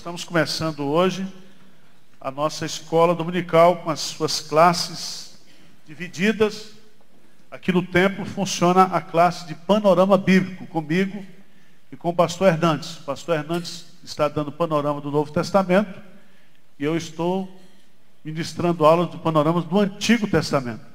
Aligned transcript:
Estamos 0.00 0.24
começando 0.24 0.86
hoje 0.86 1.30
a 2.18 2.30
nossa 2.30 2.64
escola 2.64 3.14
dominical 3.14 3.82
com 3.82 3.90
as 3.90 4.00
suas 4.00 4.40
classes 4.40 5.38
divididas. 5.86 6.70
Aqui 7.50 7.70
no 7.70 7.82
templo 7.82 8.24
funciona 8.24 8.84
a 8.84 9.02
classe 9.02 9.46
de 9.46 9.54
panorama 9.54 10.16
bíblico 10.16 10.66
comigo 10.68 11.22
e 11.92 11.96
com 11.96 12.08
o 12.08 12.14
pastor 12.14 12.48
Hernandes. 12.48 12.96
O 12.96 13.02
pastor 13.02 13.36
Hernandes 13.36 13.88
está 14.02 14.26
dando 14.26 14.50
panorama 14.50 15.02
do 15.02 15.10
Novo 15.10 15.30
Testamento 15.30 16.00
e 16.78 16.84
eu 16.84 16.96
estou 16.96 17.60
ministrando 18.24 18.86
aulas 18.86 19.10
de 19.10 19.18
panoramas 19.18 19.66
do 19.66 19.78
Antigo 19.78 20.26
Testamento. 20.26 20.86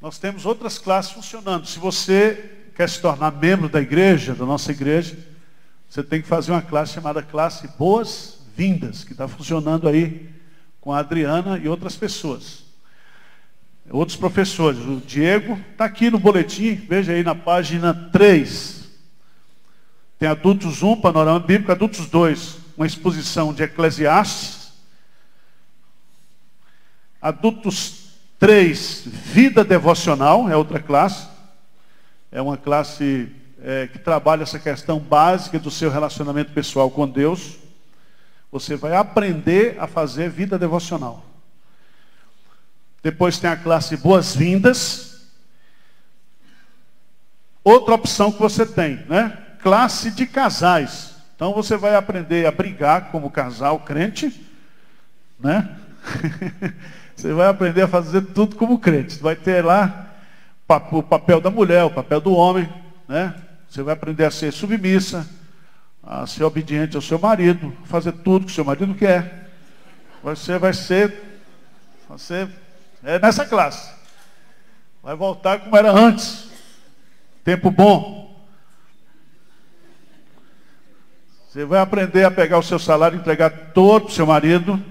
Nós 0.00 0.20
temos 0.20 0.46
outras 0.46 0.78
classes 0.78 1.10
funcionando. 1.10 1.66
Se 1.66 1.80
você 1.80 2.70
quer 2.76 2.88
se 2.88 3.02
tornar 3.02 3.32
membro 3.32 3.68
da 3.68 3.80
igreja, 3.80 4.36
da 4.36 4.46
nossa 4.46 4.70
igreja, 4.70 5.31
você 5.92 6.02
tem 6.02 6.22
que 6.22 6.26
fazer 6.26 6.52
uma 6.52 6.62
classe 6.62 6.94
chamada 6.94 7.22
classe 7.22 7.68
Boas-Vindas, 7.76 9.04
que 9.04 9.12
está 9.12 9.28
funcionando 9.28 9.86
aí 9.86 10.26
com 10.80 10.90
a 10.90 11.00
Adriana 11.00 11.58
e 11.58 11.68
outras 11.68 11.96
pessoas. 11.96 12.64
Outros 13.90 14.16
professores. 14.16 14.80
O 14.80 15.02
Diego 15.06 15.60
está 15.70 15.84
aqui 15.84 16.10
no 16.10 16.18
boletim, 16.18 16.76
veja 16.76 17.12
aí 17.12 17.22
na 17.22 17.34
página 17.34 17.92
3. 18.10 18.88
Tem 20.18 20.30
adultos 20.30 20.82
1, 20.82 20.98
panorama 21.02 21.38
bíblico, 21.38 21.70
adultos 21.70 22.06
2, 22.06 22.56
uma 22.74 22.86
exposição 22.86 23.52
de 23.52 23.62
Eclesiastes. 23.62 24.72
Adultos 27.20 28.14
3, 28.38 29.02
vida 29.04 29.62
devocional, 29.62 30.48
é 30.48 30.56
outra 30.56 30.80
classe. 30.80 31.28
É 32.30 32.40
uma 32.40 32.56
classe 32.56 33.30
é, 33.62 33.86
que 33.86 33.98
trabalha 33.98 34.42
essa 34.42 34.58
questão 34.58 34.98
básica 34.98 35.58
do 35.58 35.70
seu 35.70 35.90
relacionamento 35.90 36.52
pessoal 36.52 36.90
com 36.90 37.08
Deus. 37.08 37.58
Você 38.50 38.76
vai 38.76 38.94
aprender 38.94 39.76
a 39.78 39.86
fazer 39.86 40.28
vida 40.28 40.58
devocional. 40.58 41.24
Depois 43.02 43.38
tem 43.38 43.48
a 43.48 43.56
classe 43.56 43.96
boas-vindas. 43.96 45.28
Outra 47.64 47.94
opção 47.94 48.32
que 48.32 48.40
você 48.40 48.66
tem, 48.66 48.96
né? 49.08 49.38
Classe 49.62 50.10
de 50.10 50.26
casais. 50.26 51.14
Então 51.36 51.54
você 51.54 51.76
vai 51.76 51.94
aprender 51.94 52.46
a 52.46 52.52
brigar 52.52 53.10
como 53.10 53.30
casal 53.30 53.80
crente, 53.80 54.48
né? 55.38 55.76
Você 57.14 57.32
vai 57.32 57.46
aprender 57.46 57.82
a 57.82 57.88
fazer 57.88 58.22
tudo 58.22 58.56
como 58.56 58.80
crente. 58.80 59.22
Vai 59.22 59.36
ter 59.36 59.64
lá 59.64 60.08
o 60.90 61.02
papel 61.02 61.40
da 61.40 61.50
mulher, 61.50 61.84
o 61.84 61.90
papel 61.90 62.20
do 62.20 62.32
homem, 62.32 62.68
né? 63.06 63.32
Você 63.72 63.82
vai 63.82 63.94
aprender 63.94 64.26
a 64.26 64.30
ser 64.30 64.52
submissa, 64.52 65.26
a 66.02 66.26
ser 66.26 66.44
obediente 66.44 66.94
ao 66.94 67.00
seu 67.00 67.18
marido, 67.18 67.74
fazer 67.86 68.12
tudo 68.12 68.44
que 68.44 68.52
o 68.52 68.54
seu 68.54 68.66
marido 68.66 68.94
quer. 68.94 69.50
Você 70.22 70.58
vai 70.58 70.74
ser, 70.74 71.40
você 72.06 72.46
é 73.02 73.18
nessa 73.18 73.46
classe. 73.46 73.90
Vai 75.02 75.16
voltar 75.16 75.60
como 75.60 75.74
era 75.74 75.90
antes. 75.90 76.50
Tempo 77.42 77.70
bom. 77.70 78.46
Você 81.48 81.64
vai 81.64 81.80
aprender 81.80 82.24
a 82.24 82.30
pegar 82.30 82.58
o 82.58 82.62
seu 82.62 82.78
salário 82.78 83.18
entregar 83.18 83.72
todo 83.72 84.02
para 84.02 84.10
o 84.10 84.14
seu 84.14 84.26
marido. 84.26 84.84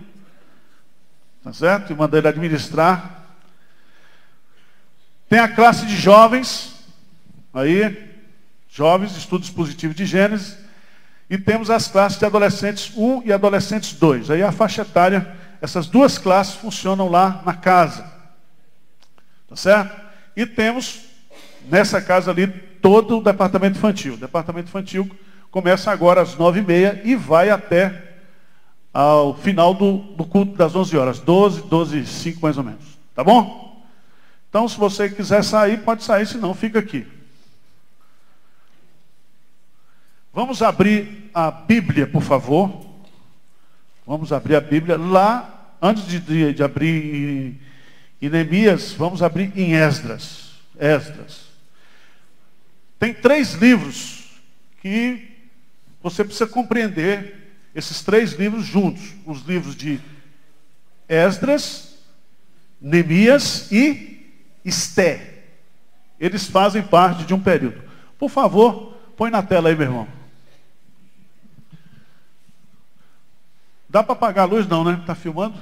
Tá 1.43 1.53
certo? 1.53 1.93
E 1.93 1.95
mandar 1.95 2.17
ele 2.17 2.29
administrar. 2.29 3.27
Tem 5.29 5.37
a 5.37 5.47
classe 5.47 5.85
de 5.85 5.95
jovens. 5.95 6.83
Aí, 7.53 8.11
jovens, 8.72 9.16
estudo 9.17 9.44
expositivo 9.44 9.93
de 9.93 10.05
Gênesis. 10.05 10.58
E 11.30 11.37
temos 11.37 11.70
as 11.70 11.87
classes 11.87 12.17
de 12.17 12.26
adolescentes 12.26 12.92
1 12.95 13.23
e 13.26 13.32
adolescentes 13.32 13.93
2. 13.93 14.32
Aí 14.32 14.42
a 14.42 14.52
faixa 14.52 14.82
etária, 14.82 15.36
essas 15.61 15.87
duas 15.87 16.17
classes 16.17 16.55
funcionam 16.55 17.09
lá 17.09 17.42
na 17.45 17.54
casa. 17.54 18.04
Tá 19.48 19.55
certo? 19.55 20.02
E 20.36 20.45
temos 20.45 21.02
nessa 21.70 22.02
casa 22.02 22.32
ali 22.32 22.48
todo 22.48 23.20
o 23.20 23.23
departamento 23.23 23.77
infantil. 23.77 24.15
O 24.15 24.17
departamento 24.17 24.70
infantil 24.70 25.09
começa 25.49 25.92
agora 25.92 26.21
às 26.21 26.36
nove 26.36 26.59
e 26.59 26.64
meia 26.64 27.02
vai 27.17 27.49
até 27.49 28.09
ao 28.93 29.36
final 29.36 29.73
do, 29.73 29.99
do 30.15 30.26
culto 30.26 30.58
das 30.58 30.76
11 30.76 30.98
horas, 30.98 31.20
12, 31.20 31.64
12 31.64 31.99
e 31.99 32.05
5 32.05 32.42
mais 32.42 32.58
ou 32.58 32.64
menos. 32.64 32.83
Tá 33.15 33.23
bom? 33.23 33.86
Então, 34.49 34.67
se 34.67 34.77
você 34.77 35.09
quiser 35.09 35.43
sair, 35.43 35.80
pode 35.80 36.03
sair, 36.03 36.26
se 36.26 36.38
não, 36.38 36.53
fica 36.53 36.80
aqui. 36.80 37.08
Vamos 40.33 40.61
abrir 40.61 41.30
a 41.33 41.52
Bíblia, 41.52 42.08
por 42.08 42.21
favor. 42.21 42.89
Vamos 44.08 44.31
abrir 44.31 44.55
a 44.55 44.61
Bíblia 44.61 44.97
lá, 44.97 45.75
antes 45.81 46.08
de, 46.08 46.19
de, 46.19 46.53
de 46.53 46.64
abrir 46.64 47.15
em, 47.15 47.59
em 48.21 48.30
Neemias, 48.30 48.93
vamos 48.93 49.21
abrir 49.21 49.52
em 49.58 49.73
Esdras. 49.73 50.52
Esdras. 50.80 51.47
Tem 52.97 53.14
três 53.14 53.53
livros 53.53 54.41
que 54.81 55.27
você 56.02 56.23
precisa 56.23 56.47
compreender 56.47 57.52
esses 57.75 58.02
três 58.02 58.33
livros 58.33 58.65
juntos. 58.65 59.14
Os 59.25 59.41
livros 59.41 59.75
de 59.75 59.99
Esdras, 61.09 61.97
Neemias 62.80 63.71
e 63.71 64.31
Esté. 64.64 65.43
Eles 66.20 66.47
fazem 66.47 66.81
parte 66.81 67.25
de 67.25 67.33
um 67.33 67.39
período. 67.39 67.81
Por 68.17 68.30
favor, 68.30 68.97
põe 69.17 69.30
na 69.30 69.43
tela 69.43 69.70
aí, 69.70 69.75
meu 69.75 69.87
irmão. 69.87 70.20
Dá 73.91 74.02
para 74.02 74.13
apagar 74.13 74.45
a 74.45 74.47
luz 74.47 74.65
não, 74.65 74.85
né? 74.85 74.97
Está 75.02 75.13
filmando? 75.13 75.61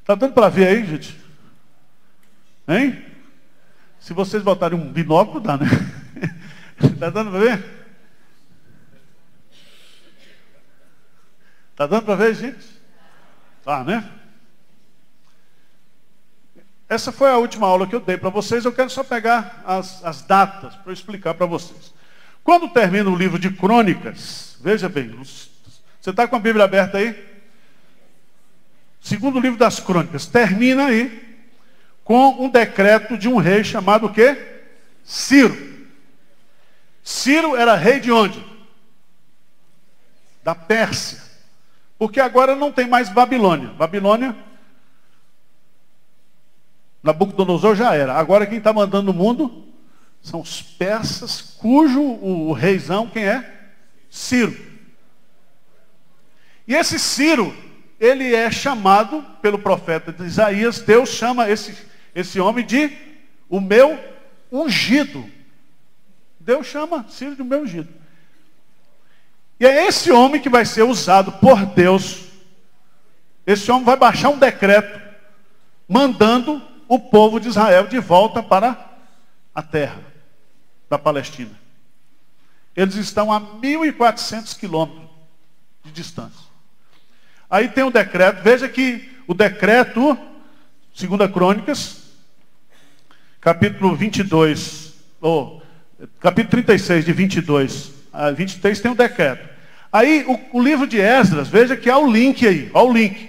Está 0.00 0.14
dando 0.14 0.32
para 0.32 0.48
ver 0.48 0.68
aí, 0.68 0.86
gente? 0.86 1.18
Hein? 2.68 3.04
Se 3.98 4.12
vocês 4.12 4.44
botarem 4.44 4.78
um 4.78 4.92
binóculo, 4.92 5.40
dá, 5.40 5.56
né? 5.56 5.66
Está 6.80 7.10
dando 7.10 7.32
para 7.32 7.40
ver? 7.40 7.64
Está 11.72 11.86
dando 11.88 12.04
para 12.04 12.14
ver, 12.14 12.34
gente? 12.36 12.80
Tá, 13.64 13.82
né? 13.82 14.08
Essa 16.88 17.10
foi 17.10 17.28
a 17.28 17.38
última 17.38 17.66
aula 17.66 17.88
que 17.88 17.94
eu 17.96 18.00
dei 18.00 18.16
para 18.16 18.30
vocês. 18.30 18.64
Eu 18.64 18.72
quero 18.72 18.88
só 18.88 19.02
pegar 19.02 19.64
as, 19.66 20.04
as 20.04 20.22
datas 20.22 20.76
para 20.76 20.92
explicar 20.92 21.34
para 21.34 21.46
vocês. 21.46 21.92
Quando 22.44 22.68
termina 22.68 23.10
o 23.10 23.16
livro 23.16 23.36
de 23.36 23.50
crônicas, 23.50 24.56
veja 24.60 24.88
bem, 24.88 25.08
você 26.00 26.10
está 26.10 26.26
com 26.26 26.36
a 26.36 26.40
Bíblia 26.40 26.64
aberta 26.64 26.98
aí? 26.98 27.28
Segundo 29.00 29.40
livro 29.40 29.58
das 29.58 29.80
crônicas, 29.80 30.26
termina 30.26 30.86
aí 30.86 31.38
com 32.04 32.44
um 32.44 32.48
decreto 32.48 33.16
de 33.16 33.28
um 33.28 33.36
rei 33.36 33.62
chamado 33.62 34.06
o 34.06 34.12
quê? 34.12 34.62
Ciro. 35.04 35.56
Ciro 37.02 37.56
era 37.56 37.74
rei 37.74 38.00
de 38.00 38.10
onde? 38.10 38.44
Da 40.42 40.54
Pérsia. 40.54 41.20
Porque 41.98 42.20
agora 42.20 42.56
não 42.56 42.72
tem 42.72 42.88
mais 42.88 43.08
Babilônia. 43.10 43.68
Babilônia, 43.70 44.34
Nabucodonosor 47.02 47.74
já 47.74 47.94
era. 47.94 48.14
Agora 48.14 48.46
quem 48.46 48.58
está 48.58 48.72
mandando 48.72 49.12
no 49.12 49.18
mundo 49.18 49.66
são 50.22 50.40
os 50.40 50.62
persas, 50.62 51.40
cujo 51.40 52.00
o, 52.00 52.48
o 52.48 52.52
reizão, 52.52 53.06
quem 53.06 53.24
é? 53.24 53.70
Ciro. 54.10 54.69
E 56.70 56.74
esse 56.76 57.00
Ciro, 57.00 57.52
ele 57.98 58.32
é 58.32 58.48
chamado 58.48 59.26
pelo 59.42 59.58
profeta 59.58 60.12
de 60.12 60.22
Isaías, 60.22 60.78
Deus 60.78 61.08
chama 61.08 61.50
esse, 61.50 61.76
esse 62.14 62.38
homem 62.38 62.64
de 62.64 62.96
o 63.48 63.60
meu 63.60 63.98
ungido. 64.52 65.28
Deus 66.38 66.68
chama 66.68 67.04
Ciro 67.08 67.34
de 67.34 67.42
o 67.42 67.44
meu 67.44 67.62
ungido. 67.62 67.88
E 69.58 69.66
é 69.66 69.88
esse 69.88 70.12
homem 70.12 70.40
que 70.40 70.48
vai 70.48 70.64
ser 70.64 70.84
usado 70.84 71.32
por 71.32 71.66
Deus. 71.66 72.26
Esse 73.44 73.68
homem 73.72 73.84
vai 73.84 73.96
baixar 73.96 74.28
um 74.28 74.38
decreto 74.38 75.00
mandando 75.88 76.62
o 76.86 77.00
povo 77.00 77.40
de 77.40 77.48
Israel 77.48 77.88
de 77.88 77.98
volta 77.98 78.44
para 78.44 78.94
a 79.52 79.60
terra 79.60 80.00
da 80.88 80.96
Palestina. 80.96 81.58
Eles 82.76 82.94
estão 82.94 83.32
a 83.32 83.40
1.400 83.40 84.56
quilômetros 84.56 85.10
de 85.82 85.90
distância. 85.90 86.49
Aí 87.50 87.68
tem 87.68 87.82
o 87.82 87.90
decreto, 87.90 88.42
veja 88.42 88.68
que 88.68 89.10
o 89.26 89.34
decreto, 89.34 90.16
segunda 90.94 91.28
Crônicas, 91.28 92.10
capítulo 93.40 93.96
22, 93.96 94.94
ou 95.20 95.60
capítulo 96.20 96.50
36 96.50 97.04
de 97.04 97.12
22 97.12 97.92
a 98.12 98.30
23 98.30 98.80
tem 98.80 98.90
um 98.90 98.94
decreto. 98.94 99.48
Aí 99.92 100.24
o, 100.26 100.58
o, 100.58 100.62
livro 100.62 100.86
de 100.86 101.00
Esdras, 101.00 101.48
veja 101.48 101.76
que 101.76 101.90
há 101.90 101.98
o 101.98 102.10
link 102.10 102.46
aí, 102.46 102.70
há 102.72 102.82
o 102.82 102.92
link. 102.92 103.28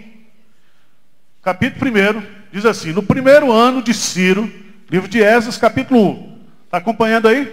Capítulo 1.42 1.90
1 1.90 2.24
diz 2.52 2.66
assim: 2.66 2.92
No 2.92 3.02
primeiro 3.02 3.52
ano 3.52 3.82
de 3.82 3.94
Ciro, 3.94 4.52
livro 4.90 5.08
de 5.08 5.22
Esdras, 5.22 5.58
capítulo 5.58 6.00
1. 6.00 6.40
Está 6.66 6.78
acompanhando 6.78 7.28
aí? 7.28 7.52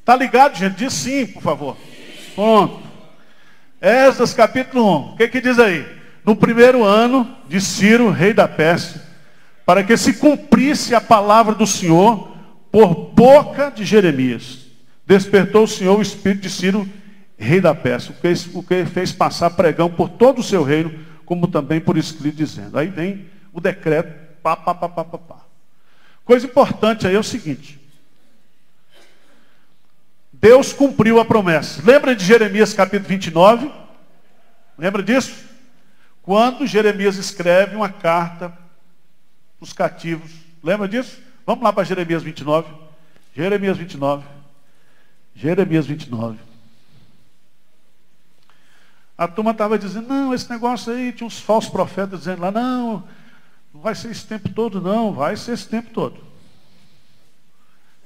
Está 0.00 0.16
ligado, 0.16 0.56
gente? 0.56 0.76
Diz 0.76 0.92
sim, 0.92 1.26
por 1.26 1.42
favor. 1.42 1.76
Pronto. 2.34 2.81
Esdras 3.82 4.32
capítulo 4.32 4.84
1. 4.84 5.12
O 5.14 5.16
que, 5.16 5.26
que 5.26 5.40
diz 5.40 5.58
aí? 5.58 5.84
No 6.24 6.36
primeiro 6.36 6.84
ano 6.84 7.36
de 7.48 7.60
Ciro, 7.60 8.10
rei 8.10 8.32
da 8.32 8.46
Pérsia, 8.46 9.02
para 9.66 9.82
que 9.82 9.96
se 9.96 10.12
cumprisse 10.14 10.94
a 10.94 11.00
palavra 11.00 11.52
do 11.52 11.66
Senhor 11.66 12.32
por 12.70 12.94
boca 12.94 13.72
de 13.72 13.84
Jeremias. 13.84 14.66
Despertou 15.04 15.64
o 15.64 15.68
Senhor 15.68 15.98
o 15.98 16.02
espírito 16.02 16.42
de 16.42 16.50
Ciro, 16.50 16.88
rei 17.36 17.60
da 17.60 17.74
Pérsia, 17.74 18.14
o 18.54 18.62
que 18.62 18.84
fez 18.86 19.10
passar 19.10 19.50
pregão 19.50 19.90
por 19.90 20.08
todo 20.10 20.38
o 20.38 20.44
seu 20.44 20.62
reino, 20.62 20.94
como 21.26 21.48
também 21.48 21.80
por 21.80 21.98
escrito 21.98 22.36
dizendo. 22.36 22.78
Aí 22.78 22.86
vem 22.86 23.26
o 23.52 23.60
decreto, 23.60 24.14
pá, 24.44 24.54
pá, 24.54 24.76
pá, 24.76 24.88
pá, 24.88 25.04
pá, 25.04 25.18
pá. 25.18 25.36
Coisa 26.24 26.46
importante 26.46 27.04
aí 27.04 27.16
é 27.16 27.18
o 27.18 27.24
seguinte. 27.24 27.81
Deus 30.42 30.72
cumpriu 30.72 31.20
a 31.20 31.24
promessa. 31.24 31.80
Lembra 31.84 32.16
de 32.16 32.24
Jeremias 32.24 32.74
capítulo 32.74 33.08
29? 33.08 33.70
Lembra 34.76 35.00
disso? 35.00 35.32
Quando 36.20 36.66
Jeremias 36.66 37.16
escreve 37.16 37.76
uma 37.76 37.88
carta 37.88 38.48
para 38.48 38.58
os 39.60 39.72
cativos. 39.72 40.32
Lembra 40.60 40.88
disso? 40.88 41.20
Vamos 41.46 41.62
lá 41.62 41.72
para 41.72 41.84
Jeremias 41.84 42.24
29. 42.24 42.74
Jeremias 43.36 43.78
29. 43.78 44.26
Jeremias 45.32 45.86
29. 45.86 46.36
A 49.16 49.28
turma 49.28 49.52
estava 49.52 49.78
dizendo, 49.78 50.08
não, 50.08 50.34
esse 50.34 50.50
negócio 50.50 50.92
aí, 50.92 51.12
tinha 51.12 51.26
uns 51.26 51.38
falsos 51.38 51.70
profetas 51.70 52.18
dizendo 52.18 52.42
lá, 52.42 52.50
não, 52.50 53.04
não 53.72 53.80
vai 53.80 53.94
ser 53.94 54.10
esse 54.10 54.26
tempo 54.26 54.48
todo, 54.48 54.80
não, 54.80 55.12
vai 55.12 55.36
ser 55.36 55.52
esse 55.52 55.68
tempo 55.68 55.90
todo. 55.90 56.20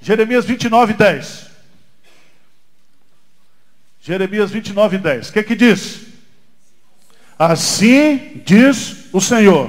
Jeremias 0.02 0.44
29, 0.44 0.92
10. 0.92 1.55
Jeremias 4.06 4.52
29, 4.52 4.98
10. 4.98 5.28
O 5.28 5.32
que 5.32 5.42
que 5.42 5.56
diz? 5.56 6.06
Assim 7.36 8.40
diz 8.46 9.08
o 9.12 9.20
Senhor: 9.20 9.68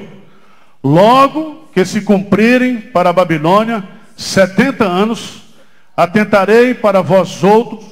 logo 0.84 1.68
que 1.74 1.84
se 1.84 2.02
cumprirem 2.02 2.80
para 2.80 3.10
a 3.10 3.14
Babilônia 3.14 3.84
setenta 4.16 4.86
anos, 4.86 5.42
atentarei 5.96 6.76
para 6.76 7.02
vós 7.02 7.44
outros 7.44 7.84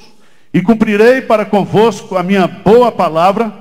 e 0.54 0.62
cumprirei 0.62 1.20
para 1.20 1.48
convosco 1.48 2.16
a 2.16 2.22
minha 2.22 2.46
boa 2.46 2.92
palavra, 2.92 3.52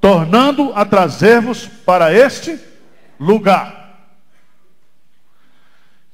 tornando 0.00 0.72
a 0.74 0.84
trazer-vos 0.84 1.68
para 1.86 2.12
este 2.12 2.58
lugar. 3.16 4.10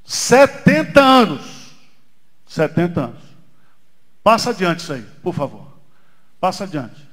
Setenta 0.04 1.00
anos. 1.00 1.72
Setenta 2.46 3.04
anos. 3.04 3.22
Passa 4.22 4.50
adiante 4.50 4.80
isso 4.80 4.92
aí, 4.92 5.06
por 5.22 5.32
favor. 5.32 5.69
Passa 6.40 6.64
adiante. 6.64 7.06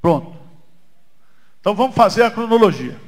Pronto. 0.00 0.36
Então 1.60 1.74
vamos 1.74 1.96
fazer 1.96 2.22
a 2.22 2.30
cronologia. 2.30 2.98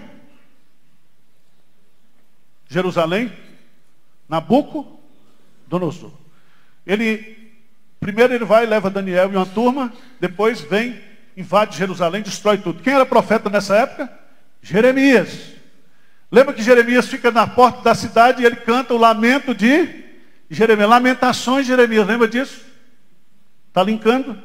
Jerusalém? 2.69 3.29
Nabucodonosor. 4.29 6.13
Ele 6.85 7.51
primeiro 7.99 8.33
ele 8.33 8.45
vai 8.45 8.63
e 8.63 8.67
leva 8.67 8.89
Daniel 8.89 9.29
e 9.31 9.35
uma 9.35 9.45
turma, 9.45 9.93
depois 10.19 10.61
vem, 10.61 10.99
invade 11.37 11.77
Jerusalém, 11.77 12.23
destrói 12.23 12.57
tudo. 12.57 12.81
Quem 12.81 12.93
era 12.93 13.05
profeta 13.05 13.47
nessa 13.49 13.77
época? 13.77 14.11
Jeremias. 14.61 15.60
Lembra 16.31 16.53
que 16.53 16.63
Jeremias 16.63 17.07
fica 17.07 17.29
na 17.29 17.45
porta 17.45 17.81
da 17.81 17.93
cidade 17.93 18.41
e 18.41 18.45
ele 18.45 18.55
canta 18.55 18.93
o 18.93 18.97
lamento 18.97 19.53
de 19.53 20.05
Jeremias. 20.49 20.89
Lamentações 20.89 21.65
de 21.65 21.71
Jeremias, 21.71 22.07
lembra 22.07 22.27
disso? 22.27 22.65
Está 23.67 23.83
linkando? 23.83 24.41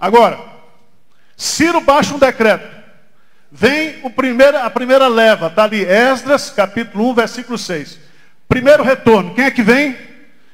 Agora, 0.00 0.40
Ciro 1.36 1.80
baixa 1.80 2.14
um 2.14 2.18
decreto. 2.18 2.78
Vem 3.50 4.00
o 4.04 4.10
primeiro, 4.10 4.58
a 4.58 4.70
primeira 4.70 5.06
leva, 5.06 5.48
está 5.48 5.64
ali, 5.64 5.84
Esdras, 5.84 6.50
capítulo 6.50 7.10
1, 7.10 7.14
versículo 7.14 7.58
6. 7.58 7.98
Primeiro 8.48 8.82
retorno, 8.82 9.34
quem 9.34 9.44
é 9.44 9.50
que 9.50 9.62
vem? 9.62 9.96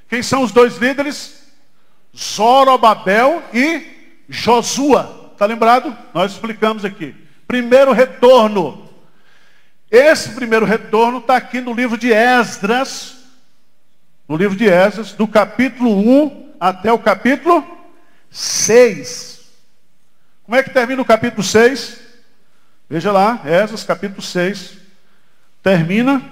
Quem 0.08 0.22
são 0.22 0.42
os 0.42 0.52
dois 0.52 0.76
líderes? 0.76 1.42
Zorobabel 2.16 3.42
e 3.52 4.24
Josua. 4.28 5.23
Está 5.34 5.46
lembrado? 5.46 5.96
Nós 6.14 6.30
explicamos 6.30 6.84
aqui. 6.84 7.12
Primeiro 7.46 7.90
retorno. 7.90 8.88
Esse 9.90 10.30
primeiro 10.30 10.64
retorno 10.64 11.18
está 11.18 11.36
aqui 11.36 11.60
no 11.60 11.74
livro 11.74 11.98
de 11.98 12.12
Esdras. 12.12 13.16
No 14.28 14.36
livro 14.36 14.56
de 14.56 14.68
Esdras, 14.68 15.12
do 15.12 15.26
capítulo 15.26 15.90
1 15.90 16.54
até 16.60 16.92
o 16.92 17.00
capítulo 17.00 17.66
6. 18.30 19.40
Como 20.44 20.56
é 20.56 20.62
que 20.62 20.70
termina 20.70 21.02
o 21.02 21.04
capítulo 21.04 21.42
6? 21.42 21.98
Veja 22.88 23.10
lá, 23.10 23.40
Esdras, 23.44 23.82
capítulo 23.82 24.22
6. 24.22 24.78
Termina 25.64 26.22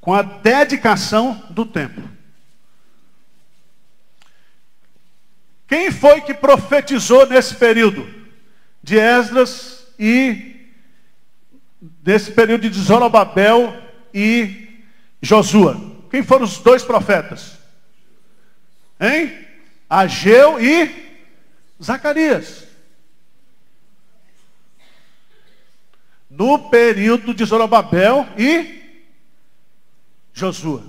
com 0.00 0.12
a 0.12 0.22
dedicação 0.22 1.40
do 1.50 1.64
templo. 1.64 2.17
Quem 5.68 5.92
foi 5.92 6.22
que 6.22 6.32
profetizou 6.32 7.26
nesse 7.26 7.54
período? 7.54 8.08
De 8.82 8.98
Esdras 8.98 9.86
e 9.98 10.66
desse 11.78 12.32
período 12.32 12.70
de 12.70 12.80
Zorobabel 12.80 13.76
e 14.14 14.82
Josua. 15.20 15.78
Quem 16.10 16.22
foram 16.22 16.46
os 16.46 16.56
dois 16.58 16.82
profetas? 16.82 17.58
Hein? 18.98 19.46
Ageu 19.90 20.58
e 20.58 20.90
Zacarias. 21.82 22.66
No 26.30 26.70
período 26.70 27.34
de 27.34 27.44
Zorobabel 27.44 28.26
e 28.38 29.02
Josua. 30.32 30.82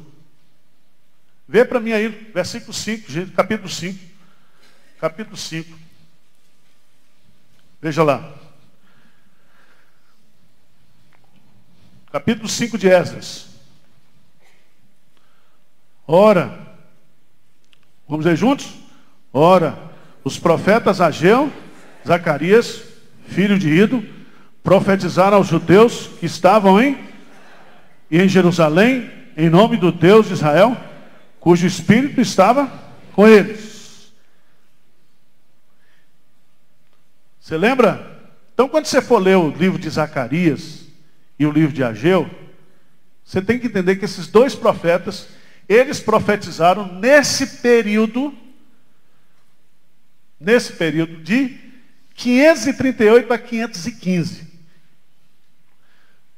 Vê 1.45 1.65
para 1.65 1.81
mim 1.81 1.91
aí, 1.91 2.07
versículo 2.07 2.73
5, 2.73 3.31
capítulo 3.35 3.67
5 3.67 4.08
capítulo 4.99 5.37
5. 5.37 5.77
Veja 7.81 8.03
lá. 8.03 8.33
Capítulo 12.11 12.49
5 12.49 12.77
de 12.77 12.89
Esdras. 12.89 13.47
Ora, 16.05 16.67
vamos 18.07 18.25
ver 18.25 18.35
juntos? 18.35 18.73
Ora, 19.31 19.77
os 20.23 20.37
profetas 20.37 20.99
Ageu, 20.99 21.53
Zacarias, 22.05 22.83
filho 23.27 23.57
de 23.57 23.69
Ido, 23.69 24.03
profetizaram 24.61 25.37
aos 25.37 25.47
judeus 25.47 26.07
que 26.19 26.25
estavam 26.25 26.81
em, 26.81 26.97
em 28.11 28.27
Jerusalém, 28.27 29.09
em 29.37 29.49
nome 29.49 29.77
do 29.77 29.91
Deus 29.91 30.27
de 30.27 30.33
Israel, 30.33 30.75
cujo 31.39 31.65
espírito 31.65 32.19
estava 32.19 32.69
com 33.13 33.25
eles. 33.25 33.78
Você 37.49 37.57
lembra? 37.57 38.21
Então, 38.53 38.69
quando 38.69 38.85
você 38.85 39.01
for 39.01 39.17
ler 39.17 39.35
o 39.35 39.49
livro 39.49 39.79
de 39.79 39.89
Zacarias 39.89 40.81
e 41.39 41.47
o 41.47 41.51
livro 41.51 41.73
de 41.73 41.83
Ageu, 41.83 42.29
você 43.25 43.41
tem 43.41 43.57
que 43.57 43.65
entender 43.65 43.95
que 43.95 44.05
esses 44.05 44.27
dois 44.27 44.53
profetas, 44.53 45.29
eles 45.67 45.99
profetizaram 45.99 46.93
nesse 46.99 47.57
período, 47.57 48.31
nesse 50.39 50.73
período 50.73 51.23
de 51.23 51.57
538 52.13 53.33
a 53.33 53.37
515. 53.39 54.47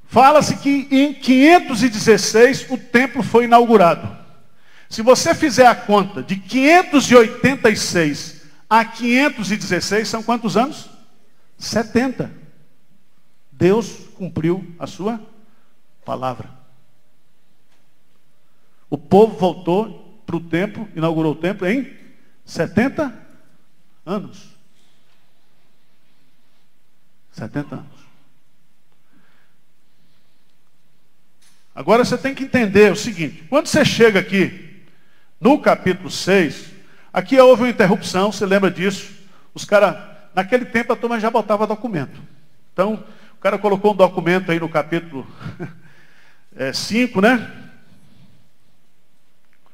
Fala-se 0.07 0.55
que 0.59 0.87
em 0.89 1.13
516 1.13 2.67
o 2.69 2.77
templo 2.77 3.21
foi 3.21 3.43
inaugurado. 3.43 4.17
Se 4.89 5.01
você 5.01 5.35
fizer 5.35 5.67
a 5.67 5.75
conta 5.75 6.23
de 6.23 6.37
586 6.37 8.43
a 8.69 8.85
516, 8.85 10.07
são 10.07 10.23
quantos 10.23 10.55
anos? 10.55 10.90
70. 11.61 12.31
Deus 13.51 14.07
cumpriu 14.15 14.75
a 14.79 14.87
sua 14.87 15.21
palavra. 16.03 16.49
O 18.89 18.97
povo 18.97 19.37
voltou 19.37 20.21
para 20.25 20.35
o 20.35 20.41
templo, 20.41 20.89
inaugurou 20.95 21.33
o 21.33 21.35
templo 21.37 21.67
em 21.67 21.95
70 22.43 23.13
anos. 24.05 24.49
70 27.31 27.75
anos. 27.75 28.01
Agora 31.73 32.03
você 32.03 32.17
tem 32.17 32.35
que 32.35 32.43
entender 32.43 32.91
o 32.91 32.95
seguinte: 32.95 33.45
quando 33.49 33.67
você 33.67 33.85
chega 33.85 34.19
aqui, 34.19 34.83
no 35.39 35.59
capítulo 35.59 36.09
6, 36.09 36.71
aqui 37.13 37.39
houve 37.39 37.63
uma 37.63 37.69
interrupção, 37.69 38.31
você 38.31 38.45
lembra 38.45 38.69
disso? 38.69 39.11
Os 39.53 39.63
caras, 39.63 40.10
naquele 40.33 40.65
tempo 40.65 40.93
a 40.93 40.95
turma 40.95 41.19
já 41.19 41.29
botava 41.29 41.67
documento. 41.67 42.19
Então, 42.73 43.03
o 43.37 43.41
cara 43.41 43.57
colocou 43.57 43.93
um 43.93 43.95
documento 43.95 44.51
aí 44.51 44.59
no 44.59 44.69
capítulo 44.69 45.27
5, 46.73 47.19
é, 47.19 47.21
né? 47.21 47.51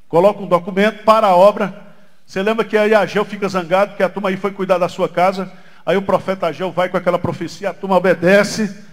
Coloca 0.07 0.41
um 0.41 0.47
documento 0.47 1.03
para 1.03 1.27
a 1.27 1.35
obra. 1.35 1.85
Você 2.25 2.41
lembra 2.41 2.65
que 2.65 2.77
aí 2.77 2.93
Ageu 2.93 3.25
fica 3.25 3.47
zangado, 3.49 3.91
porque 3.91 4.03
a 4.03 4.09
turma 4.09 4.29
aí 4.29 4.37
foi 4.37 4.51
cuidar 4.51 4.77
da 4.77 4.87
sua 4.87 5.09
casa. 5.09 5.51
Aí 5.85 5.97
o 5.97 6.01
profeta 6.01 6.47
Ageu 6.47 6.71
vai 6.71 6.89
com 6.89 6.97
aquela 6.97 7.19
profecia, 7.19 7.69
a 7.69 7.73
turma 7.73 7.97
obedece. 7.97 8.85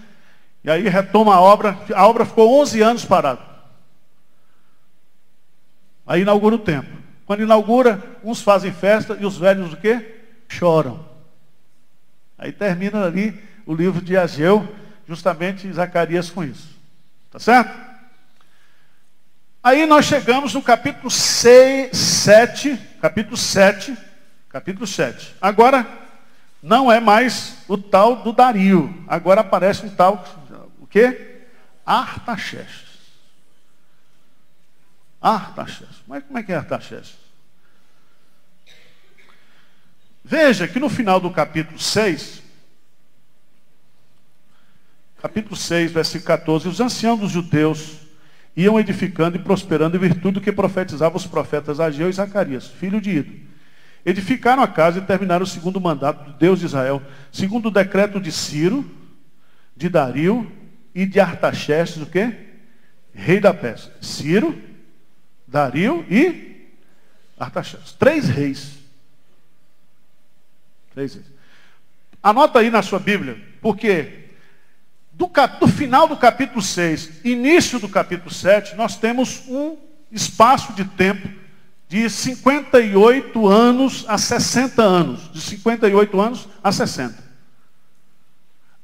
E 0.62 0.70
aí 0.70 0.88
retoma 0.88 1.34
a 1.34 1.40
obra. 1.40 1.78
A 1.94 2.06
obra 2.06 2.24
ficou 2.24 2.60
11 2.60 2.82
anos 2.82 3.04
parada. 3.04 3.40
Aí 6.06 6.22
inaugura 6.22 6.56
o 6.56 6.58
templo. 6.58 6.98
Quando 7.26 7.42
inaugura, 7.42 8.02
uns 8.22 8.42
fazem 8.42 8.72
festa 8.72 9.16
e 9.20 9.24
os 9.24 9.38
velhos 9.38 9.72
o 9.72 9.76
quê? 9.76 10.20
Choram. 10.48 11.13
Aí 12.38 12.52
termina 12.52 13.04
ali 13.04 13.42
o 13.66 13.74
livro 13.74 14.00
de 14.00 14.16
Ageu, 14.16 14.66
justamente 15.06 15.72
Zacarias 15.72 16.30
com 16.30 16.44
isso. 16.44 16.68
Tá 17.30 17.38
certo? 17.38 17.94
Aí 19.62 19.86
nós 19.86 20.04
chegamos 20.04 20.52
no 20.52 20.62
capítulo 20.62 21.10
6, 21.10 21.96
7, 21.96 22.76
capítulo 23.00 23.36
7, 23.36 23.96
capítulo 24.50 24.86
7. 24.86 25.34
Agora, 25.40 25.86
não 26.62 26.92
é 26.92 27.00
mais 27.00 27.64
o 27.66 27.78
tal 27.78 28.16
do 28.16 28.32
Dario. 28.32 29.04
Agora 29.08 29.40
aparece 29.40 29.86
um 29.86 29.90
tal, 29.90 30.22
o 30.78 30.86
quê? 30.86 31.46
Artaxerxes. 31.84 32.94
Artaxerxes. 35.20 36.02
Mas 36.06 36.22
como 36.24 36.38
é 36.38 36.42
que 36.42 36.52
é 36.52 36.56
Artaxerxes? 36.56 37.23
Veja 40.24 40.66
que 40.66 40.80
no 40.80 40.88
final 40.88 41.20
do 41.20 41.30
capítulo 41.30 41.78
6, 41.78 42.42
capítulo 45.20 45.54
6, 45.54 45.92
versículo 45.92 46.26
14, 46.26 46.66
os 46.66 46.80
anciãos 46.80 47.20
dos 47.20 47.30
judeus 47.30 47.98
iam 48.56 48.80
edificando 48.80 49.36
e 49.36 49.42
prosperando 49.42 49.98
em 49.98 50.00
virtude 50.00 50.34
do 50.34 50.40
que 50.40 50.50
profetizavam 50.50 51.18
os 51.18 51.26
profetas 51.26 51.78
Ageu 51.78 52.08
e 52.08 52.12
Zacarias, 52.12 52.68
filho 52.68 53.02
de 53.02 53.10
Ido. 53.10 53.34
Edificaram 54.06 54.62
a 54.62 54.68
casa 54.68 54.98
e 54.98 55.02
terminaram 55.02 55.44
o 55.44 55.46
segundo 55.46 55.78
mandato 55.78 56.24
do 56.24 56.38
Deus 56.38 56.60
de 56.60 56.66
Israel, 56.66 57.02
segundo 57.30 57.66
o 57.66 57.70
decreto 57.70 58.18
de 58.18 58.32
Ciro, 58.32 58.90
de 59.76 59.90
Dario 59.90 60.50
e 60.94 61.04
de 61.04 61.20
Artaxerxes, 61.20 62.02
o 62.02 62.06
quê? 62.06 62.34
Rei 63.12 63.40
da 63.40 63.52
Pérsia. 63.52 63.92
Ciro, 64.00 64.58
Dario 65.46 66.04
e 66.08 66.70
Artaxerxes. 67.38 67.92
Três 67.92 68.26
reis. 68.28 68.83
Três 70.94 71.14
reis. 71.14 71.26
Anota 72.22 72.60
aí 72.60 72.70
na 72.70 72.82
sua 72.82 72.98
Bíblia, 72.98 73.36
porque 73.60 74.30
do, 75.12 75.28
cap, 75.28 75.60
do 75.60 75.68
final 75.68 76.08
do 76.08 76.16
capítulo 76.16 76.62
6, 76.62 77.24
início 77.24 77.78
do 77.78 77.88
capítulo 77.88 78.32
7, 78.32 78.74
nós 78.76 78.96
temos 78.96 79.42
um 79.48 79.76
espaço 80.10 80.72
de 80.72 80.84
tempo 80.84 81.28
de 81.88 82.08
58 82.08 83.46
anos 83.46 84.04
a 84.08 84.16
60 84.16 84.82
anos. 84.82 85.32
De 85.32 85.40
58 85.40 86.20
anos 86.20 86.48
a 86.62 86.72
60. 86.72 87.22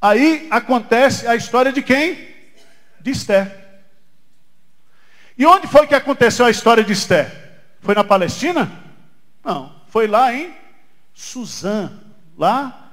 Aí 0.02 0.49
acontece 0.50 1.26
a 1.26 1.35
história 1.35 1.73
de 1.73 1.83
quem? 1.83 2.29
De 3.00 3.11
Esther. 3.11 3.59
E 5.37 5.47
onde 5.47 5.67
foi 5.67 5.87
que 5.87 5.95
aconteceu 5.95 6.45
a 6.45 6.50
história 6.50 6.85
de 6.85 6.93
Esther? 6.93 7.33
Foi 7.81 7.95
na 7.95 8.05
Palestina? 8.05 8.71
Não. 9.43 9.75
Foi 9.88 10.07
lá 10.07 10.35
em 10.35 10.60
Suzã, 11.21 11.93
lá 12.37 12.91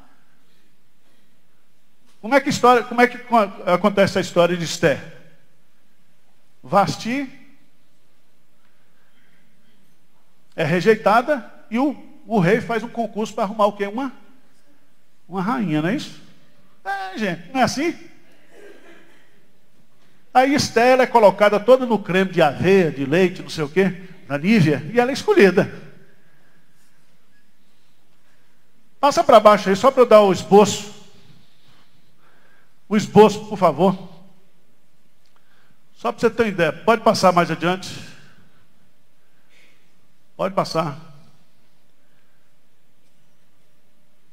como 2.19 2.35
é 2.35 2.41
que, 2.41 2.49
história, 2.49 2.83
como 2.83 2.99
é 2.99 3.07
que 3.07 3.17
acontece 3.65 4.17
a 4.17 4.21
história 4.21 4.57
de 4.57 4.65
Esther? 4.65 4.99
Vasti 6.61 7.25
é 10.53 10.65
rejeitada 10.65 11.49
e 11.71 11.79
o, 11.79 11.95
o 12.25 12.39
rei 12.39 12.59
faz 12.59 12.83
um 12.83 12.89
concurso 12.89 13.33
para 13.33 13.45
arrumar 13.45 13.67
o 13.67 13.73
quê? 13.77 13.87
Uma, 13.87 14.11
uma 15.25 15.41
rainha, 15.41 15.81
não 15.81 15.87
é 15.87 15.95
isso? 15.95 16.21
É, 16.83 17.17
gente, 17.17 17.53
não 17.53 17.61
é 17.61 17.63
assim? 17.63 17.95
Aí 20.33 20.53
Esther 20.53 20.99
é 20.99 21.07
colocada 21.07 21.61
toda 21.61 21.85
no 21.85 21.97
creme 21.97 22.31
de 22.31 22.41
aveia, 22.41 22.91
de 22.91 23.05
leite, 23.05 23.41
não 23.41 23.49
sei 23.49 23.63
o 23.63 23.69
quê, 23.69 24.01
na 24.27 24.37
Nívia, 24.37 24.83
e 24.93 24.99
ela 24.99 25.11
é 25.11 25.13
escolhida. 25.13 25.86
Passa 28.99 29.23
para 29.23 29.39
baixo 29.39 29.69
aí, 29.69 29.75
só 29.75 29.91
para 29.91 30.01
eu 30.01 30.05
dar 30.05 30.21
o 30.21 30.31
esboço. 30.31 30.93
O 32.89 32.95
esboço, 32.97 33.45
por 33.47 33.57
favor. 33.57 33.95
Só 35.97 36.11
para 36.11 36.19
você 36.19 36.29
ter 36.29 36.43
uma 36.43 36.49
ideia. 36.49 36.71
Pode 36.71 37.03
passar 37.03 37.31
mais 37.31 37.51
adiante. 37.51 37.89
Pode 40.35 40.53
passar. 40.53 40.99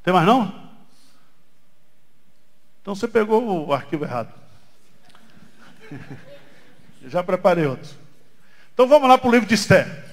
Tem 0.03 0.13
mais 0.13 0.27
não? 0.27 0.65
Então 2.83 2.95
você 2.95 3.09
pegou 3.09 3.67
o 3.67 3.73
arquivo 3.73 4.05
errado. 4.05 4.33
Já 7.07 7.23
preparei 7.23 7.67
outro. 7.67 7.91
Então 8.73 8.87
vamos 8.87 9.09
lá 9.09 9.17
para 9.17 9.29
o 9.29 9.33
livro 9.33 9.49
de 9.49 9.55
Esther. 9.55 10.05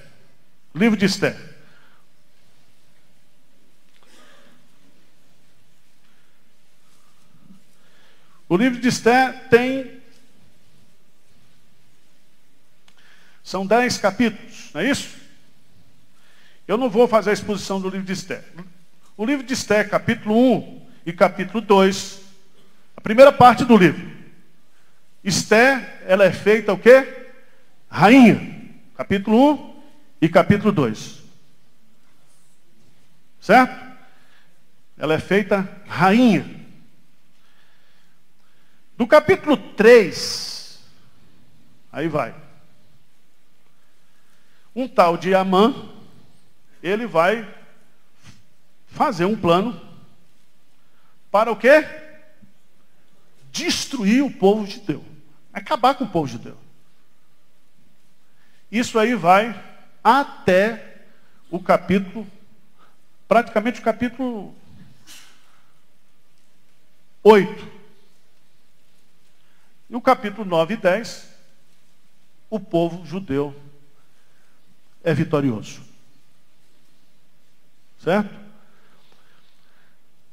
Livro 0.74 0.96
de 0.96 1.04
Esther. 1.04 1.51
O 8.52 8.56
livro 8.58 8.78
de 8.78 8.86
Esther 8.86 9.48
tem. 9.48 10.02
São 13.42 13.66
dez 13.66 13.96
capítulos, 13.96 14.68
não 14.74 14.82
é 14.82 14.90
isso? 14.90 15.16
Eu 16.68 16.76
não 16.76 16.90
vou 16.90 17.08
fazer 17.08 17.30
a 17.30 17.32
exposição 17.32 17.80
do 17.80 17.88
livro 17.88 18.04
de 18.04 18.12
Esther. 18.12 18.44
O 19.16 19.24
livro 19.24 19.46
de 19.46 19.54
Esther, 19.54 19.88
capítulo 19.88 20.36
1 20.36 20.86
e 21.06 21.14
capítulo 21.14 21.62
2, 21.62 22.20
a 22.94 23.00
primeira 23.00 23.32
parte 23.32 23.64
do 23.64 23.74
livro. 23.74 24.06
Esther, 25.24 26.02
ela 26.06 26.26
é 26.26 26.30
feita 26.30 26.74
o 26.74 26.78
quê? 26.78 27.30
Rainha. 27.88 28.68
Capítulo 28.94 29.54
1 29.54 29.82
e 30.20 30.28
capítulo 30.28 30.72
2. 30.72 31.22
Certo? 33.40 33.96
Ela 34.98 35.14
é 35.14 35.18
feita 35.18 35.66
rainha. 35.86 36.61
No 39.02 39.08
capítulo 39.08 39.56
3, 39.56 40.78
aí 41.90 42.06
vai. 42.06 42.32
Um 44.76 44.86
tal 44.86 45.16
de 45.16 45.34
Amã, 45.34 45.74
ele 46.80 47.04
vai 47.04 47.52
fazer 48.86 49.24
um 49.24 49.36
plano 49.36 49.80
para 51.32 51.50
o 51.50 51.56
quê? 51.56 51.84
Destruir 53.50 54.22
o 54.22 54.30
povo 54.30 54.68
de 54.68 54.78
Deus. 54.78 55.02
Acabar 55.52 55.96
com 55.96 56.04
o 56.04 56.08
povo 56.08 56.28
de 56.28 56.38
Deus. 56.38 56.58
Isso 58.70 59.00
aí 59.00 59.16
vai 59.16 59.60
até 60.04 61.02
o 61.50 61.58
capítulo, 61.58 62.24
praticamente 63.26 63.80
o 63.80 63.82
capítulo 63.82 64.54
8. 67.24 67.81
No 69.92 70.00
capítulo 70.00 70.46
9 70.46 70.72
e 70.72 70.76
10, 70.78 71.28
o 72.48 72.58
povo 72.58 73.04
judeu 73.04 73.54
é 75.04 75.12
vitorioso. 75.12 75.82
Certo? 78.02 78.34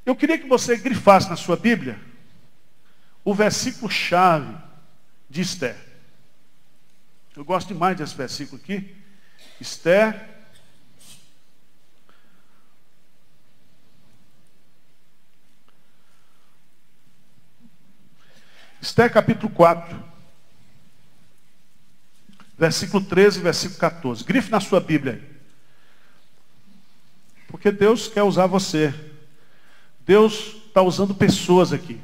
Eu 0.06 0.16
queria 0.16 0.38
que 0.38 0.48
você 0.48 0.78
grifasse 0.78 1.30
na 1.30 1.36
sua 1.36 1.58
Bíblia 1.58 2.00
o 3.26 3.34
versículo 3.34 3.92
chave 3.92 4.56
de 5.30 5.42
Esther. 5.42 5.76
Eu 7.36 7.44
gosto 7.44 7.68
demais 7.68 7.98
desse 7.98 8.16
versículo 8.16 8.62
aqui. 8.64 8.96
Esther 9.60 10.39
Esther 18.82 19.12
capítulo 19.12 19.52
4. 19.52 20.10
Versículo 22.58 23.04
13 23.04 23.40
e 23.40 23.44
versículo 23.44 23.80
14. 23.80 24.24
Grife 24.24 24.52
na 24.52 24.60
sua 24.60 24.80
Bíblia 24.80 25.14
aí. 25.14 25.40
Porque 27.48 27.72
Deus 27.72 28.08
quer 28.08 28.24
usar 28.24 28.48
você. 28.48 28.94
Deus 30.06 30.58
está 30.68 30.82
usando 30.82 31.14
pessoas 31.14 31.74
aqui. 31.74 32.00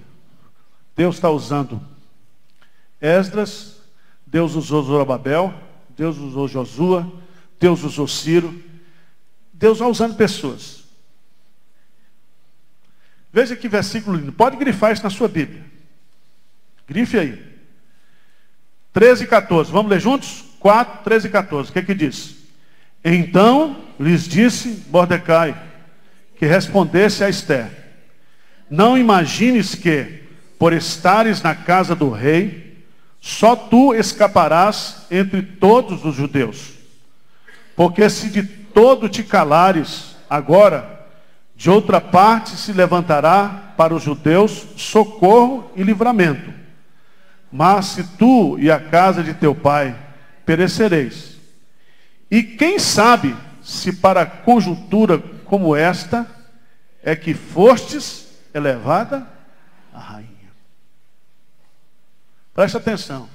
Deus 0.96 1.16
está 1.16 1.30
usando 1.30 1.82
Esdras, 3.02 3.82
Deus 4.26 4.56
usou 4.56 4.82
Zorobabel, 4.82 5.54
Deus 5.90 6.18
usou 6.18 6.48
Josua, 6.48 7.12
Deus 7.60 7.84
usou 7.84 8.08
Ciro. 8.08 8.64
Deus 9.54 9.80
vai 9.80 9.90
usando 9.90 10.16
pessoas. 10.16 10.84
Veja 13.32 13.56
que 13.56 13.68
versículo 13.68 14.18
lindo. 14.18 14.32
Pode 14.32 14.56
grifar 14.58 14.94
isso 14.94 15.04
na 15.04 15.10
sua 15.10 15.28
Bíblia. 15.28 15.75
Grife 16.88 17.18
aí. 17.18 17.44
13 18.94 19.24
e 19.24 19.28
14. 19.28 19.72
Vamos 19.72 19.92
ler 19.92 20.00
juntos? 20.00 20.46
4, 20.60 21.04
13 21.04 21.28
e 21.28 21.30
14. 21.30 21.70
O 21.70 21.74
que 21.74 21.80
é 21.80 21.82
que 21.82 21.94
diz? 21.94 22.36
Então 23.04 23.78
lhes 24.00 24.28
disse 24.28 24.86
Mordecai 24.90 25.56
que 26.38 26.46
respondesse 26.46 27.24
a 27.24 27.30
Esther: 27.30 27.70
Não 28.70 28.98
imagines 28.98 29.76
que, 29.76 30.24
por 30.58 30.74
estares 30.74 31.42
na 31.42 31.54
casa 31.54 31.96
do 31.96 32.10
rei, 32.10 32.84
só 33.20 33.56
tu 33.56 33.94
escaparás 33.94 35.06
entre 35.10 35.42
todos 35.42 36.06
os 36.06 36.16
judeus. 36.16 36.74
Porque 37.76 38.10
se 38.10 38.30
de 38.30 38.44
todo 38.44 39.10
te 39.10 39.24
calares, 39.24 40.16
agora, 40.30 41.08
de 41.56 41.70
outra 41.70 42.00
parte 42.00 42.52
se 42.52 42.72
levantará 42.72 43.74
para 43.76 43.94
os 43.94 44.04
judeus 44.04 44.66
socorro 44.78 45.72
e 45.76 45.84
livramento. 45.84 46.65
Mas 47.58 47.86
se 47.86 48.04
tu 48.18 48.60
e 48.60 48.70
a 48.70 48.78
casa 48.78 49.24
de 49.24 49.34
teu 49.34 49.56
pai 49.56 49.98
perecereis. 50.46 51.38
E 52.30 52.44
quem 52.44 52.78
sabe 52.78 53.34
se 53.64 53.94
para 53.94 54.26
conjuntura 54.26 55.18
como 55.46 55.74
esta 55.74 56.28
é 57.02 57.16
que 57.16 57.34
fostes 57.34 58.28
elevada 58.54 59.26
a 59.94 60.00
rainha. 60.00 60.52
Preste 62.54 62.76
atenção. 62.76 63.30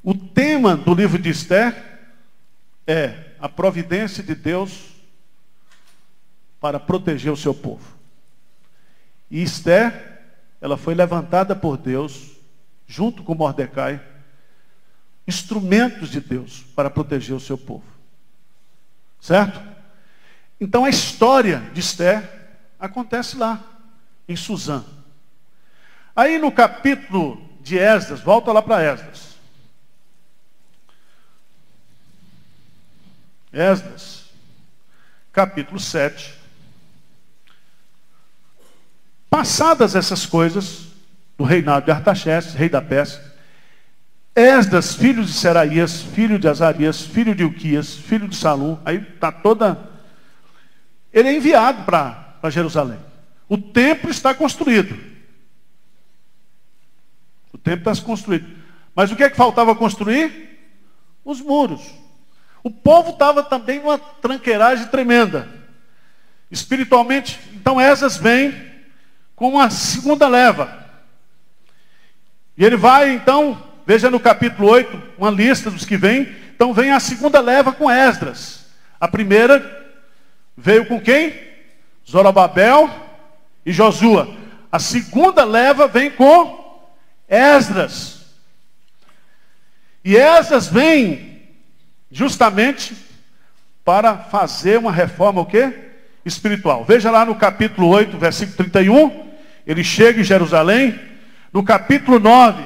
O 0.00 0.14
tema 0.14 0.76
do 0.76 0.94
livro 0.94 1.20
de 1.20 1.30
Esther 1.30 1.74
é 2.86 3.32
a 3.40 3.48
providência 3.48 4.22
de 4.22 4.36
Deus 4.36 4.92
para 6.60 6.78
proteger 6.78 7.32
o 7.32 7.36
seu 7.36 7.52
povo. 7.52 7.98
E 9.28 9.42
Esther, 9.42 10.20
ela 10.60 10.76
foi 10.76 10.94
levantada 10.94 11.56
por 11.56 11.76
Deus, 11.76 12.31
junto 12.92 13.22
com 13.22 13.34
Mordecai, 13.34 14.02
instrumentos 15.26 16.10
de 16.10 16.20
Deus 16.20 16.62
para 16.76 16.90
proteger 16.90 17.34
o 17.34 17.40
seu 17.40 17.56
povo. 17.56 17.86
Certo? 19.18 19.62
Então 20.60 20.84
a 20.84 20.90
história 20.90 21.60
de 21.72 21.80
Esther 21.80 22.50
acontece 22.78 23.38
lá, 23.38 23.64
em 24.28 24.36
Suzã. 24.36 24.84
Aí 26.14 26.38
no 26.38 26.52
capítulo 26.52 27.42
de 27.62 27.78
Esdras, 27.78 28.20
volta 28.20 28.52
lá 28.52 28.60
para 28.60 28.82
Esdras. 28.82 29.36
Esdras, 33.50 34.26
capítulo 35.32 35.80
7. 35.80 36.34
Passadas 39.30 39.94
essas 39.94 40.26
coisas, 40.26 40.91
do 41.42 41.44
reinado 41.44 41.86
de 41.86 41.90
Artaxerxes, 41.90 42.54
rei 42.54 42.68
da 42.68 42.80
Pérsia, 42.80 43.20
Esdras, 44.32 44.94
filho 44.94 45.24
de 45.24 45.32
Seraías, 45.32 46.00
filho 46.00 46.38
de 46.38 46.46
Azarias, 46.46 47.02
filho 47.02 47.34
de 47.34 47.42
Uquias, 47.42 47.94
filho 47.94 48.28
de 48.28 48.36
Salum, 48.36 48.78
aí 48.84 48.98
está 48.98 49.32
toda. 49.32 49.76
Ele 51.12 51.28
é 51.28 51.36
enviado 51.36 51.82
para 51.82 52.48
Jerusalém. 52.48 52.98
O 53.48 53.58
templo 53.58 54.08
está 54.08 54.32
construído. 54.32 54.96
O 57.52 57.58
templo 57.58 57.90
está 57.90 58.06
construído. 58.06 58.46
Mas 58.94 59.10
o 59.10 59.16
que 59.16 59.24
é 59.24 59.28
que 59.28 59.36
faltava 59.36 59.74
construir? 59.74 60.60
Os 61.24 61.40
muros. 61.40 61.82
O 62.62 62.70
povo 62.70 63.10
estava 63.10 63.42
também 63.42 63.80
numa 63.80 63.98
tranqueiragem 63.98 64.86
tremenda. 64.86 65.48
Espiritualmente, 66.48 67.40
então 67.52 67.80
Esdras 67.80 68.16
vem 68.16 68.54
com 69.34 69.48
uma 69.48 69.70
segunda 69.70 70.28
leva. 70.28 70.81
E 72.56 72.64
ele 72.64 72.76
vai, 72.76 73.12
então, 73.12 73.62
veja 73.86 74.10
no 74.10 74.20
capítulo 74.20 74.68
8, 74.68 75.02
uma 75.18 75.30
lista 75.30 75.70
dos 75.70 75.84
que 75.84 75.96
vêm. 75.96 76.34
Então 76.54 76.72
vem 76.72 76.92
a 76.92 77.00
segunda 77.00 77.40
leva 77.40 77.72
com 77.72 77.90
Esdras. 77.90 78.66
A 79.00 79.08
primeira 79.08 79.82
veio 80.56 80.86
com 80.86 81.00
quem? 81.00 81.34
Zorobabel 82.08 82.90
e 83.64 83.72
Josua. 83.72 84.36
A 84.70 84.78
segunda 84.78 85.44
leva 85.44 85.88
vem 85.88 86.10
com 86.10 86.90
Esdras. 87.28 88.22
E 90.04 90.16
Esdras 90.16 90.66
vem 90.66 91.42
justamente 92.10 92.94
para 93.84 94.16
fazer 94.16 94.78
uma 94.78 94.92
reforma 94.92 95.40
o 95.40 95.46
quê? 95.46 95.72
Espiritual. 96.24 96.84
Veja 96.84 97.10
lá 97.10 97.24
no 97.24 97.34
capítulo 97.34 97.88
8, 97.88 98.16
versículo 98.18 98.56
31, 98.56 99.32
ele 99.66 99.82
chega 99.82 100.20
em 100.20 100.24
Jerusalém. 100.24 101.11
No 101.52 101.62
capítulo 101.62 102.18
9, 102.18 102.62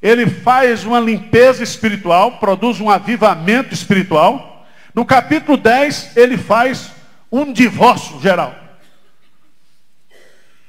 ele 0.00 0.26
faz 0.26 0.84
uma 0.84 0.98
limpeza 0.98 1.62
espiritual, 1.62 2.38
produz 2.38 2.80
um 2.80 2.88
avivamento 2.88 3.74
espiritual. 3.74 4.66
No 4.94 5.04
capítulo 5.04 5.56
10, 5.56 6.16
ele 6.16 6.38
faz 6.38 6.92
um 7.30 7.52
divórcio 7.52 8.20
geral. 8.20 8.54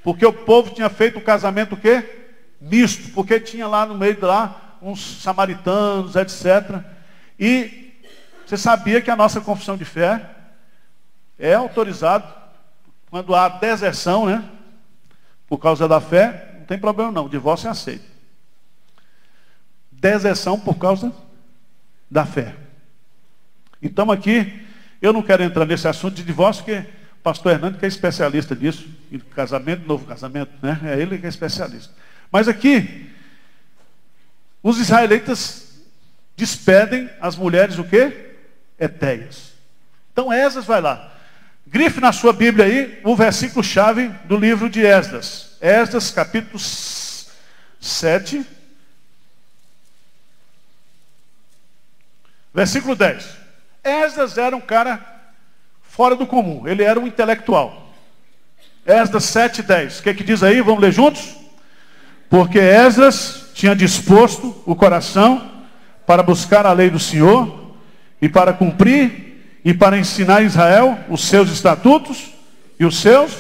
Porque 0.04 0.26
o 0.26 0.34
povo 0.34 0.72
tinha 0.72 0.90
feito 0.90 1.20
o 1.20 1.22
casamento 1.22 1.76
o 1.76 1.78
quê? 1.78 2.04
Misto, 2.60 3.12
porque 3.12 3.40
tinha 3.40 3.68
lá 3.68 3.86
no 3.86 3.96
meio 3.96 4.16
de 4.16 4.26
lá 4.26 4.78
uns 4.82 5.22
samaritanos, 5.22 6.16
etc. 6.16 6.82
E 7.40 7.94
você 8.46 8.58
sabia 8.58 9.02
que 9.02 9.10
a 9.10 9.16
nossa 9.16 9.42
confissão 9.42 9.76
de 9.76 9.86
fé 9.86 10.30
é 11.40 11.54
autorizado 11.54 12.32
quando 13.10 13.34
há 13.34 13.50
deserção, 13.50 14.26
né? 14.26 14.44
Por 15.48 15.58
causa 15.58 15.88
da 15.88 16.00
fé, 16.00 16.55
não 16.66 16.68
tem 16.68 16.80
problema 16.80 17.12
não, 17.12 17.26
o 17.28 17.30
divórcio 17.30 17.68
é 17.68 17.70
aceito. 17.70 18.04
Deserção 19.92 20.60
por 20.60 20.80
causa 20.80 21.14
da 22.10 22.26
fé. 22.26 22.56
Então 23.80 24.10
aqui, 24.10 24.66
eu 25.00 25.14
não 25.14 25.22
quero 25.22 25.44
entrar 25.44 25.64
nesse 25.64 25.88
assunto 25.88 26.16
de 26.16 26.24
divórcio, 26.24 26.64
porque 26.64 26.80
o 26.80 27.22
pastor 27.22 27.52
Hernando 27.52 27.78
que 27.78 27.86
é 27.86 27.88
especialista 27.88 28.56
nisso, 28.56 28.88
em 29.12 29.20
casamento, 29.20 29.88
novo 29.88 30.08
casamento, 30.08 30.52
né? 30.60 30.80
É 30.86 31.00
ele 31.00 31.20
que 31.20 31.28
é 31.28 31.30
especialista. 31.30 31.94
Mas 32.32 32.48
aqui, 32.48 33.12
os 34.64 34.80
israelitas 34.80 35.84
despedem 36.36 37.08
as 37.22 37.36
mulheres 37.36 37.78
o 37.78 37.84
quê? 37.84 38.32
Etéias. 38.80 39.54
Então 40.12 40.34
Esdras 40.34 40.66
vai 40.66 40.82
lá. 40.82 41.14
Grife 41.68 42.02
na 42.02 42.12
sua 42.12 42.34
Bíblia 42.34 42.66
aí 42.66 43.00
o 43.04 43.16
versículo 43.16 43.64
chave 43.64 44.08
do 44.26 44.36
livro 44.36 44.68
de 44.68 44.84
Esdras. 44.84 45.45
Esdras 45.62 46.12
capítulo 46.12 46.60
7. 47.80 48.46
Versículo 52.54 52.96
10. 52.96 53.26
Esdras 53.84 54.38
era 54.38 54.56
um 54.56 54.62
cara 54.62 55.04
fora 55.84 56.16
do 56.16 56.26
comum. 56.26 56.68
Ele 56.68 56.84
era 56.84 57.00
um 57.00 57.08
intelectual. 57.08 57.94
Esdras 58.86 59.24
7, 59.26 59.64
10. 59.64 60.00
O 60.00 60.04
que, 60.04 60.10
é 60.10 60.14
que 60.14 60.24
diz 60.24 60.44
aí? 60.44 60.62
Vamos 60.62 60.82
ler 60.82 60.92
juntos? 60.92 61.36
Porque 62.30 62.60
Esdras 62.60 63.52
tinha 63.54 63.76
disposto 63.76 64.62
o 64.66 64.76
coração 64.76 65.52
para 66.06 66.22
buscar 66.22 66.66
a 66.66 66.74
lei 66.74 66.90
do 66.90 67.00
Senhor 67.00 67.76
e 68.22 68.30
para 68.30 68.54
cumprir 68.54 69.60
e 69.64 69.74
para 69.74 69.98
ensinar 69.98 70.38
a 70.38 70.44
Israel 70.44 71.00
os 71.10 71.26
seus 71.26 71.50
estatutos 71.50 72.32
e 72.80 72.86
os 72.86 73.00
seus 73.00 73.34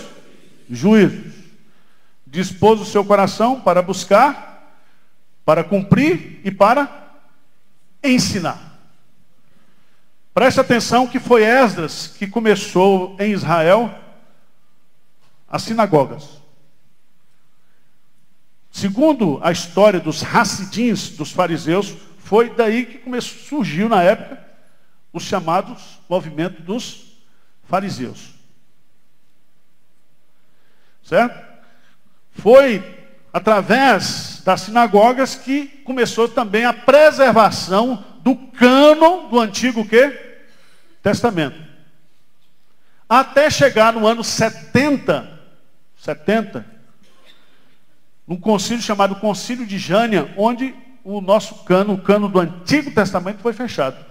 juízos. 0.69 1.34
Dispôs 2.35 2.81
o 2.81 2.85
seu 2.85 3.05
coração 3.05 3.61
para 3.61 3.81
buscar, 3.81 4.77
para 5.45 5.63
cumprir 5.63 6.41
e 6.43 6.51
para 6.51 7.13
ensinar. 8.03 8.77
Preste 10.33 10.59
atenção 10.59 11.07
que 11.07 11.17
foi 11.17 11.43
Esdras 11.45 12.07
que 12.07 12.27
começou 12.27 13.15
em 13.21 13.31
Israel 13.31 13.89
as 15.47 15.61
sinagogas. 15.61 16.41
Segundo 18.69 19.39
a 19.41 19.53
história 19.53 20.01
dos 20.01 20.21
racidins, 20.21 21.11
dos 21.11 21.31
fariseus, 21.31 21.95
foi 22.17 22.49
daí 22.49 22.85
que 22.85 22.97
começou, 22.97 23.39
surgiu 23.47 23.87
na 23.87 24.03
época 24.03 24.45
os 25.13 25.23
chamados 25.23 26.01
movimento 26.09 26.61
dos 26.61 27.17
fariseus. 27.63 28.33
Certo? 31.01 31.54
Foi 32.35 32.83
através 33.33 34.41
das 34.45 34.61
sinagogas 34.61 35.35
que 35.35 35.67
começou 35.83 36.27
também 36.27 36.65
a 36.65 36.73
preservação 36.73 38.03
do 38.21 38.35
cânon 38.35 39.29
do 39.29 39.39
antigo 39.39 39.87
quê? 39.87 40.39
Testamento. 41.01 41.63
Até 43.07 43.49
chegar 43.49 43.93
no 43.93 44.07
ano 44.07 44.23
70, 44.23 45.39
70, 45.97 46.65
num 48.27 48.37
concílio 48.37 48.81
chamado 48.81 49.15
Concílio 49.17 49.65
de 49.65 49.77
Jânia, 49.77 50.33
onde 50.37 50.73
o 51.03 51.21
nosso 51.21 51.63
cano, 51.63 51.93
o 51.93 52.01
cano 52.01 52.27
do 52.27 52.39
Antigo 52.39 52.89
Testamento 52.91 53.39
foi 53.39 53.53
fechado. 53.53 54.03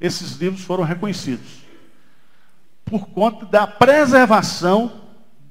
Esses 0.00 0.36
livros 0.36 0.62
foram 0.62 0.84
reconhecidos. 0.84 1.60
Por 2.84 3.08
conta 3.08 3.44
da 3.46 3.66
preservação 3.66 4.92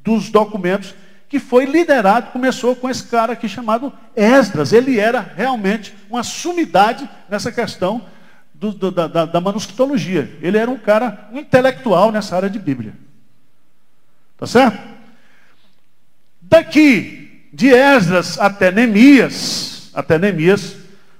dos 0.04 0.30
documentos 0.30 0.95
que 1.29 1.39
foi 1.39 1.65
liderado, 1.65 2.31
começou 2.31 2.75
com 2.75 2.89
esse 2.89 3.03
cara 3.03 3.33
aqui 3.33 3.47
chamado 3.47 3.93
Esdras. 4.15 4.73
Ele 4.73 4.99
era 4.99 5.21
realmente 5.21 5.93
uma 6.09 6.23
sumidade 6.23 7.07
nessa 7.29 7.51
questão 7.51 8.03
do, 8.51 8.71
do, 8.71 8.91
da, 8.91 9.25
da, 9.25 9.39
manuscritologia. 9.39 10.35
Ele 10.41 10.57
era 10.57 10.69
um 10.69 10.77
cara 10.77 11.29
um 11.31 11.37
intelectual 11.37 12.11
nessa 12.11 12.35
área 12.35 12.49
de 12.49 12.57
Bíblia. 12.57 12.93
Tá 14.37 14.47
certo? 14.47 14.79
Daqui, 16.41 17.47
de 17.53 17.69
Esdras 17.69 18.39
até 18.39 18.71
Neemias, 18.71 19.91
até 19.93 20.17
Neemias, 20.17 20.77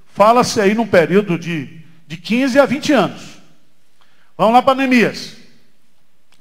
fala-se 0.08 0.60
aí 0.60 0.74
num 0.74 0.88
período 0.88 1.38
de, 1.38 1.82
de 2.08 2.18
15 2.18 2.60
a 2.60 2.66
20 2.66 2.94
anos. 2.94 3.22
Vamos 4.36 4.54
lá 4.54 4.62
para 4.64 4.74
Neemias. 4.74 5.38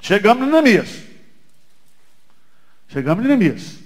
Chegamos 0.01 0.47
no 0.47 0.51
Neemias. 0.51 1.08
Chegamos 2.89 3.23
em 3.25 3.29
Neemias. 3.29 3.79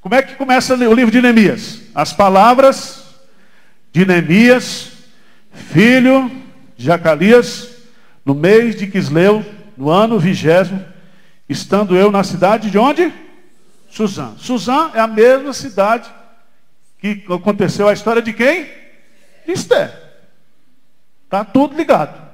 Como 0.00 0.14
é 0.14 0.22
que 0.22 0.36
começa 0.36 0.74
o 0.74 0.94
livro 0.94 1.10
de 1.10 1.20
Neemias? 1.20 1.82
As 1.94 2.12
palavras 2.12 3.04
de 3.92 4.06
Neemias, 4.06 4.92
filho 5.52 6.30
de 6.76 6.86
Jacalias, 6.86 7.68
no 8.24 8.34
mês 8.34 8.76
de 8.76 8.86
Quisleu, 8.86 9.44
no 9.76 9.90
ano 9.90 10.18
vigésimo, 10.18 10.84
estando 11.48 11.96
eu 11.96 12.12
na 12.12 12.22
cidade 12.22 12.70
de 12.70 12.78
onde? 12.78 13.12
Suzã. 13.90 14.36
Suzã 14.38 14.92
é 14.94 15.00
a 15.00 15.08
mesma 15.08 15.52
cidade 15.52 16.08
que 16.98 17.24
aconteceu 17.28 17.88
a 17.88 17.92
história 17.92 18.22
de 18.22 18.32
quem? 18.32 18.66
De 19.44 19.52
Esther. 19.52 19.92
Está 21.24 21.44
tudo 21.44 21.76
ligado. 21.76 22.30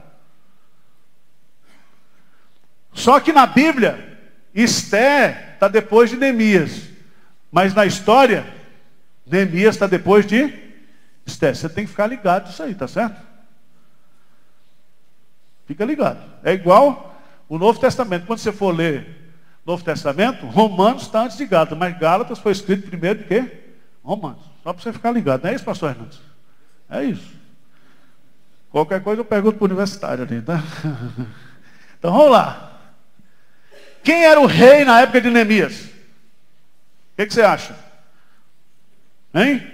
Só 2.92 3.20
que 3.20 3.32
na 3.32 3.46
Bíblia, 3.46 4.05
Esté 4.56 5.50
está 5.52 5.68
depois 5.68 6.08
de 6.08 6.16
Neemias. 6.16 6.88
Mas 7.52 7.74
na 7.74 7.84
história, 7.84 8.46
Neemias 9.26 9.74
está 9.74 9.86
depois 9.86 10.26
de 10.26 10.52
Esté. 11.26 11.52
Você 11.52 11.68
tem 11.68 11.84
que 11.84 11.90
ficar 11.90 12.06
ligado 12.06 12.46
nisso 12.46 12.62
aí, 12.62 12.74
tá 12.74 12.88
certo? 12.88 13.20
Fica 15.66 15.84
ligado. 15.84 16.20
É 16.42 16.54
igual 16.54 17.20
o 17.48 17.58
Novo 17.58 17.78
Testamento. 17.78 18.26
Quando 18.26 18.38
você 18.38 18.50
for 18.50 18.74
ler 18.74 19.34
Novo 19.66 19.84
Testamento, 19.84 20.46
Romanos 20.46 21.02
está 21.02 21.24
antes 21.24 21.36
de 21.36 21.44
Gálatas, 21.44 21.76
mas 21.76 21.98
Gálatas 21.98 22.38
foi 22.38 22.52
escrito 22.52 22.88
primeiro 22.88 23.18
de 23.18 23.24
quê? 23.26 23.64
Romanos. 24.02 24.42
Só 24.62 24.72
para 24.72 24.82
você 24.82 24.92
ficar 24.92 25.10
ligado. 25.10 25.42
Não 25.42 25.50
é 25.50 25.54
isso, 25.54 25.64
pastor 25.64 25.90
Hernandes? 25.90 26.20
É 26.88 27.04
isso. 27.04 27.34
Qualquer 28.70 29.02
coisa 29.02 29.20
eu 29.20 29.24
pergunto 29.24 29.58
para 29.58 29.64
o 29.64 29.66
universitário 29.66 30.24
ali, 30.24 30.40
tá? 30.40 30.62
Então 31.98 32.12
vamos 32.12 32.30
lá. 32.30 32.75
Quem 34.06 34.24
era 34.24 34.40
o 34.40 34.46
rei 34.46 34.84
na 34.84 35.00
época 35.00 35.20
de 35.20 35.28
Neemias? 35.28 35.80
O 35.80 37.16
que, 37.16 37.26
que, 37.26 37.34
você 37.34 37.42
acha? 37.42 37.76
Hein? 39.34 39.68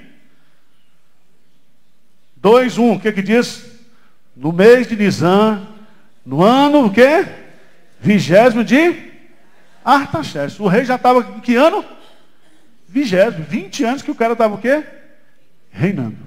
2, 2.36 2.78
1, 2.78 2.82
um, 2.82 2.94
o 2.94 3.00
que 3.00 3.12
que 3.12 3.20
diz? 3.20 3.62
No 4.34 4.50
mês 4.50 4.86
de 4.86 4.96
Nisan, 4.96 5.68
no 6.24 6.42
ano 6.42 6.86
o 6.86 6.90
quê? 6.90 7.26
Vigésimo 8.00 8.64
de 8.64 9.12
Artaxerxes. 9.84 10.58
O 10.58 10.66
rei 10.66 10.86
já 10.86 10.94
estava 10.94 11.36
em 11.36 11.40
que 11.40 11.54
ano? 11.54 11.84
Vigésimo. 12.88 13.44
20 13.44 13.84
anos 13.84 14.02
que 14.02 14.10
o 14.10 14.14
cara 14.14 14.32
estava 14.32 14.54
o 14.54 14.58
quê? 14.58 14.82
Reinando. 15.70 16.26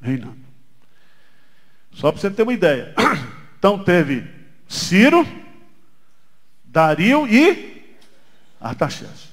Reinando. 0.00 0.38
Só 1.92 2.10
para 2.10 2.22
você 2.22 2.30
ter 2.30 2.44
uma 2.44 2.54
ideia. 2.54 2.94
Então 3.58 3.84
teve 3.84 4.24
Ciro, 4.66 5.26
Dario 6.68 7.26
e 7.26 7.96
Artaxerxes. 8.60 9.28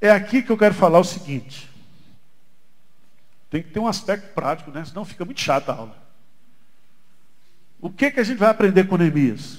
É 0.00 0.10
aqui 0.10 0.42
que 0.42 0.50
eu 0.50 0.58
quero 0.58 0.74
falar 0.74 0.98
o 0.98 1.04
seguinte. 1.04 1.68
Tem 3.50 3.62
que 3.62 3.70
ter 3.70 3.78
um 3.78 3.86
aspecto 3.86 4.34
prático, 4.34 4.70
né? 4.70 4.84
Senão 4.84 5.04
fica 5.04 5.24
muito 5.24 5.40
chata 5.40 5.72
a 5.72 5.76
aula. 5.76 6.08
O 7.80 7.90
que, 7.90 8.10
que 8.10 8.20
a 8.20 8.24
gente 8.24 8.38
vai 8.38 8.50
aprender 8.50 8.84
com 8.84 8.96
Neemias? 8.96 9.58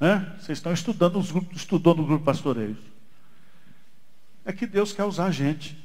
Né? 0.00 0.36
Vocês 0.40 0.58
estão 0.58 0.72
estudando, 0.72 1.18
os 1.18 1.30
grupos, 1.30 1.58
estudou 1.58 1.94
no 1.94 2.04
grupo 2.04 2.24
pastoreio. 2.24 2.76
É 4.44 4.52
que 4.52 4.66
Deus 4.66 4.92
quer 4.92 5.04
usar 5.04 5.26
a 5.26 5.30
gente. 5.30 5.76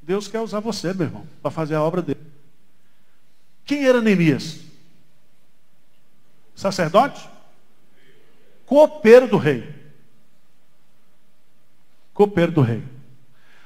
Deus 0.00 0.28
quer 0.28 0.40
usar 0.40 0.60
você, 0.60 0.94
meu 0.94 1.06
irmão, 1.06 1.26
para 1.42 1.50
fazer 1.50 1.74
a 1.74 1.82
obra 1.82 2.00
dele. 2.00 2.29
Quem 3.70 3.86
era 3.86 4.00
Neemias? 4.00 4.58
Sacerdote? 6.56 7.24
Copeiro 8.66 9.28
do 9.28 9.36
rei. 9.36 9.72
Copeiro 12.12 12.50
do 12.50 12.62
rei. 12.62 12.82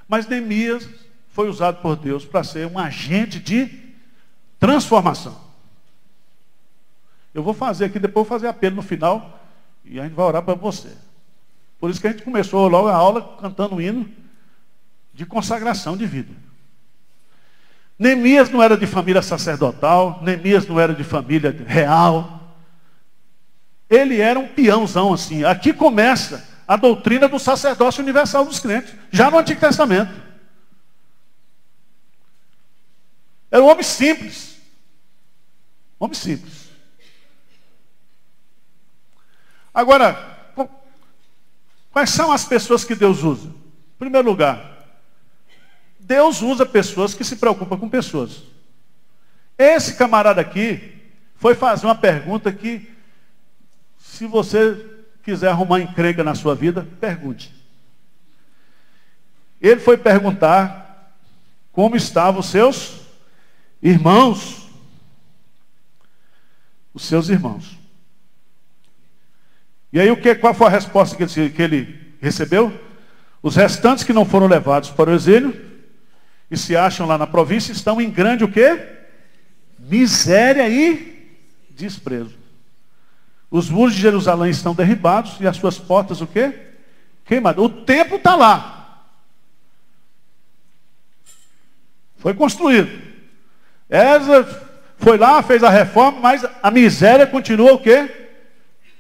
Mas 0.07 0.27
Neemias 0.27 0.87
foi 1.31 1.49
usado 1.49 1.81
por 1.81 1.97
Deus 1.97 2.27
para 2.27 2.45
ser 2.45 2.67
um 2.67 2.79
agente 2.79 3.41
de 3.41 3.95
transformação. 4.61 5.41
Eu 7.33 7.43
vou 7.43 7.55
fazer 7.55 7.87
aqui, 7.87 7.99
depois 7.99 8.29
vou 8.29 8.39
fazer 8.39 8.49
apelo 8.49 8.77
no 8.77 8.83
final 8.83 9.43
e 9.87 9.99
a 9.99 10.03
gente 10.03 10.13
vai 10.13 10.27
orar 10.27 10.43
para 10.43 10.53
você. 10.53 10.95
Por 11.81 11.89
isso 11.89 11.99
que 11.99 12.09
a 12.09 12.11
gente 12.11 12.25
começou 12.25 12.69
logo 12.69 12.89
a 12.89 12.95
aula 12.95 13.39
cantando 13.41 13.77
um 13.77 13.81
hino 13.81 14.07
de 15.15 15.25
consagração 15.25 15.97
de 15.97 16.05
vida. 16.05 16.44
Neemias 17.99 18.51
não 18.51 18.63
era 18.63 18.77
de 18.77 18.87
família 18.87 19.23
sacerdotal, 19.23 20.21
Neemias 20.23 20.67
não 20.67 20.81
era 20.81 20.95
de 20.95 21.05
família 21.05 21.55
real. 21.67 22.57
Ele 23.89 24.21
era 24.21 24.39
um 24.39 24.49
peãozão 24.49 25.13
assim. 25.13 25.45
Aqui 25.45 25.73
começa 25.73 26.49
a 26.67 26.77
doutrina 26.77 27.29
do 27.29 27.39
sacerdócio 27.39 28.03
universal 28.03 28.45
dos 28.45 28.59
crentes, 28.59 28.95
já 29.11 29.31
no 29.31 29.39
Antigo 29.39 29.61
Testamento. 29.61 30.13
Era 33.51 33.63
um 33.63 33.71
homem 33.71 33.85
simples. 33.85 34.57
Homem 35.99 36.15
simples. 36.15 36.65
Agora, 39.73 40.53
quais 41.93 42.11
são 42.11 42.33
as 42.33 42.45
pessoas 42.45 42.85
que 42.85 42.97
Deus 42.97 43.23
usa? 43.23 43.47
Em 43.49 43.99
primeiro 43.99 44.29
lugar, 44.29 44.74
Deus 46.05 46.43
usa 46.43 46.67
pessoas 46.67 47.15
que 47.15 47.25
se 47.25 47.37
preocupam 47.37 47.79
com 47.79 47.89
pessoas. 47.89 48.43
Esse 49.57 49.95
camarada 49.95 50.41
aqui 50.41 51.01
foi 51.37 51.55
fazer 51.55 51.87
uma 51.87 51.95
pergunta 51.95 52.53
que, 52.53 52.91
se 53.99 54.27
você 54.27 54.85
quiser 55.23 55.49
arrumar 55.49 55.81
encrenca 55.81 56.23
na 56.23 56.35
sua 56.35 56.55
vida, 56.55 56.87
pergunte. 57.01 57.55
Ele 59.59 59.81
foi 59.81 59.97
perguntar 59.97 61.15
como 61.73 61.97
estavam 61.97 62.41
os 62.41 62.47
seus 62.47 63.01
irmãos. 63.81 64.69
Os 66.93 67.05
seus 67.05 67.31
irmãos. 67.31 67.79
E 69.91 69.99
aí 69.99 70.11
o 70.11 70.21
que, 70.21 70.35
qual 70.35 70.53
foi 70.53 70.67
a 70.67 70.71
resposta 70.71 71.17
que 71.17 71.23
ele, 71.23 71.51
que 71.51 71.63
ele 71.63 72.15
recebeu? 72.21 72.79
Os 73.43 73.57
restantes 73.57 74.05
que 74.05 74.13
não 74.13 74.27
foram 74.27 74.47
levados 74.47 74.91
para 74.91 75.11
o 75.11 75.15
exílio 75.15 75.64
e 76.51 76.57
se 76.57 76.77
acham 76.77 77.07
lá 77.07 77.17
na 77.19 77.27
província 77.27 77.73
estão 77.73 78.01
em 78.01 78.11
grande 78.11 78.45
o 78.45 78.51
quê? 78.51 78.81
Miséria 79.79 80.69
e 80.69 81.29
desprezo. 81.71 82.35
Os 83.51 83.69
muros 83.69 83.95
de 83.95 84.01
Jerusalém 84.01 84.51
estão 84.51 84.75
derribados 84.75 85.37
e 85.41 85.47
as 85.47 85.57
suas 85.57 85.79
portas 85.79 86.21
o 86.21 86.27
quê? 86.27 86.53
Queimadas. 87.25 87.65
O 87.65 87.69
templo 87.69 88.17
está 88.17 88.35
lá. 88.35 89.05
Foi 92.17 92.35
construído. 92.35 92.91
Ezra 93.89 94.45
foi 94.99 95.19
lá, 95.19 95.43
fez 95.43 95.63
a 95.63 95.69
reforma, 95.69 96.21
mas 96.21 96.45
a 96.63 96.71
miséria 96.71 97.27
continua 97.27 97.75
o 97.75 97.79
quê? 97.79 98.11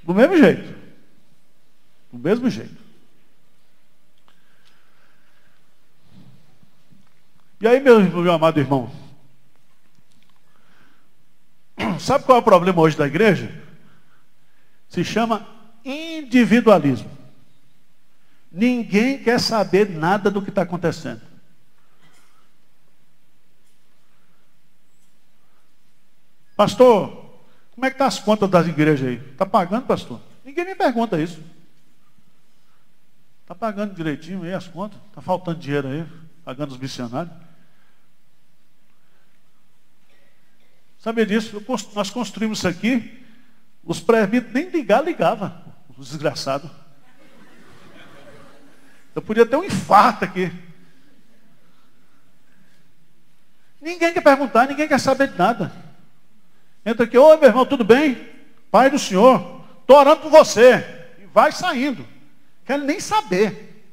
Do 0.02 0.14
mesmo 0.14 0.37
jeito. 0.37 0.74
Do 2.12 2.18
mesmo 2.18 2.50
jeito. 2.50 2.83
E 7.64 7.66
aí, 7.66 7.81
meu, 7.81 8.31
amado 8.31 8.61
irmão, 8.61 8.92
sabe 11.98 12.27
qual 12.27 12.37
é 12.37 12.40
o 12.42 12.44
problema 12.44 12.79
hoje 12.79 12.94
da 12.94 13.07
igreja? 13.07 13.50
Se 14.87 15.03
chama 15.03 15.48
individualismo. 15.83 17.11
Ninguém 18.53 19.16
quer 19.16 19.40
saber 19.40 19.88
nada 19.88 20.31
do 20.31 20.42
que 20.42 20.50
está 20.50 20.61
acontecendo. 20.61 21.22
Pastor, 26.55 27.40
como 27.74 27.87
é 27.87 27.88
que 27.88 27.94
estão 27.94 28.07
tá 28.07 28.14
as 28.14 28.20
contas 28.20 28.50
das 28.50 28.66
igrejas 28.66 29.09
aí? 29.09 29.14
Está 29.31 29.46
pagando, 29.46 29.87
pastor? 29.87 30.20
Ninguém 30.44 30.66
me 30.66 30.74
pergunta 30.74 31.18
isso. 31.18 31.42
Está 33.40 33.55
pagando 33.55 33.94
direitinho 33.94 34.42
aí 34.42 34.53
as 34.53 34.68
contas? 34.68 35.00
Está 35.09 35.22
faltando 35.22 35.59
dinheiro 35.59 35.88
aí, 35.88 36.07
pagando 36.44 36.72
os 36.72 36.79
missionários? 36.79 37.43
Sabia 41.04 41.26
disso? 41.26 41.62
Nós 41.94 42.08
construímos 42.08 42.60
isso 42.60 42.68
aqui, 42.68 43.22
os 43.84 44.00
presbíteros 44.00 44.54
nem 44.54 44.70
ligar, 44.70 45.04
ligava, 45.04 45.62
os 45.98 46.08
desgraçados. 46.08 46.70
Eu 49.14 49.20
podia 49.20 49.44
ter 49.44 49.54
um 49.54 49.64
infarto 49.64 50.24
aqui. 50.24 50.50
Ninguém 53.82 54.14
quer 54.14 54.22
perguntar, 54.22 54.66
ninguém 54.66 54.88
quer 54.88 54.98
saber 54.98 55.28
de 55.28 55.36
nada. 55.36 55.70
Entra 56.86 57.04
aqui, 57.04 57.18
oi 57.18 57.36
meu 57.36 57.50
irmão, 57.50 57.66
tudo 57.66 57.84
bem? 57.84 58.26
Pai 58.70 58.88
do 58.88 58.98
Senhor, 58.98 59.62
estou 59.82 59.98
orando 59.98 60.22
por 60.22 60.30
você. 60.30 61.04
E 61.18 61.26
vai 61.26 61.52
saindo. 61.52 62.08
Quer 62.64 62.78
nem 62.78 62.98
saber. 62.98 63.92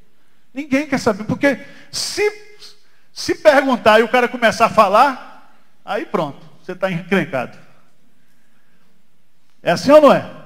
Ninguém 0.53 0.87
quer 0.87 0.97
saber, 0.97 1.25
porque 1.25 1.59
se, 1.91 2.23
se 3.11 3.35
perguntar 3.35 3.99
e 3.99 4.03
o 4.03 4.09
cara 4.09 4.29
começar 4.29 4.67
a 4.67 4.69
falar, 4.69 5.61
aí 5.83 6.05
pronto, 6.05 6.50
você 6.63 6.73
está 6.73 6.91
encrencado. 6.91 7.57
É 9.63 9.71
assim 9.71 9.91
ou 9.91 10.01
não 10.01 10.13
é? 10.13 10.41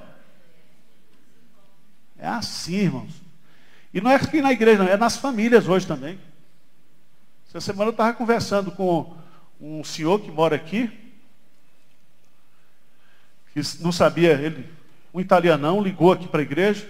É 2.18 2.28
assim, 2.28 2.76
irmãos. 2.76 3.12
E 3.94 4.02
não 4.02 4.12
é 4.12 4.16
aqui 4.16 4.42
na 4.42 4.52
igreja, 4.52 4.84
não, 4.84 4.92
é 4.92 4.98
nas 4.98 5.18
famílias 5.18 5.68
hoje 5.68 5.88
também. 5.88 6.20
Essa 7.48 7.62
semana 7.62 7.90
eu 7.90 7.92
estava 7.92 8.14
conversando 8.14 8.72
com 8.72 9.16
um 9.60 9.84
senhor 9.84 10.20
que 10.20 10.30
mora 10.30 10.56
aqui, 10.56 10.92
que 13.54 13.62
não 13.80 13.92
sabia, 13.92 14.34
ele, 14.34 14.70
um 15.14 15.22
italianão, 15.22 15.82
ligou 15.82 16.12
aqui 16.12 16.28
para 16.28 16.42
a 16.42 16.44
igreja. 16.44 16.86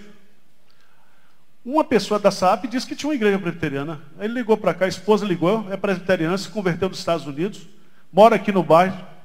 Uma 1.64 1.84
pessoa 1.84 2.18
da 2.18 2.30
SAP 2.30 2.66
disse 2.66 2.86
que 2.86 2.96
tinha 2.96 3.08
uma 3.08 3.14
igreja 3.14 3.38
presbiteriana. 3.38 4.00
Ele 4.18 4.34
ligou 4.34 4.56
para 4.56 4.74
cá, 4.74 4.84
a 4.84 4.88
esposa 4.88 5.24
ligou, 5.24 5.72
é 5.72 5.76
presbiteriana, 5.76 6.36
se 6.36 6.48
converteu 6.48 6.88
nos 6.88 6.98
Estados 6.98 7.26
Unidos, 7.26 7.68
mora 8.12 8.34
aqui 8.36 8.50
no 8.50 8.62
bairro. 8.62 9.15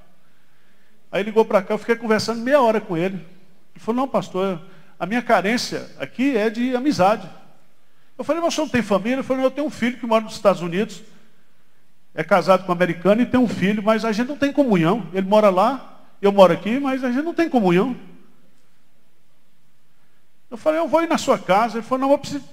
Aí 1.12 1.24
ligou 1.24 1.44
para 1.44 1.62
cá, 1.62 1.74
eu 1.74 1.78
fiquei 1.78 1.96
conversando 1.96 2.42
meia 2.42 2.62
hora 2.62 2.80
com 2.80 2.96
ele. 2.96 3.16
Ele 3.16 3.80
falou, 3.84 4.02
não, 4.02 4.08
pastor, 4.08 4.62
a 4.98 5.06
minha 5.06 5.22
carência 5.22 5.90
aqui 6.00 6.38
é 6.38 6.50
de 6.50 6.76
amizade. 6.76 7.30
Eu 8.18 8.24
falei, 8.24 8.42
mas 8.42 8.54
o 8.54 8.56
senhor 8.56 8.66
não 8.66 8.72
tem 8.72 8.82
família? 8.82 9.16
Ele 9.16 9.24
falou, 9.24 9.44
eu 9.44 9.52
tenho 9.52 9.68
um 9.68 9.72
filho 9.72 9.98
que 9.98 10.06
mora 10.06 10.24
nos 10.24 10.34
Estados 10.34 10.62
Unidos, 10.62 11.04
é 12.14 12.24
casado 12.24 12.66
com 12.66 12.72
um 12.72 12.76
americano 12.76 13.22
e 13.22 13.26
tem 13.26 13.40
um 13.40 13.48
filho, 13.48 13.82
mas 13.82 14.06
a 14.06 14.12
gente 14.12 14.28
não 14.28 14.38
tem 14.38 14.54
comunhão. 14.54 15.08
Ele 15.14 15.28
mora 15.28 15.50
lá, 15.50 16.02
eu 16.22 16.32
moro 16.32 16.54
aqui, 16.54 16.80
mas 16.80 17.04
a 17.04 17.12
gente 17.12 17.24
não 17.24 17.34
tem 17.34 17.50
comunhão. 17.50 17.96
Eu 20.50 20.58
falei, 20.58 20.80
eu 20.80 20.88
vou 20.88 21.02
ir 21.02 21.10
na 21.10 21.18
sua 21.18 21.40
casa. 21.40 21.78
Ele 21.78 21.86
falou, 21.86 22.08
não, 22.08 22.12
eu 22.12 22.18
preciso, 22.18 22.44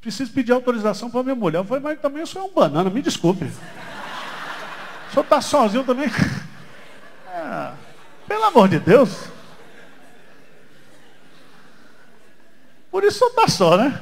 preciso 0.00 0.32
pedir 0.32 0.52
autorização 0.52 1.10
para 1.10 1.22
minha 1.22 1.34
mulher. 1.34 1.58
Eu 1.58 1.64
falei, 1.64 1.82
mas 1.82 2.00
também 2.00 2.20
eu 2.20 2.26
sou 2.26 2.46
um 2.46 2.52
banana, 2.52 2.88
me 2.88 3.02
desculpe. 3.02 3.44
O 5.08 5.14
senhor 5.14 5.24
está 5.24 5.42
sozinho 5.42 5.84
também? 5.84 6.08
É, 7.34 7.72
pelo 8.26 8.44
amor 8.44 8.68
de 8.68 8.78
Deus. 8.78 9.28
Por 12.90 13.04
isso 13.04 13.24
está 13.24 13.48
só, 13.48 13.76
né? 13.76 14.00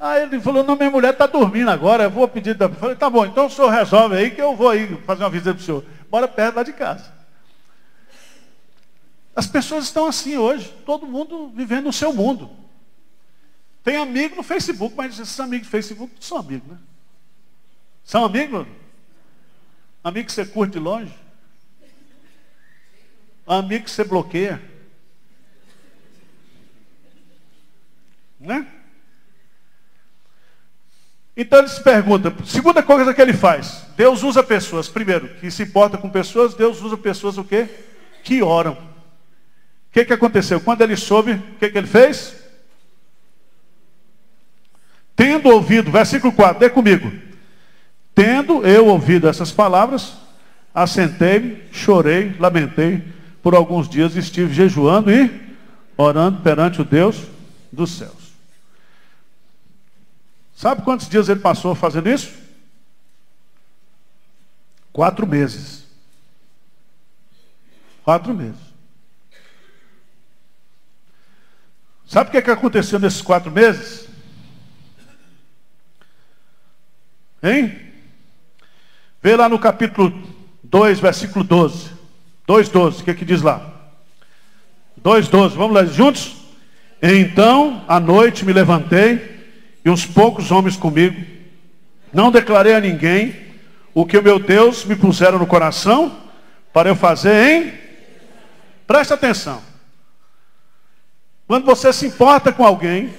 Aí 0.00 0.22
ele 0.22 0.40
falou, 0.40 0.64
não, 0.64 0.76
minha 0.76 0.90
mulher 0.90 1.12
está 1.12 1.26
dormindo 1.26 1.70
agora, 1.70 2.04
eu 2.04 2.10
vou 2.10 2.26
pedir. 2.26 2.58
Eu 2.58 2.70
falei, 2.74 2.96
tá 2.96 3.10
bom, 3.10 3.26
então 3.26 3.46
o 3.46 3.50
senhor 3.50 3.68
resolve 3.68 4.16
aí 4.16 4.30
que 4.30 4.40
eu 4.40 4.56
vou 4.56 4.70
aí 4.70 4.96
fazer 5.02 5.22
uma 5.22 5.30
visita 5.30 5.52
para 5.52 5.60
o 5.60 5.64
senhor. 5.64 5.84
Bora 6.10 6.26
perto 6.26 6.56
lá 6.56 6.62
de 6.62 6.72
casa. 6.72 7.12
As 9.36 9.46
pessoas 9.46 9.84
estão 9.84 10.06
assim 10.06 10.36
hoje, 10.36 10.74
todo 10.84 11.06
mundo 11.06 11.52
vivendo 11.54 11.88
o 11.88 11.92
seu 11.92 12.12
mundo. 12.12 12.50
Tem 13.84 13.96
amigo 13.96 14.36
no 14.36 14.42
Facebook, 14.42 14.94
mas 14.96 15.18
esses 15.18 15.38
amigos 15.38 15.68
do 15.68 15.70
Facebook 15.70 16.12
são 16.18 16.38
amigos, 16.38 16.68
né? 16.68 16.78
São 18.04 18.24
amigos? 18.24 18.66
Amigo 20.02 20.26
que 20.26 20.32
você 20.32 20.44
curte 20.44 20.78
longe? 20.78 21.14
Amigo 23.58 23.86
que 23.86 23.90
você 23.90 24.04
bloqueia? 24.04 24.62
Né? 28.38 28.64
Então 31.36 31.58
ele 31.58 31.68
se 31.68 31.82
pergunta, 31.82 32.32
segunda 32.44 32.80
coisa 32.80 33.12
que 33.12 33.20
ele 33.20 33.32
faz, 33.32 33.84
Deus 33.96 34.22
usa 34.22 34.40
pessoas, 34.44 34.88
primeiro, 34.88 35.30
que 35.40 35.50
se 35.50 35.64
importa 35.64 35.98
com 35.98 36.08
pessoas, 36.08 36.54
Deus 36.54 36.80
usa 36.80 36.96
pessoas 36.96 37.38
o 37.38 37.44
quê? 37.44 37.68
Que 38.22 38.40
oram. 38.40 38.74
O 38.74 38.78
que, 39.92 40.04
que 40.04 40.12
aconteceu? 40.12 40.60
Quando 40.60 40.82
ele 40.82 40.96
soube, 40.96 41.32
o 41.32 41.58
que, 41.58 41.70
que 41.70 41.78
ele 41.78 41.88
fez? 41.88 42.36
Tendo 45.16 45.48
ouvido, 45.48 45.90
versículo 45.90 46.32
4, 46.32 46.60
dê 46.60 46.70
comigo. 46.70 47.12
Tendo 48.14 48.64
eu 48.64 48.86
ouvido 48.86 49.28
essas 49.28 49.50
palavras, 49.50 50.12
assentei-me, 50.72 51.64
chorei, 51.72 52.36
lamentei, 52.38 53.02
por 53.42 53.54
alguns 53.54 53.88
dias 53.88 54.16
estive 54.16 54.52
jejuando 54.52 55.10
e 55.10 55.56
orando 55.96 56.40
perante 56.42 56.80
o 56.80 56.84
Deus 56.84 57.16
dos 57.72 57.92
céus. 57.92 58.32
Sabe 60.54 60.82
quantos 60.82 61.08
dias 61.08 61.28
ele 61.28 61.40
passou 61.40 61.74
fazendo 61.74 62.08
isso? 62.08 62.32
Quatro 64.92 65.26
meses. 65.26 65.84
Quatro 68.04 68.34
meses. 68.34 68.60
Sabe 72.06 72.28
o 72.28 72.30
que, 72.32 72.38
é 72.38 72.42
que 72.42 72.50
aconteceu 72.50 72.98
nesses 72.98 73.22
quatro 73.22 73.50
meses? 73.50 74.08
Hein? 77.42 77.92
Vê 79.22 79.36
lá 79.36 79.48
no 79.48 79.58
capítulo 79.58 80.12
2, 80.64 80.98
versículo 80.98 81.44
12. 81.44 81.99
2,12, 82.50 83.00
o 83.00 83.04
que, 83.04 83.10
é 83.12 83.14
que 83.14 83.24
diz 83.24 83.42
lá? 83.42 83.62
2,12, 85.00 85.50
vamos 85.50 85.72
lá 85.72 85.84
juntos? 85.84 86.34
Então, 87.00 87.84
à 87.86 88.00
noite 88.00 88.44
me 88.44 88.52
levantei, 88.52 89.38
e 89.84 89.88
uns 89.88 90.04
poucos 90.04 90.50
homens 90.50 90.76
comigo, 90.76 91.24
não 92.12 92.32
declarei 92.32 92.74
a 92.74 92.80
ninguém 92.80 93.36
o 93.94 94.04
que 94.04 94.18
o 94.18 94.22
meu 94.22 94.40
Deus 94.40 94.84
me 94.84 94.96
puseram 94.96 95.38
no 95.38 95.46
coração 95.46 96.20
para 96.72 96.88
eu 96.88 96.96
fazer, 96.96 97.52
hein? 97.52 97.74
Presta 98.84 99.14
atenção. 99.14 99.62
Quando 101.46 101.64
você 101.64 101.92
se 101.92 102.04
importa 102.04 102.52
com 102.52 102.66
alguém, 102.66 103.14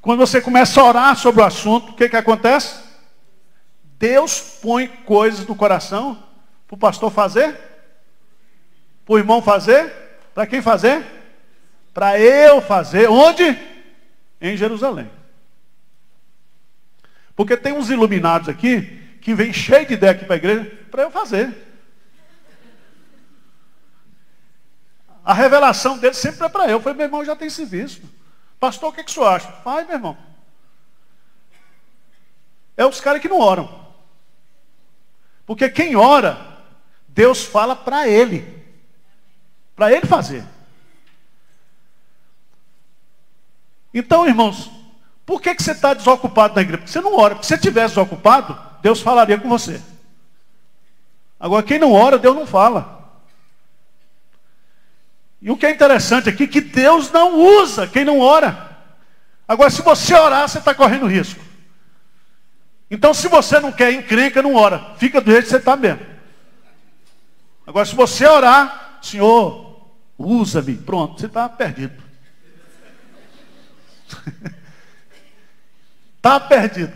quando 0.00 0.20
você 0.20 0.40
começa 0.40 0.80
a 0.80 0.84
orar 0.84 1.16
sobre 1.16 1.42
o 1.42 1.44
assunto, 1.44 1.90
o 1.90 1.94
que, 1.94 2.08
que 2.08 2.16
acontece? 2.16 2.76
Deus 3.98 4.40
põe 4.62 4.86
coisas 4.86 5.44
no 5.44 5.56
coração 5.56 6.22
para 6.68 6.76
o 6.76 6.78
pastor 6.78 7.10
fazer, 7.10 7.71
para 9.04 9.14
o 9.14 9.18
irmão 9.18 9.42
fazer, 9.42 9.92
para 10.34 10.46
quem 10.46 10.62
fazer? 10.62 11.04
Para 11.92 12.18
eu 12.18 12.60
fazer. 12.60 13.08
Onde? 13.08 13.58
Em 14.40 14.56
Jerusalém. 14.56 15.10
Porque 17.34 17.56
tem 17.56 17.72
uns 17.72 17.90
iluminados 17.90 18.48
aqui 18.48 19.00
que 19.20 19.34
vem 19.34 19.52
cheio 19.52 19.86
de 19.86 19.94
ideia 19.94 20.12
aqui 20.12 20.24
para 20.24 20.34
a 20.34 20.38
igreja 20.38 20.78
para 20.90 21.02
eu 21.02 21.10
fazer. 21.10 21.54
A 25.24 25.32
revelação 25.32 25.98
dele 25.98 26.14
sempre 26.14 26.44
é 26.44 26.48
para 26.48 26.64
eu. 26.64 26.72
Eu 26.72 26.80
falei, 26.80 26.96
meu 26.96 27.06
irmão, 27.06 27.24
já 27.24 27.36
tem 27.36 27.48
serviço. 27.48 28.02
Pastor, 28.58 28.90
o 28.90 28.92
que, 28.92 29.04
que 29.04 29.10
o 29.10 29.14
senhor 29.14 29.26
acha? 29.26 29.48
Vai, 29.64 29.84
meu 29.84 29.94
irmão. 29.94 30.16
É 32.76 32.84
os 32.84 33.00
caras 33.00 33.22
que 33.22 33.28
não 33.28 33.38
oram. 33.38 33.82
Porque 35.46 35.68
quem 35.68 35.94
ora, 35.94 36.38
Deus 37.08 37.44
fala 37.44 37.76
para 37.76 38.08
ele. 38.08 38.61
Para 39.82 39.92
ele 39.92 40.06
fazer. 40.06 40.44
Então, 43.92 44.24
irmãos, 44.28 44.70
por 45.26 45.42
que, 45.42 45.56
que 45.56 45.60
você 45.60 45.72
está 45.72 45.92
desocupado 45.92 46.54
na 46.54 46.62
igreja? 46.62 46.78
Porque 46.78 46.92
você 46.92 47.00
não 47.00 47.16
ora. 47.16 47.34
Porque 47.34 47.44
se 47.44 47.48
você 47.48 47.54
estivesse 47.56 47.96
desocupado, 47.96 48.56
Deus 48.80 49.00
falaria 49.00 49.40
com 49.40 49.48
você. 49.48 49.82
Agora, 51.40 51.64
quem 51.64 51.80
não 51.80 51.90
ora, 51.90 52.16
Deus 52.16 52.36
não 52.36 52.46
fala. 52.46 53.12
E 55.40 55.50
o 55.50 55.56
que 55.56 55.66
é 55.66 55.72
interessante 55.72 56.28
aqui 56.28 56.44
é 56.44 56.46
que 56.46 56.60
Deus 56.60 57.10
não 57.10 57.40
usa 57.40 57.88
quem 57.88 58.04
não 58.04 58.20
ora. 58.20 58.78
Agora, 59.48 59.68
se 59.68 59.82
você 59.82 60.14
orar, 60.14 60.48
você 60.48 60.58
está 60.58 60.72
correndo 60.72 61.08
risco. 61.08 61.40
Então, 62.88 63.12
se 63.12 63.26
você 63.26 63.58
não 63.58 63.72
quer 63.72 63.92
encrenca, 63.92 64.40
não 64.42 64.54
ora. 64.54 64.94
Fica 64.96 65.20
do 65.20 65.32
jeito 65.32 65.46
que 65.46 65.50
você 65.50 65.56
está 65.56 65.74
mesmo. 65.74 66.06
Agora, 67.66 67.84
se 67.84 67.96
você 67.96 68.24
orar, 68.28 68.82
Senhor, 69.02 69.71
usa-me, 70.22 70.76
pronto, 70.76 71.20
você 71.20 71.26
está 71.26 71.48
perdido. 71.48 72.02
Está 76.16 76.38
perdido. 76.48 76.92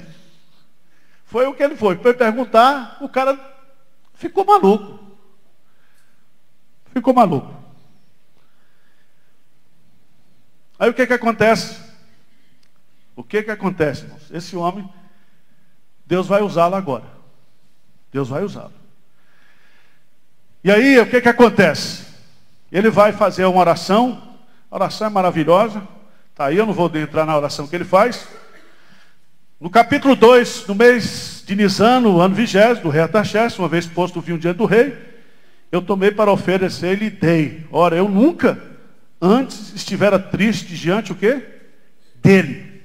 Foi 1.25 1.47
o 1.47 1.55
que 1.55 1.62
ele 1.62 1.77
foi. 1.77 1.97
Foi 1.97 2.15
perguntar, 2.15 2.99
o 3.01 3.09
cara 3.09 3.39
ficou 4.15 4.45
maluco. 4.45 5.05
Ficou 6.93 7.12
maluco. 7.12 7.55
Aí 10.79 10.89
o 10.89 10.95
que 10.95 11.07
que 11.07 11.12
acontece? 11.12 11.81
O 13.15 13.25
que 13.25 13.43
que 13.43 13.51
acontece, 13.51 14.05
irmãos? 14.05 14.31
Esse 14.31 14.57
homem, 14.57 14.89
Deus 16.07 16.27
vai 16.27 16.43
usá-lo 16.43 16.75
agora. 16.75 17.05
Deus 18.12 18.29
vai 18.29 18.45
usá-lo. 18.45 18.75
E 20.62 20.71
aí, 20.71 20.99
o 20.99 21.09
que 21.09 21.21
que 21.21 21.29
acontece? 21.29 22.06
Ele 22.77 22.91
vai 22.91 23.11
fazer 23.11 23.47
uma 23.47 23.59
oração. 23.59 24.21
A 24.71 24.77
oração 24.77 25.07
é 25.07 25.11
maravilhosa. 25.11 25.81
Tá 26.35 26.45
aí, 26.45 26.59
eu 26.59 26.67
não 26.67 26.75
vou 26.75 26.95
entrar 26.95 27.25
na 27.25 27.35
oração 27.35 27.67
que 27.67 27.75
ele 27.75 27.87
faz. 27.87 28.29
No 29.59 29.71
capítulo 29.71 30.15
2, 30.15 30.67
no 30.67 30.75
mês 30.75 31.43
de 31.47 31.57
Nisano, 31.57 32.21
ano 32.21 32.35
vigésimo, 32.35 32.83
do 32.83 32.89
rei 32.91 33.01
Ataxés, 33.01 33.59
uma 33.59 33.67
vez 33.67 33.87
posto 33.87 34.19
o 34.19 34.21
vinho 34.21 34.39
diante 34.39 34.59
do 34.59 34.67
rei, 34.67 34.95
eu 35.73 35.81
tomei 35.81 36.11
para 36.11 36.31
oferecer 36.31 36.93
e 36.93 36.97
lhe 36.97 37.09
dei. 37.09 37.67
Ora, 37.73 37.97
eu 37.97 38.11
nunca 38.11 38.62
antes 39.23 39.73
estivera 39.75 40.19
triste 40.19 40.77
diante 40.77 41.12
o 41.12 41.15
quê? 41.15 41.43
Dele. 42.17 42.83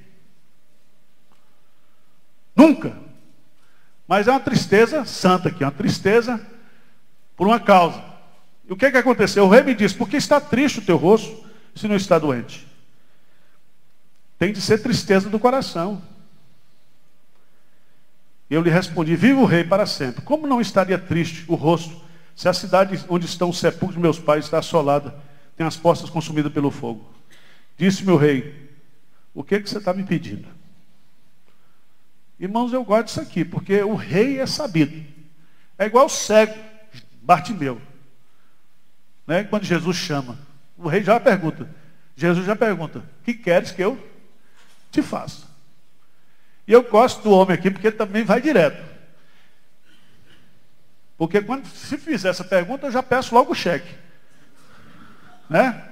Nunca. 2.56 2.96
Mas 4.08 4.26
é 4.26 4.30
uma 4.30 4.40
tristeza 4.40 5.04
santa 5.04 5.50
aqui, 5.50 5.62
uma 5.62 5.70
tristeza 5.70 6.40
por 7.36 7.46
uma 7.46 7.60
causa. 7.60 8.11
E 8.72 8.74
o 8.74 8.76
que, 8.78 8.90
que 8.90 8.96
aconteceu? 8.96 9.44
O 9.44 9.50
rei 9.50 9.62
me 9.62 9.74
disse, 9.74 9.94
por 9.94 10.08
que 10.08 10.16
está 10.16 10.40
triste 10.40 10.78
o 10.78 10.82
teu 10.82 10.96
rosto 10.96 11.44
se 11.74 11.86
não 11.86 11.94
está 11.94 12.18
doente? 12.18 12.66
Tem 14.38 14.50
de 14.50 14.62
ser 14.62 14.78
tristeza 14.78 15.28
do 15.28 15.38
coração. 15.38 16.00
Eu 18.48 18.62
lhe 18.62 18.70
respondi, 18.70 19.14
viva 19.14 19.38
o 19.38 19.44
rei 19.44 19.62
para 19.62 19.84
sempre. 19.84 20.22
Como 20.22 20.46
não 20.46 20.58
estaria 20.58 20.98
triste 20.98 21.44
o 21.48 21.54
rosto 21.54 22.00
se 22.34 22.48
a 22.48 22.54
cidade 22.54 23.04
onde 23.10 23.26
estão 23.26 23.50
os 23.50 23.58
sepulcros 23.58 23.96
de 23.96 24.00
meus 24.00 24.18
pais 24.18 24.46
está 24.46 24.60
assolada, 24.60 25.14
tem 25.54 25.66
as 25.66 25.76
portas 25.76 26.08
consumidas 26.08 26.50
pelo 26.50 26.70
fogo? 26.70 27.12
Disse 27.76 28.02
meu 28.02 28.16
rei, 28.16 28.70
o 29.34 29.44
que, 29.44 29.60
que 29.60 29.68
você 29.68 29.76
está 29.76 29.92
me 29.92 30.02
pedindo? 30.02 30.48
Irmãos, 32.40 32.72
eu 32.72 32.82
gosto 32.82 33.04
disso 33.04 33.20
aqui, 33.20 33.44
porque 33.44 33.82
o 33.82 33.94
rei 33.94 34.40
é 34.40 34.46
sabido. 34.46 35.04
É 35.76 35.84
igual 35.84 36.06
o 36.06 36.08
cego, 36.08 36.54
Bartimeu. 37.20 37.91
Né? 39.26 39.44
Quando 39.44 39.64
Jesus 39.64 39.96
chama, 39.96 40.38
o 40.76 40.88
rei 40.88 41.02
já 41.02 41.18
pergunta. 41.20 41.68
Jesus 42.16 42.44
já 42.46 42.54
pergunta, 42.54 43.02
que 43.24 43.34
queres 43.34 43.70
que 43.70 43.82
eu 43.82 43.98
te 44.90 45.02
faça? 45.02 45.46
E 46.66 46.72
eu 46.72 46.82
gosto 46.82 47.22
do 47.22 47.30
homem 47.30 47.54
aqui 47.54 47.70
porque 47.70 47.88
ele 47.88 47.96
também 47.96 48.24
vai 48.24 48.40
direto. 48.40 48.82
Porque 51.16 51.40
quando 51.40 51.66
se 51.66 51.96
fizer 51.96 52.30
essa 52.30 52.44
pergunta, 52.44 52.86
eu 52.86 52.92
já 52.92 53.02
peço 53.02 53.34
logo 53.34 53.52
o 53.52 53.54
cheque. 53.54 53.94
Né? 55.48 55.88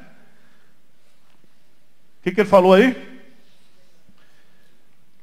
O 2.18 2.22
que, 2.22 2.32
que 2.32 2.40
ele 2.40 2.48
falou 2.48 2.74
aí? 2.74 3.08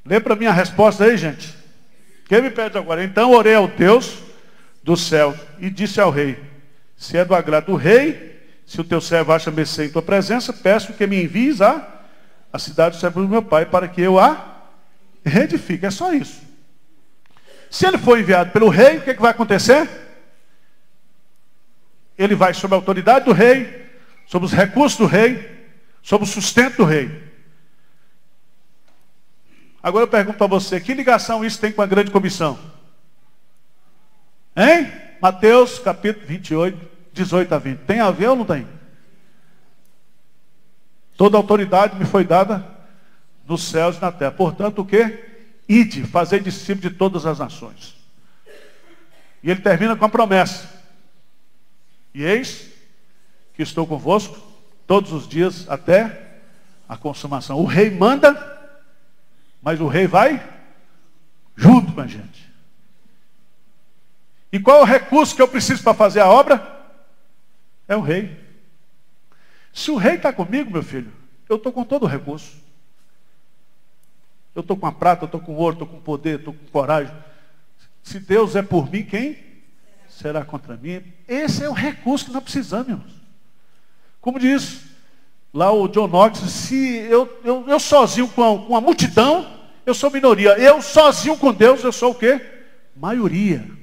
Lê 0.06 0.20
para 0.20 0.36
mim 0.36 0.46
a 0.46 0.54
resposta 0.54 1.04
aí, 1.04 1.17
gente. 1.17 1.54
Quem 2.28 2.41
me 2.41 2.50
pede 2.50 2.78
agora? 2.78 3.04
Então 3.04 3.32
orei 3.32 3.56
ao 3.56 3.67
Deus 3.67 4.20
do 4.84 4.96
céu 4.96 5.38
e 5.60 5.70
disse 5.70 6.00
ao 6.00 6.10
rei: 6.10 6.41
Se 6.98 7.16
é 7.16 7.24
do 7.24 7.36
agrado 7.36 7.68
do 7.68 7.76
rei, 7.76 8.36
se 8.66 8.82
o 8.82 8.84
teu 8.84 9.00
servo 9.00 9.32
acha 9.32 9.52
mercê 9.52 9.86
em 9.86 9.90
tua 9.90 10.02
presença, 10.02 10.52
peço 10.52 10.94
que 10.94 11.08
me 11.08 11.24
envies 11.24 11.62
a, 11.62 11.88
a 12.52 12.60
cidade 12.60 12.98
do 12.98 13.00
servo 13.00 13.22
do 13.22 13.30
meu 13.30 13.42
pai, 13.42 13.66
para 13.66 13.88
que 13.88 14.02
eu 14.02 14.20
a 14.20 14.66
reedifique. 15.24 15.86
É 15.86 15.92
só 15.92 16.12
isso. 16.12 16.42
Se 17.70 17.86
ele 17.86 17.98
for 17.98 18.20
enviado 18.20 18.52
pelo 18.52 18.68
rei, 18.68 18.98
o 18.98 19.02
que, 19.02 19.12
é 19.12 19.14
que 19.14 19.22
vai 19.22 19.32
acontecer? 19.32 19.88
Ele 22.18 22.36
vai 22.36 22.54
sob 22.54 22.74
a 22.74 22.78
autoridade 22.78 23.26
do 23.26 23.32
rei, 23.32 23.86
sob 24.26 24.46
os 24.46 24.52
recursos 24.52 24.98
do 24.98 25.06
rei, 25.06 25.70
sob 26.02 26.24
o 26.24 26.28
sustento 26.28 26.78
do 26.78 26.84
rei. 26.84 27.24
Agora 29.84 30.04
eu 30.04 30.10
pergunto 30.10 30.38
para 30.38 30.48
você, 30.48 30.82
que 30.82 30.94
ligação 30.94 31.46
isso 31.46 31.62
tem 31.62 31.72
com 31.72 31.82
a 31.82 31.86
grande 31.86 32.10
comissão? 32.10 32.58
Hein? 34.56 35.07
Mateus 35.21 35.80
capítulo 35.80 36.25
28, 36.25 36.80
18 37.13 37.53
a 37.53 37.58
20. 37.58 37.80
Tem 37.80 37.99
a 37.99 38.12
ver 38.12 38.27
ou 38.30 38.36
não 38.36 38.45
tem? 38.45 38.67
Toda 41.15 41.38
autoridade 41.38 41.97
me 41.97 42.06
foi 42.06 42.23
dada 42.23 42.65
nos 43.47 43.63
céus 43.63 43.97
e 43.97 44.01
na 44.01 44.12
terra. 44.12 44.32
Portanto, 44.32 44.80
o 44.80 44.86
que? 44.86 45.25
Ide, 45.67 46.03
fazer 46.03 46.41
discípulo 46.41 46.89
de 46.89 46.95
todas 46.95 47.25
as 47.25 47.39
nações. 47.39 47.95
E 49.43 49.49
ele 49.49 49.62
termina 49.62 49.95
com 49.95 50.06
a 50.06 50.10
promessa. 50.10 50.69
E 52.13 52.23
eis 52.23 52.69
que 53.53 53.63
estou 53.63 53.86
convosco 53.88 54.38
todos 54.86 55.12
os 55.12 55.27
dias 55.27 55.69
até 55.69 56.39
a 56.88 56.95
consumação. 56.95 57.58
O 57.58 57.65
rei 57.65 57.89
manda 57.89 58.58
mas 59.62 59.82
o 59.82 59.88
rei 59.88 60.08
vai 60.08 60.41
junto 61.56 61.91
com 61.91 61.99
a 61.99 62.08
gente. 62.08 62.47
E 64.58 64.60
qual 64.60 64.80
é 64.80 64.82
o 64.82 64.86
recurso 64.86 65.36
que 65.36 65.41
eu 65.41 65.48
preciso 65.48 65.84
para 65.84 65.93
fazer 65.93 66.20
a 66.20 66.28
obra? 66.28 66.67
É 67.88 67.96
o 67.96 68.02
rei. 68.02 68.36
Se 69.72 69.91
o 69.91 69.96
rei 69.96 70.15
está 70.15 70.34
comigo, 70.34 70.72
meu 70.72 70.82
filho, 70.82 71.13
eu 71.48 71.58
estou 71.58 71.72
com 71.72 71.84
todo 71.84 72.06
o 72.06 72.08
recurso. 72.08 72.58
Eu 74.56 74.62
estou 74.62 74.76
com 74.76 74.88
a 74.88 74.91
prata, 74.91 75.26
estou 75.26 75.39
com 75.39 75.54
ouro, 75.54 75.74
estou 75.74 75.88
com 75.88 76.02
poder, 76.02 76.39
estou 76.39 76.56
com 76.56 76.65
coragem. 76.72 77.13
Se 78.02 78.20
Deus 78.20 78.56
é 78.56 78.63
por 78.63 78.91
mim, 78.91 79.04
quem 79.04 79.38
será 80.10 80.43
contra 80.43 80.76
mim? 80.76 81.04
Esse 81.28 81.63
é 81.63 81.70
o 81.70 81.74
recurso 81.74 82.26
que 82.26 82.32
nós 82.32 82.41
precisamos, 82.41 82.88
irmãos. 82.88 83.13
Como 84.20 84.39
diz 84.39 84.86
lá 85.54 85.72
o 85.72 85.88
John 85.88 86.08
Knox, 86.08 86.39
se 86.39 86.96
eu, 87.12 87.41
eu, 87.43 87.63
eu 87.67 87.80
sozinho 87.80 88.28
com 88.28 88.56
a, 88.56 88.65
com 88.65 88.76
a 88.76 88.82
multidão, 88.82 89.48
eu 89.86 89.93
sou 89.93 90.10
minoria. 90.10 90.58
Eu 90.58 90.82
sozinho 90.82 91.38
com 91.38 91.54
Deus, 91.54 91.84
eu 91.84 91.91
sou 91.91 92.13
o 92.13 92.15
quê? 92.15 92.41
Maioria. 92.96 93.77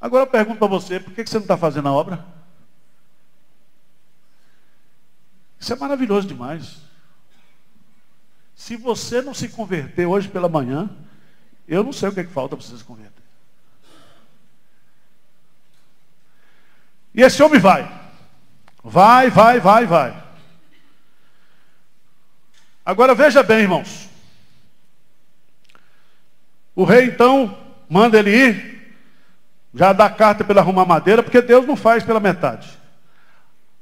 Agora 0.00 0.24
eu 0.24 0.30
pergunto 0.30 0.58
para 0.58 0.68
você, 0.68 1.00
por 1.00 1.12
que 1.12 1.26
você 1.26 1.36
não 1.36 1.42
está 1.42 1.56
fazendo 1.56 1.88
a 1.88 1.92
obra? 1.92 2.24
Isso 5.58 5.72
é 5.72 5.76
maravilhoso 5.76 6.28
demais. 6.28 6.76
Se 8.54 8.76
você 8.76 9.20
não 9.20 9.34
se 9.34 9.48
converter 9.48 10.06
hoje 10.06 10.28
pela 10.28 10.48
manhã, 10.48 10.88
eu 11.66 11.82
não 11.82 11.92
sei 11.92 12.08
o 12.08 12.12
que, 12.12 12.20
é 12.20 12.24
que 12.24 12.32
falta 12.32 12.56
para 12.56 12.64
você 12.64 12.76
se 12.76 12.84
converter. 12.84 13.22
E 17.14 17.22
esse 17.22 17.42
homem 17.42 17.58
vai. 17.58 17.82
Vai, 18.84 19.30
vai, 19.30 19.58
vai, 19.58 19.86
vai. 19.86 20.24
Agora 22.84 23.14
veja 23.14 23.42
bem, 23.42 23.60
irmãos. 23.60 24.08
O 26.74 26.84
rei 26.84 27.06
então 27.06 27.58
manda 27.88 28.18
ele 28.18 28.30
ir, 28.30 28.75
já 29.76 29.92
dá 29.92 30.08
carta 30.08 30.42
pela 30.42 30.62
arrumar 30.62 30.86
madeira, 30.86 31.22
porque 31.22 31.42
Deus 31.42 31.66
não 31.66 31.76
faz 31.76 32.02
pela 32.02 32.18
metade. 32.18 32.66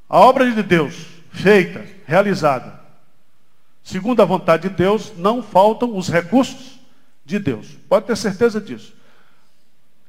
A 0.09 0.19
obra 0.19 0.51
de 0.51 0.63
Deus, 0.63 1.07
feita, 1.31 1.87
realizada, 2.05 2.81
segundo 3.83 4.21
a 4.21 4.25
vontade 4.25 4.69
de 4.69 4.75
Deus, 4.75 5.13
não 5.17 5.41
faltam 5.41 5.97
os 5.97 6.09
recursos 6.09 6.81
de 7.25 7.39
Deus. 7.39 7.69
Pode 7.89 8.07
ter 8.07 8.17
certeza 8.17 8.61
disso. 8.61 8.93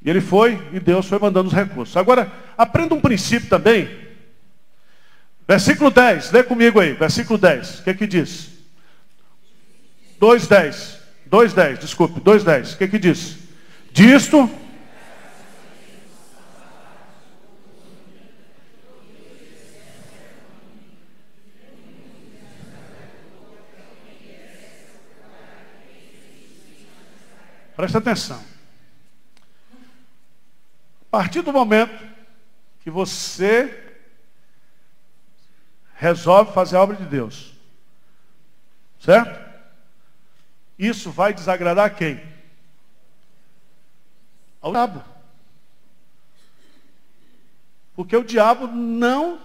E 0.01 0.09
ele 0.09 0.21
foi 0.21 0.59
e 0.73 0.79
Deus 0.79 1.05
foi 1.05 1.19
mandando 1.19 1.49
os 1.49 1.53
recursos. 1.53 1.95
Agora, 1.95 2.31
aprenda 2.57 2.95
um 2.95 3.01
princípio 3.01 3.47
também. 3.47 4.05
Versículo 5.47 5.91
10, 5.91 6.31
lê 6.31 6.43
comigo 6.43 6.79
aí, 6.79 6.93
versículo 6.93 7.37
10. 7.37 7.79
O 7.79 7.83
que 7.83 7.89
é 7.91 7.93
que 7.93 8.07
diz? 8.07 8.49
2,10. 10.19 10.95
2,10, 11.29 11.77
desculpe, 11.77 12.19
2,10. 12.21 12.73
O 12.73 12.77
que 12.77 12.87
que 12.87 12.97
diz? 12.97 13.37
Disto. 13.91 14.49
Presta 27.75 27.97
atenção. 27.97 28.41
A 31.01 31.17
partir 31.17 31.41
do 31.41 31.51
momento 31.51 32.07
que 32.81 32.89
você 32.89 33.83
resolve 35.95 36.53
fazer 36.53 36.77
a 36.77 36.81
obra 36.81 36.95
de 36.95 37.05
Deus, 37.05 37.53
certo? 38.99 39.43
Isso 40.77 41.11
vai 41.11 41.33
desagradar 41.33 41.95
quem? 41.95 42.21
Ao 44.61 44.71
diabo. 44.71 45.03
Porque 47.95 48.15
o 48.15 48.23
diabo 48.23 48.67
não 48.67 49.41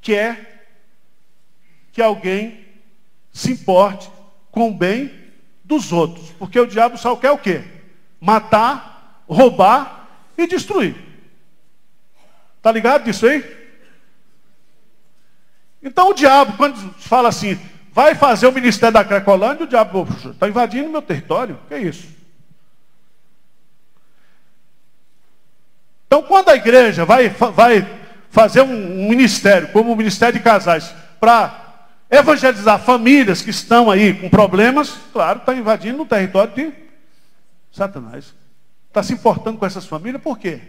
quer 0.00 0.68
que 1.92 2.02
alguém 2.02 2.66
se 3.32 3.52
importe 3.52 4.10
com 4.50 4.70
o 4.70 4.74
bem 4.74 5.23
dos 5.64 5.90
outros. 5.90 6.30
Porque 6.38 6.60
o 6.60 6.66
diabo 6.66 6.98
só 6.98 7.16
quer 7.16 7.30
o 7.30 7.38
quê? 7.38 7.64
Matar, 8.20 9.22
roubar 9.26 10.08
e 10.36 10.46
destruir. 10.46 10.94
Está 12.58 12.70
ligado 12.70 13.04
disso 13.04 13.26
aí? 13.26 13.42
Então 15.82 16.10
o 16.10 16.14
diabo, 16.14 16.56
quando 16.56 16.76
fala 16.94 17.28
assim, 17.28 17.58
vai 17.92 18.14
fazer 18.14 18.46
o 18.46 18.52
ministério 18.52 18.94
da 18.94 19.04
Cracolândia, 19.04 19.64
o 19.64 19.68
diabo 19.68 20.06
está 20.30 20.48
invadindo 20.48 20.88
meu 20.88 21.02
território. 21.02 21.58
Que 21.68 21.74
é 21.74 21.80
isso? 21.80 22.08
Então 26.06 26.22
quando 26.22 26.48
a 26.48 26.56
igreja 26.56 27.04
vai, 27.04 27.28
vai 27.28 27.86
fazer 28.30 28.62
um 28.62 29.08
ministério, 29.08 29.68
como 29.68 29.92
o 29.92 29.96
ministério 29.96 30.38
de 30.38 30.44
casais, 30.44 30.94
para 31.20 31.63
evangelizar 32.14 32.78
famílias 32.78 33.42
que 33.42 33.50
estão 33.50 33.90
aí 33.90 34.14
com 34.14 34.28
problemas, 34.28 34.96
claro, 35.12 35.40
está 35.40 35.54
invadindo 35.54 36.02
o 36.02 36.06
território 36.06 36.54
de 36.54 36.72
Satanás. 37.72 38.34
Está 38.88 39.02
se 39.02 39.12
importando 39.12 39.58
com 39.58 39.66
essas 39.66 39.86
famílias, 39.86 40.22
por 40.22 40.38
quê? 40.38 40.60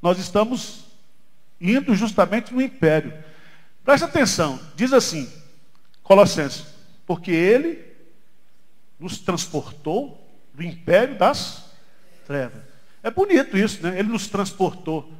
Nós 0.00 0.18
estamos 0.18 0.84
indo 1.60 1.94
justamente 1.94 2.54
no 2.54 2.62
império. 2.62 3.12
Presta 3.84 4.06
atenção, 4.06 4.58
diz 4.74 4.92
assim, 4.92 5.30
Colossenses, 6.02 6.66
porque 7.06 7.30
ele 7.30 7.84
nos 8.98 9.18
transportou 9.18 10.26
do 10.54 10.62
império 10.62 11.18
das 11.18 11.64
trevas. 12.26 12.62
É 13.02 13.10
bonito 13.10 13.56
isso, 13.56 13.82
né? 13.82 13.98
Ele 13.98 14.08
nos 14.08 14.28
transportou. 14.28 15.10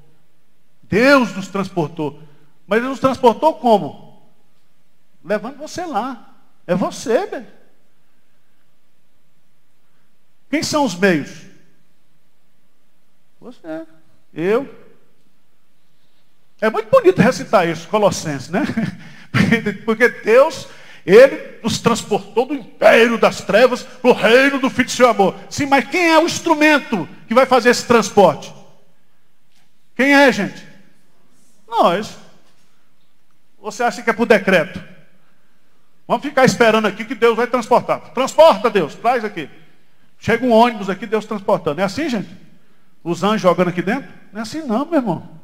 Deus 0.83 1.35
nos 1.35 1.49
transportou. 1.49 2.23
Mas 2.71 2.79
ele 2.79 2.89
nos 2.89 3.01
transportou 3.01 3.55
como? 3.55 4.31
Levando 5.25 5.57
você 5.57 5.85
lá. 5.85 6.37
É 6.65 6.73
você, 6.73 7.27
velho. 7.27 7.49
Quem 10.49 10.63
são 10.63 10.85
os 10.85 10.95
meios? 10.95 11.47
Você. 13.41 13.85
Eu. 14.33 14.73
É 16.61 16.71
muito 16.71 16.89
bonito 16.89 17.21
recitar 17.21 17.67
isso, 17.67 17.89
Colossenses, 17.89 18.51
né? 18.51 18.63
Porque 19.85 20.09
Deus, 20.09 20.69
Ele 21.05 21.59
nos 21.65 21.81
transportou 21.81 22.47
do 22.47 22.55
império 22.55 23.19
das 23.19 23.41
trevas 23.41 23.83
para 23.83 24.11
o 24.13 24.15
reino 24.15 24.61
do 24.61 24.71
Filho 24.71 24.85
do 24.85 24.93
seu 24.93 25.09
amor. 25.09 25.35
Sim, 25.51 25.67
mas 25.67 25.89
quem 25.89 26.13
é 26.13 26.19
o 26.21 26.27
instrumento 26.27 27.09
que 27.27 27.35
vai 27.35 27.47
fazer 27.47 27.71
esse 27.71 27.85
transporte? 27.85 28.55
Quem 29.97 30.15
é, 30.15 30.31
gente? 30.31 30.65
Nós. 31.67 32.30
Você 33.61 33.83
acha 33.83 34.03
que 34.03 34.11
é 34.11 34.13
por 34.13 34.27
decreto? 34.27 34.83
Vamos 36.09 36.25
ficar 36.25 36.45
esperando 36.45 36.87
aqui 36.87 37.05
que 37.05 37.15
Deus 37.15 37.37
vai 37.37 37.47
transportar. 37.47 38.01
Transporta, 38.13 38.69
Deus, 38.71 38.95
traz 38.95 39.25
aqui. 39.25 39.49
Chega 40.19 40.45
um 40.45 40.51
ônibus 40.51 40.91
aqui, 40.91 41.07
Deus 41.07 41.25
transportando. 41.25 41.81
É 41.81 41.85
assim, 41.85 42.09
gente? 42.09 42.29
Os 43.05 43.23
anjos 43.23 43.43
jogando 43.43 43.69
aqui 43.69 43.81
dentro? 43.81 44.11
Não 44.33 44.41
é 44.41 44.43
assim 44.43 44.63
não, 44.63 44.85
meu 44.85 44.97
irmão. 44.97 45.41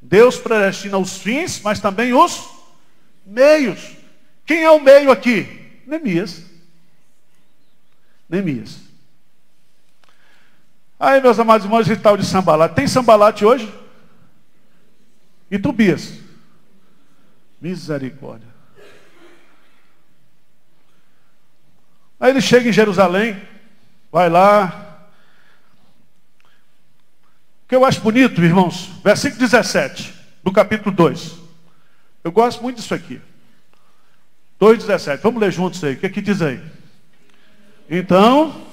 Deus 0.00 0.38
predestina 0.38 0.98
os 0.98 1.18
fins, 1.18 1.60
mas 1.62 1.80
também 1.80 2.12
os 2.12 2.48
meios. 3.26 3.96
Quem 4.44 4.62
é 4.62 4.70
o 4.70 4.80
meio 4.80 5.10
aqui? 5.10 5.82
Neemias. 5.86 6.44
Neemias. 8.28 8.78
Aí, 10.98 11.20
meus 11.20 11.38
amados 11.38 11.64
irmãos, 11.64 11.88
tal 12.00 12.16
de 12.16 12.24
sambalate. 12.24 12.74
Tem 12.74 12.86
sambalate 12.86 13.44
hoje? 13.44 13.72
E 15.50 15.58
Tobias? 15.58 16.25
Misericórdia. 17.60 18.48
Aí 22.18 22.30
ele 22.30 22.40
chega 22.40 22.68
em 22.68 22.72
Jerusalém, 22.72 23.40
vai 24.10 24.30
lá, 24.30 24.86
o 27.66 27.68
que 27.68 27.74
eu 27.74 27.84
acho 27.84 28.00
bonito, 28.00 28.40
irmãos, 28.42 28.90
versículo 29.02 29.40
17 29.40 30.14
do 30.44 30.52
capítulo 30.52 30.94
2. 30.94 31.34
Eu 32.22 32.30
gosto 32.30 32.62
muito 32.62 32.76
disso 32.76 32.94
aqui. 32.94 33.20
2,17. 34.60 35.18
Vamos 35.18 35.40
ler 35.40 35.52
juntos 35.52 35.82
aí. 35.82 35.94
O 35.94 35.96
que, 35.96 36.06
é 36.06 36.08
que 36.08 36.22
diz 36.22 36.40
aí? 36.40 36.60
Então. 37.90 38.64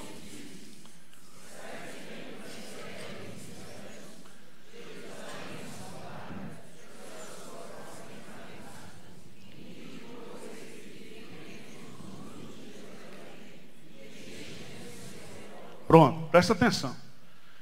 Pronto, 15.94 16.28
presta 16.28 16.54
atenção. 16.54 16.96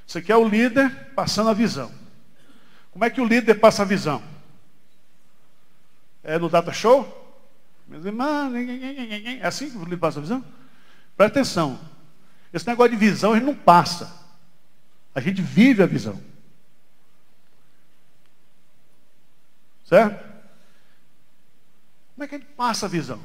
Isso 0.07 0.17
aqui 0.17 0.31
é 0.31 0.35
o 0.35 0.49
líder 0.49 1.11
passando 1.13 1.51
a 1.51 1.53
visão. 1.53 1.91
Como 2.89 3.05
é 3.05 3.09
que 3.11 3.21
o 3.21 3.25
líder 3.25 3.53
passa 3.59 3.83
a 3.83 3.85
visão? 3.85 4.23
É 6.23 6.39
no 6.39 6.49
data 6.49 6.73
show? 6.73 7.05
É 9.39 9.45
assim 9.45 9.69
que 9.69 9.77
o 9.77 9.83
líder 9.83 9.97
passa 9.97 10.17
a 10.17 10.23
visão? 10.23 10.43
Presta 11.15 11.41
atenção. 11.41 11.79
Esse 12.51 12.65
negócio 12.65 12.89
de 12.89 12.97
visão 12.97 13.33
a 13.33 13.35
gente 13.35 13.45
não 13.45 13.53
passa. 13.53 14.11
A 15.13 15.21
gente 15.21 15.39
vive 15.39 15.83
a 15.83 15.85
visão. 15.85 16.19
Certo? 19.85 20.25
Como 22.15 22.23
é 22.23 22.27
que 22.27 22.33
a 22.33 22.39
gente 22.39 22.49
passa 22.53 22.87
a 22.87 22.89
visão? 22.89 23.23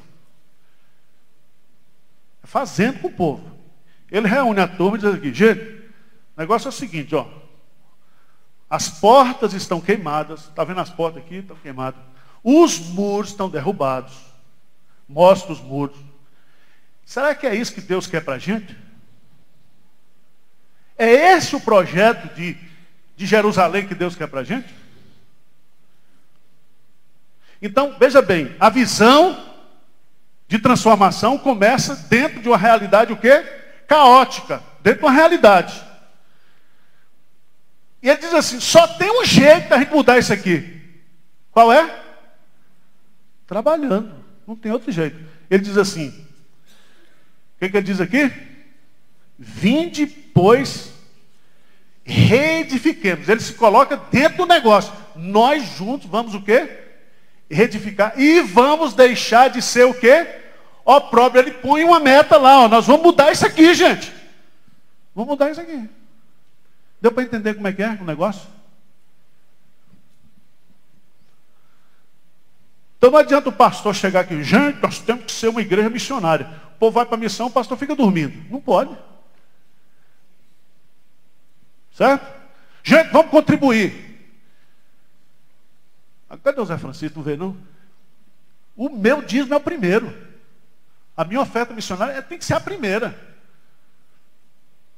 É 2.43 2.45
fazendo 2.45 2.99
com 2.99 3.07
o 3.07 3.11
povo. 3.11 3.58
Ele 4.11 4.27
reúne 4.27 4.59
a 4.59 4.67
turma 4.67 4.97
e 4.97 5.01
diz 5.01 5.13
aqui, 5.13 5.33
gente, 5.33 5.61
o 6.35 6.39
negócio 6.39 6.67
é 6.67 6.69
o 6.69 6.73
seguinte, 6.73 7.15
ó. 7.15 7.27
As 8.69 8.87
portas 8.87 9.53
estão 9.53 9.81
queimadas. 9.81 10.41
Está 10.41 10.63
vendo 10.63 10.79
as 10.79 10.89
portas 10.89 11.23
aqui? 11.23 11.35
Estão 11.35 11.57
queimadas. 11.57 11.99
Os 12.43 12.79
muros 12.79 13.31
estão 13.31 13.49
derrubados. 13.49 14.13
Mostra 15.07 15.51
os 15.51 15.59
muros. 15.59 15.97
Será 17.03 17.33
que 17.33 17.47
é 17.47 17.55
isso 17.55 17.73
que 17.73 17.81
Deus 17.81 18.05
quer 18.05 18.23
para 18.23 18.35
a 18.35 18.39
gente? 18.39 18.77
É 20.97 21.33
esse 21.33 21.55
o 21.55 21.61
projeto 21.61 22.33
de, 22.35 22.55
de 23.15 23.25
Jerusalém 23.25 23.87
que 23.87 23.95
Deus 23.95 24.15
quer 24.15 24.27
para 24.27 24.41
a 24.41 24.43
gente? 24.43 24.73
Então, 27.61 27.95
veja 27.99 28.21
bem, 28.21 28.55
a 28.59 28.69
visão 28.69 29.45
de 30.47 30.59
transformação 30.59 31.37
começa 31.37 31.95
dentro 31.95 32.41
de 32.41 32.47
uma 32.47 32.57
realidade 32.57 33.11
o 33.11 33.17
quê? 33.17 33.58
Caótica, 33.89 34.63
dentro 34.83 34.99
de 34.99 35.05
uma 35.05 35.11
realidade. 35.11 35.83
E 38.03 38.07
ele 38.07 38.19
diz 38.19 38.33
assim: 38.35 38.59
só 38.59 38.87
tem 38.87 39.09
um 39.09 39.25
jeito 39.25 39.67
da 39.67 39.79
gente 39.79 39.91
mudar 39.91 40.19
isso 40.19 40.31
aqui. 40.31 40.79
Qual 41.51 41.73
é? 41.73 41.99
Trabalhando. 43.47 44.13
Não 44.47 44.55
tem 44.55 44.71
outro 44.71 44.91
jeito. 44.91 45.17
Ele 45.49 45.63
diz 45.63 45.75
assim: 45.75 46.09
o 46.09 47.59
que, 47.59 47.69
que 47.69 47.77
ele 47.77 47.85
diz 47.87 47.99
aqui? 47.99 48.31
Vinde, 49.39 50.05
pois, 50.05 50.91
reedifiquemos. 52.03 53.27
Ele 53.27 53.41
se 53.41 53.53
coloca 53.53 53.97
dentro 54.11 54.37
do 54.37 54.45
negócio. 54.45 54.93
Nós 55.15 55.63
juntos 55.75 56.07
vamos 56.07 56.35
o 56.35 56.41
quê? 56.43 56.69
Reedificar. 57.49 58.13
E 58.19 58.39
vamos 58.41 58.93
deixar 58.93 59.49
de 59.49 59.63
ser 59.63 59.85
o 59.85 59.95
quê? 59.95 60.38
Ó 60.91 60.99
próprio, 60.99 61.43
ele 61.43 61.51
põe 61.51 61.83
uma 61.83 61.99
meta 61.99 62.35
lá, 62.35 62.61
ó. 62.61 62.67
Nós 62.67 62.87
vamos 62.87 63.03
mudar 63.03 63.31
isso 63.31 63.45
aqui, 63.45 63.75
gente. 63.75 64.11
Vamos 65.13 65.29
mudar 65.29 65.51
isso 65.51 65.61
aqui. 65.61 65.87
Deu 66.99 67.11
para 67.11 67.21
entender 67.21 67.53
como 67.53 67.67
é 67.67 67.73
que 67.73 67.83
é 67.83 67.89
o 67.91 68.03
negócio? 68.03 68.49
Então 72.97 73.11
não 73.11 73.19
adianta 73.19 73.49
o 73.49 73.53
pastor 73.53 73.93
chegar 73.93 74.21
aqui, 74.21 74.43
gente, 74.43 74.81
nós 74.81 74.97
temos 74.97 75.25
que 75.25 75.31
ser 75.31 75.49
uma 75.49 75.61
igreja 75.61 75.91
missionária. 75.91 76.49
O 76.73 76.79
povo 76.79 76.95
vai 76.95 77.05
para 77.05 77.17
a 77.17 77.19
missão, 77.19 77.45
o 77.45 77.51
pastor 77.51 77.77
fica 77.77 77.95
dormindo. 77.95 78.49
Não 78.49 78.59
pode. 78.59 78.97
Certo? 81.93 82.25
Gente, 82.81 83.11
vamos 83.11 83.29
contribuir. 83.29 83.93
Ah, 86.27 86.35
cadê 86.35 86.59
o 86.59 86.65
Zé 86.65 86.79
Francisco? 86.79 87.19
Não 87.19 87.23
vê, 87.23 87.37
não? 87.37 87.55
O 88.75 88.89
meu 88.89 89.21
dízimo 89.21 89.53
é 89.53 89.57
o 89.57 89.61
primeiro. 89.61 90.28
A 91.19 91.25
minha 91.25 91.41
oferta 91.41 91.73
missionária 91.73 92.21
tem 92.21 92.37
que 92.37 92.45
ser 92.45 92.53
a 92.53 92.61
primeira. 92.61 93.13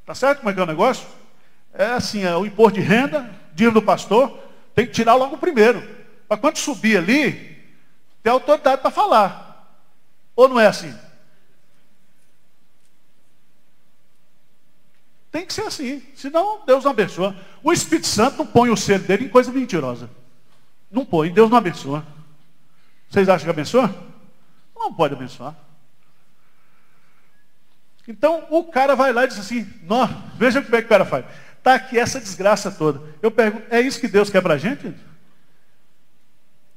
Tá 0.05 0.13
certo 0.13 0.37
como 0.37 0.51
é 0.51 0.53
que 0.53 0.59
é 0.59 0.63
o 0.63 0.67
negócio? 0.67 1.07
é 1.73 1.85
assim, 1.85 2.21
é 2.23 2.35
o 2.35 2.45
imposto 2.45 2.79
de 2.79 2.85
renda, 2.85 3.27
dinheiro 3.55 3.73
do 3.73 3.81
pastor, 3.81 4.37
tem 4.75 4.85
que 4.85 4.91
tirar 4.91 5.15
logo 5.15 5.33
o 5.33 5.39
primeiro. 5.39 5.81
Para 6.27 6.37
quando 6.37 6.57
subir 6.57 6.95
ali, 6.95 7.57
ter 8.21 8.29
autoridade 8.29 8.83
para 8.83 8.91
falar. 8.91 9.73
Ou 10.35 10.47
não 10.47 10.59
é 10.59 10.67
assim? 10.67 10.95
Tem 15.31 15.43
que 15.43 15.53
ser 15.55 15.63
assim. 15.63 16.03
Senão, 16.15 16.63
Deus 16.67 16.83
não 16.83 16.91
abençoa. 16.91 17.35
O 17.63 17.73
Espírito 17.73 18.05
Santo 18.05 18.37
não 18.37 18.45
põe 18.45 18.69
o 18.69 18.77
ser 18.77 18.99
dele 18.99 19.25
em 19.25 19.29
coisa 19.29 19.51
mentirosa. 19.51 20.07
Não 20.91 21.03
põe. 21.03 21.33
Deus 21.33 21.49
não 21.49 21.57
abençoa. 21.57 22.05
Vocês 23.09 23.27
acham 23.27 23.45
que 23.45 23.49
abençoa? 23.49 23.91
Não 24.75 24.93
pode 24.93 25.15
abençoar. 25.15 25.55
Então 28.11 28.45
o 28.49 28.65
cara 28.65 28.93
vai 28.93 29.13
lá 29.13 29.23
e 29.23 29.29
diz 29.29 29.39
assim, 29.39 29.65
veja 30.35 30.61
como 30.61 30.75
é 30.75 30.81
que 30.81 30.85
o 30.85 30.89
cara 30.89 31.05
faz. 31.05 31.25
Está 31.57 31.75
aqui 31.75 31.97
essa 31.97 32.19
desgraça 32.19 32.69
toda. 32.69 33.01
Eu 33.21 33.31
pergunto, 33.31 33.65
é 33.69 33.79
isso 33.79 34.01
que 34.01 34.07
Deus 34.09 34.29
quer 34.29 34.41
para 34.41 34.55
a 34.55 34.57
gente? 34.57 34.93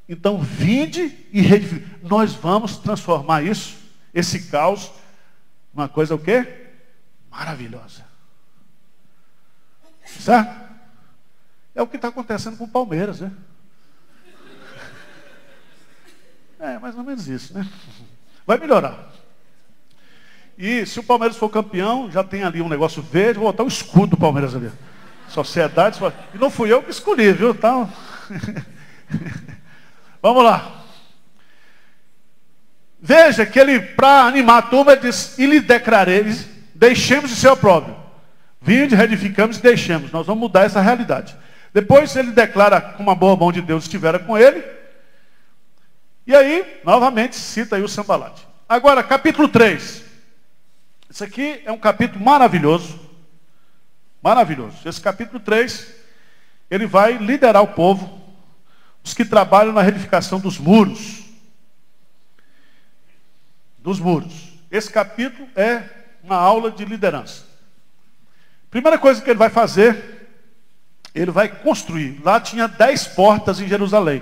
Então 0.09 0.41
vinde 0.41 1.27
e 1.33 1.41
reedifique. 1.41 1.85
Nós 2.05 2.35
vamos 2.35 2.77
transformar 2.77 3.43
isso, 3.43 3.77
esse 4.15 4.49
caos, 4.49 4.93
uma 5.75 5.89
coisa 5.89 6.15
o 6.15 6.19
quê? 6.21 6.69
Maravilhosa. 7.29 8.05
Certo? 10.07 10.73
É 11.75 11.83
o 11.83 11.87
que 11.89 11.97
está 11.97 12.09
acontecendo 12.09 12.57
com 12.57 12.65
o 12.65 12.71
Palmeiras, 12.71 13.21
né? 13.21 13.33
É, 16.61 16.79
mais 16.79 16.97
ou 16.97 17.03
menos 17.03 17.27
isso, 17.27 17.53
né? 17.55 17.69
Vai 18.47 18.57
melhorar. 18.57 19.14
E 20.57 20.87
se 20.87 21.01
o 21.01 21.03
Palmeiras 21.03 21.37
for 21.37 21.49
campeão, 21.49 22.11
já 22.11 22.23
tem 22.23 22.45
ali 22.45 22.63
um 22.63 22.69
negócio 22.69 23.03
verde, 23.03 23.39
vou 23.39 23.51
botar 23.51 23.65
o 23.65 23.69
escudo 23.69 24.09
do 24.09 24.17
Palmeiras 24.17 24.55
ali. 24.55 24.71
Sociedade. 25.29 25.99
E 26.33 26.39
não 26.39 26.51
fui 26.51 26.73
eu 26.73 26.83
que 26.83 26.91
escolhi, 26.91 27.33
viu? 27.33 27.55
Tá... 27.55 27.89
Vamos 30.23 30.45
lá. 30.45 30.85
Veja 33.01 33.45
que 33.45 33.59
ele, 33.59 33.81
para 33.81 34.23
animar 34.23 34.59
a 34.59 34.63
turma, 34.63 34.97
diz, 34.97 35.39
e 35.39 35.45
lhe 35.45 35.61
declarei, 35.61 36.25
deixemos 36.75 37.31
de 37.31 37.37
ser 37.37 37.49
opróbrio. 37.49 37.95
Vinde, 38.63 38.95
reedificamos 38.95 39.59
e 39.59 39.63
deixemos. 39.63 40.11
Nós 40.11 40.27
vamos 40.27 40.41
mudar 40.41 40.65
essa 40.65 40.81
realidade. 40.81 41.37
Depois 41.75 42.17
ele 42.17 42.31
declara 42.31 42.81
com 42.81 43.03
uma 43.03 43.15
boa 43.15 43.37
mão 43.37 43.53
de 43.53 43.61
Deus 43.61 43.85
estivera 43.85 44.19
com 44.19 44.39
ele. 44.39 44.65
E 46.27 46.35
aí, 46.35 46.81
novamente, 46.83 47.37
cita 47.37 47.77
aí 47.77 47.83
o 47.83 47.89
Sambalate. 47.89 48.47
Agora, 48.67 49.03
capítulo 49.03 49.49
3. 49.49 50.04
Isso 51.15 51.23
aqui 51.23 51.63
é 51.65 51.71
um 51.71 51.79
capítulo 51.79 52.25
maravilhoso. 52.25 52.99
Maravilhoso. 54.21 54.77
Esse 54.85 55.01
capítulo 55.01 55.39
3, 55.39 55.95
ele 56.69 56.89
vai 56.89 57.13
liderar 57.19 57.63
o 57.63 57.69
povo, 57.69 58.21
os 59.05 59.15
que 59.15 59.25
trabalham 59.25 59.73
na 59.73 59.81
reedificação 59.81 60.41
dos 60.41 60.59
muros. 60.59 61.23
Dos 63.79 64.01
muros. 64.01 64.59
Esse 64.73 64.91
capítulo 64.91 65.49
é 65.55 65.89
uma 66.21 66.35
aula 66.35 66.69
de 66.73 66.85
liderança. 66.85 67.45
Primeira 68.69 68.99
coisa 68.99 69.23
que 69.23 69.31
ele 69.31 69.39
vai 69.39 69.51
fazer, 69.51 70.29
ele 71.15 71.31
vai 71.31 71.49
construir. 71.49 72.21
Lá 72.25 72.41
tinha 72.41 72.67
dez 72.67 73.07
portas 73.07 73.61
em 73.61 73.69
Jerusalém. 73.69 74.21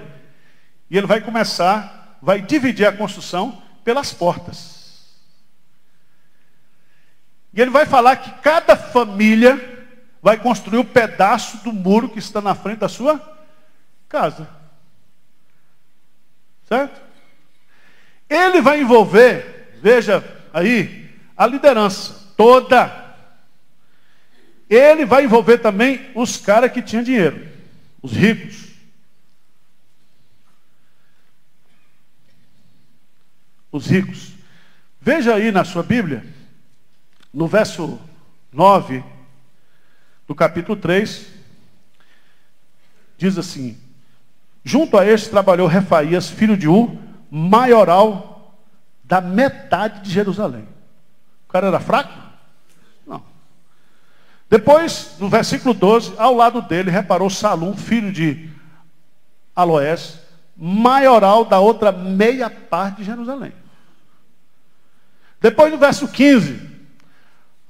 E 0.90 0.98
ele 0.98 1.06
vai 1.06 1.22
começar, 1.22 2.18
vai 2.20 2.42
dividir 2.42 2.84
a 2.84 2.92
construção 2.92 3.62
pelas 3.82 4.12
portas. 4.12 4.81
E 7.54 7.60
ele 7.60 7.70
vai 7.70 7.84
falar 7.84 8.16
que 8.16 8.30
cada 8.40 8.76
família 8.76 9.72
vai 10.22 10.38
construir 10.38 10.78
um 10.78 10.84
pedaço 10.84 11.58
do 11.64 11.72
muro 11.72 12.08
que 12.08 12.18
está 12.18 12.40
na 12.40 12.54
frente 12.54 12.78
da 12.78 12.88
sua 12.88 13.20
casa. 14.08 14.48
Certo? 16.68 17.00
Ele 18.28 18.60
vai 18.62 18.80
envolver, 18.80 19.78
veja 19.82 20.24
aí, 20.54 21.10
a 21.36 21.46
liderança 21.46 22.32
toda. 22.36 23.00
Ele 24.70 25.04
vai 25.04 25.24
envolver 25.24 25.58
também 25.58 26.10
os 26.14 26.38
caras 26.38 26.72
que 26.72 26.80
tinham 26.80 27.02
dinheiro, 27.02 27.46
os 28.00 28.12
ricos. 28.12 28.72
Os 33.70 33.86
ricos. 33.86 34.32
Veja 35.00 35.34
aí 35.34 35.50
na 35.50 35.64
sua 35.64 35.82
Bíblia, 35.82 36.24
no 37.32 37.46
verso 37.46 37.98
9 38.52 39.02
do 40.26 40.34
capítulo 40.34 40.76
3, 40.76 41.26
diz 43.16 43.38
assim: 43.38 43.78
Junto 44.62 44.98
a 44.98 45.06
este 45.06 45.30
trabalhou 45.30 45.66
Refaías, 45.66 46.28
filho 46.28 46.56
de 46.56 46.68
U, 46.68 46.98
maioral 47.30 48.54
da 49.02 49.20
metade 49.20 50.02
de 50.02 50.10
Jerusalém. 50.10 50.68
O 51.48 51.52
cara 51.52 51.68
era 51.68 51.80
fraco? 51.80 52.12
Não. 53.06 53.22
Depois, 54.48 55.16
no 55.18 55.28
versículo 55.28 55.74
12, 55.74 56.14
ao 56.18 56.34
lado 56.34 56.62
dele 56.62 56.90
reparou 56.90 57.30
Salum, 57.30 57.76
filho 57.76 58.12
de 58.12 58.50
Aloés, 59.54 60.20
maioral 60.56 61.44
da 61.44 61.58
outra 61.58 61.90
meia 61.90 62.48
parte 62.48 62.98
de 62.98 63.04
Jerusalém. 63.04 63.52
Depois, 65.40 65.72
no 65.72 65.78
verso 65.78 66.06
15, 66.06 66.71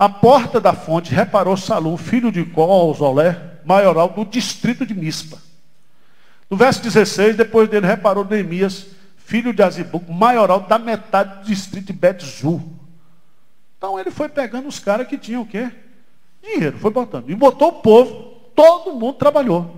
a 0.03 0.09
porta 0.09 0.61
da 0.61 0.73
fonte 0.73 1.15
reparou 1.15 1.57
Salum, 1.57 1.97
filho 1.97 2.33
de 2.33 2.45
Colzolé, 2.45 3.61
maioral 3.65 4.09
do 4.09 4.25
distrito 4.25 4.85
de 4.85 4.93
Mispa. 4.93 5.39
No 6.51 6.57
verso 6.57 6.83
16, 6.83 7.37
depois 7.37 7.69
dele 7.69 7.87
reparou 7.87 8.25
Neemias, 8.25 8.89
filho 9.17 9.53
de 9.53 9.63
Azibuc, 9.63 10.11
maioral 10.11 10.59
da 10.59 10.77
metade 10.77 11.39
do 11.39 11.47
distrito 11.47 11.87
de 11.87 11.93
Betzu. 11.93 12.61
Então 13.79 13.97
ele 13.97 14.11
foi 14.11 14.29
pegando 14.29 14.67
os 14.67 14.81
caras 14.81 15.07
que 15.07 15.17
tinham 15.17 15.43
o 15.43 15.47
quê? 15.47 15.71
Dinheiro, 16.43 16.79
foi 16.79 16.91
botando. 16.91 17.31
E 17.31 17.35
botou 17.37 17.69
o 17.69 17.81
povo, 17.81 18.51
todo 18.57 18.97
mundo 18.97 19.15
trabalhou. 19.19 19.77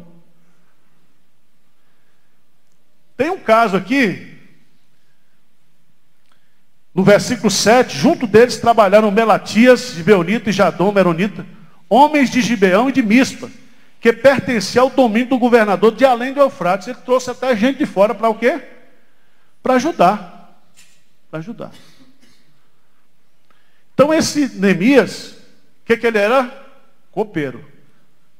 Tem 3.15 3.29
um 3.29 3.39
caso 3.39 3.77
aqui 3.77 4.34
no 6.95 7.03
versículo 7.03 7.51
7, 7.51 7.99
junto 7.99 8.27
deles 8.27 8.59
trabalharam 8.59 9.11
Melatias, 9.11 9.95
Gibeonita 9.95 10.51
e 10.51 10.53
Jadom, 10.53 10.93
Meronita, 10.93 11.45
homens 11.89 12.31
de 12.31 12.41
Gibeão 12.41 12.89
e 12.89 12.93
de 12.93 13.03
Mispa, 13.03 13.51
que 14.01 14.13
pertencia 14.13 14.81
ao 14.81 14.91
domínio 14.91 15.31
do 15.31 15.39
governador 15.39 15.93
de 15.93 16.05
além 16.05 16.33
do 16.33 16.41
Eufrates. 16.41 16.87
Ele 16.87 16.99
trouxe 17.05 17.31
até 17.31 17.57
gente 17.57 17.79
de 17.79 17.87
fora 17.87 18.15
para 18.15 18.29
o 18.29 18.35
quê? 18.37 18.63
Para 19.61 19.75
ajudar. 19.75 20.63
Para 21.31 21.41
ajudar. 21.41 21.73
Então 23.93 24.15
esse 24.15 24.57
Neemias, 24.57 25.33
o 25.33 25.87
que, 25.87 25.97
que 25.97 26.07
ele 26.07 26.19
era? 26.19 26.65
Copeiro. 27.11 27.65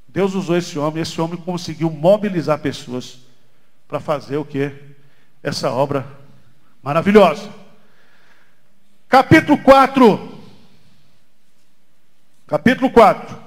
Deus 0.07 0.35
usou 0.35 0.57
esse 0.57 0.79
homem, 0.79 1.03
esse 1.03 1.21
homem 1.21 1.37
conseguiu 1.37 1.91
mobilizar 1.91 2.59
pessoas 2.61 3.19
para 3.89 3.99
fazer 3.99 4.37
o 4.37 4.45
que? 4.45 4.71
Essa 5.43 5.71
obra 5.73 6.07
maravilhosa. 6.83 7.64
Capítulo 9.15 9.57
4. 9.59 10.43
Capítulo 12.49 12.91
4. 12.91 13.39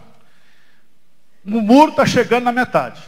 O 1.46 1.60
muro 1.60 1.92
está 1.92 2.06
chegando 2.06 2.46
na 2.46 2.54
metade. 2.54 3.04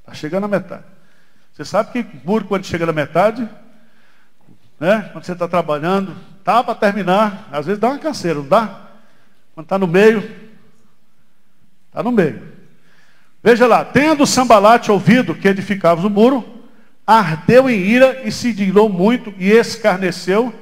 Está 0.00 0.14
chegando 0.14 0.40
na 0.40 0.48
metade. 0.48 0.82
Você 1.52 1.64
sabe 1.64 1.92
que 1.92 2.26
muro, 2.26 2.44
quando 2.46 2.66
chega 2.66 2.86
na 2.86 2.92
metade, 2.92 3.48
né? 4.80 5.08
quando 5.12 5.22
você 5.22 5.30
está 5.30 5.46
trabalhando, 5.46 6.16
tá 6.42 6.64
para 6.64 6.74
terminar, 6.74 7.48
às 7.52 7.66
vezes 7.66 7.80
dá 7.80 7.90
uma 7.90 7.98
canseira, 8.00 8.40
não 8.40 8.48
dá? 8.48 8.88
Quando 9.54 9.66
está 9.66 9.78
no 9.78 9.86
meio, 9.86 10.28
está 11.86 12.02
no 12.02 12.10
meio. 12.10 12.52
Veja 13.40 13.68
lá, 13.68 13.84
tendo 13.84 14.26
Sambalate 14.26 14.90
ouvido 14.90 15.36
que 15.36 15.46
edificavas 15.46 16.04
o 16.04 16.10
muro, 16.10 16.64
ardeu 17.06 17.70
em 17.70 17.78
ira 17.78 18.22
e 18.26 18.32
se 18.32 18.48
indignou 18.48 18.88
muito 18.88 19.32
e 19.38 19.52
escarneceu 19.52 20.52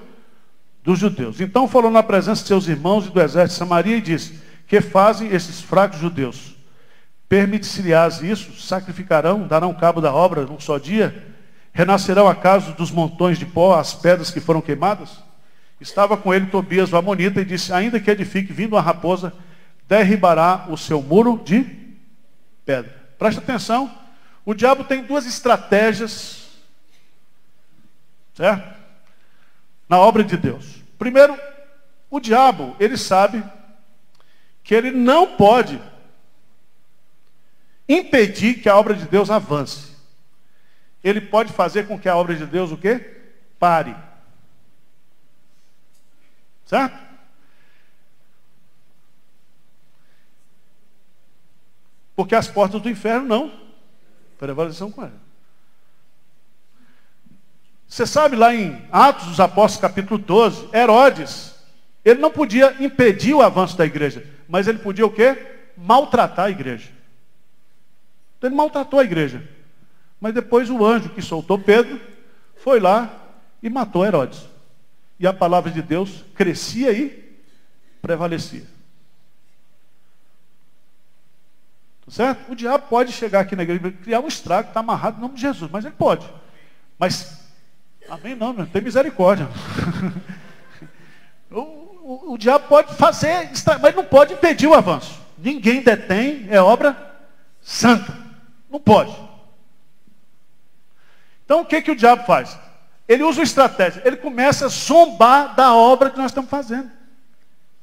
dos 0.89 0.99
judeus. 0.99 1.39
Então 1.39 1.69
falou 1.69 1.91
na 1.91 2.03
presença 2.03 2.41
de 2.41 2.49
seus 2.49 2.67
irmãos 2.67 3.05
e 3.05 3.11
do 3.11 3.21
exército 3.21 3.53
de 3.53 3.59
Samaria 3.59 3.97
e 3.99 4.01
disse: 4.01 4.41
Que 4.67 4.81
fazem 4.81 5.29
esses 5.29 5.61
fracos 5.61 6.01
judeus? 6.01 6.57
Permitir-se-lhes 7.29 8.23
isso? 8.23 8.59
Sacrificarão, 8.59 9.47
darão 9.47 9.75
cabo 9.75 10.01
da 10.01 10.15
obra 10.15 10.47
num 10.47 10.59
só 10.59 10.79
dia? 10.79 11.27
Renascerão 11.75 12.27
acaso 12.27 12.73
dos 12.73 12.91
montões 12.91 13.39
de 13.39 13.45
pó 13.45 13.79
as 13.79 13.93
pedras 13.93 14.31
que 14.31 14.41
foram 14.41 14.63
queimadas? 14.63 15.23
Estava 15.79 16.17
com 16.17 16.33
ele 16.33 16.47
Tobias 16.47 16.91
o 16.91 16.97
Amonita 16.97 17.43
e 17.43 17.45
disse: 17.45 17.71
Ainda 17.71 18.01
que 18.01 18.11
edifique 18.11 18.51
vindo 18.51 18.75
a 18.75 18.81
raposa, 18.81 19.35
derribará 19.87 20.69
o 20.71 20.77
seu 20.79 21.03
muro 21.03 21.39
de 21.45 21.67
pedra. 22.65 22.97
Presta 23.19 23.43
atenção, 23.43 23.95
o 24.43 24.55
diabo 24.55 24.85
tem 24.85 25.05
duas 25.05 25.27
estratégias, 25.27 26.47
certo? 28.35 28.75
Na 29.87 29.99
obra 29.99 30.25
de 30.25 30.37
Deus. 30.39 30.78
Primeiro, 30.99 31.39
o 32.11 32.19
diabo, 32.19 32.77
ele 32.81 32.97
sabe 32.97 33.45
que 34.65 34.75
ele 34.75 34.91
não 34.91 35.37
pode 35.37 35.81
impedir 37.89 38.61
que 38.61 38.69
a 38.69 38.77
obra 38.77 38.95
de 38.95 39.07
Deus 39.07 39.31
avance. 39.31 39.97
Ele 41.03 41.21
pode 41.21 41.53
fazer 41.53 41.87
com 41.87 41.99
que 41.99 42.09
a 42.09 42.17
obra 42.17 42.35
de 42.35 42.45
Deus 42.45 42.73
o 42.73 42.77
quê? 42.77 43.17
Pare. 43.59 43.97
Certo? 46.67 46.99
Porque 52.15 52.35
as 52.35 52.49
portas 52.49 52.83
do 52.83 52.91
inferno 52.91 53.27
não 53.27 53.71
prevaleceram 54.39 54.91
com 54.91 55.03
ela. 55.03 55.28
Você 57.89 58.07
sabe 58.07 58.37
lá 58.37 58.55
em 58.55 58.87
Atos 58.93 59.29
dos 59.29 59.41
Apóstolos, 59.41 59.81
capítulo 59.81 60.19
12, 60.19 60.69
Herodes, 60.75 61.55
ele 62.05 62.21
não 62.21 62.31
podia 62.31 62.77
impedir 62.79 63.33
o 63.33 63.41
avanço 63.41 63.77
da 63.79 63.87
igreja, 63.87 64.25
mas 64.47 64.69
ele 64.69 64.79
podia 64.79 65.07
o 65.07 65.11
quê? 65.11 65.57
Maltratar 65.75 66.47
a 66.47 66.51
igreja. 66.51 66.91
Então 68.37 68.49
ele 68.49 68.57
maltratou 68.57 69.01
a 69.01 69.05
igreja. 69.05 69.43
Mas 70.21 70.35
depois 70.35 70.69
o 70.69 70.85
anjo 70.85 71.09
que 71.09 71.23
soltou 71.23 71.59
Pedro 71.59 71.99
foi 72.57 72.79
lá 72.79 73.11
e 73.63 73.71
matou 73.71 74.05
Herodes. 74.05 74.47
E 75.19 75.27
a 75.27 75.33
palavra 75.33 75.71
de 75.71 75.81
Deus 75.81 76.25
crescia 76.35 76.93
e 76.93 77.41
prevalecia. 78.03 78.67
Tá 82.05 82.11
certo? 82.13 82.53
O 82.53 82.55
diabo 82.55 82.87
pode 82.89 83.13
chegar 83.13 83.41
aqui 83.41 83.57
na 83.57 83.63
igreja 83.63 83.89
e 83.89 83.93
criar 83.93 84.21
um 84.21 84.29
estrago, 84.29 84.69
está 84.69 84.81
amarrado 84.81 85.17
no 85.17 85.23
nome 85.23 85.35
de 85.35 85.41
Jesus, 85.41 85.71
mas 85.71 85.85
ele 85.85 85.95
pode. 85.97 86.29
Mas 86.99 87.38
Amém? 88.09 88.35
Não, 88.35 88.53
não 88.53 88.67
tem 88.67 88.81
misericórdia. 88.81 89.49
o, 91.51 91.61
o, 91.61 92.33
o, 92.33 92.39
diabo 92.39 92.67
pode 92.69 92.95
fazer, 92.95 93.51
mas 93.81 93.95
não 93.95 94.05
pode 94.05 94.35
impedir 94.35 94.67
o 94.67 94.75
avanço. 94.75 95.21
Ninguém 95.37 95.83
detém, 95.83 96.47
é 96.51 96.61
obra 96.61 96.97
santa. 97.61 98.17
Não 98.71 98.81
pode. 98.81 99.15
Então 101.45 101.61
o 101.61 101.67
que, 101.67 101.83
que 101.83 101.91
o 101.91 101.97
diabo 101.97 102.25
faz? 102.25 102.59
Ele 103.07 103.23
usa 103.23 103.41
uma 103.41 103.45
estratégia, 103.45 104.03
ele 104.05 104.17
começa 104.17 104.67
a 104.67 104.69
zombar 104.69 105.55
da 105.55 105.75
obra 105.75 106.11
que 106.11 106.19
nós 106.19 106.31
estamos 106.31 106.51
fazendo. 106.51 106.91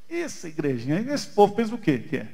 Essa 0.08 0.48
igrejinha, 0.48 1.00
esse 1.14 1.28
povo 1.28 1.56
pensa 1.56 1.74
o 1.74 1.78
quê 1.80 1.98
que 1.98 2.18
é? 2.18 2.28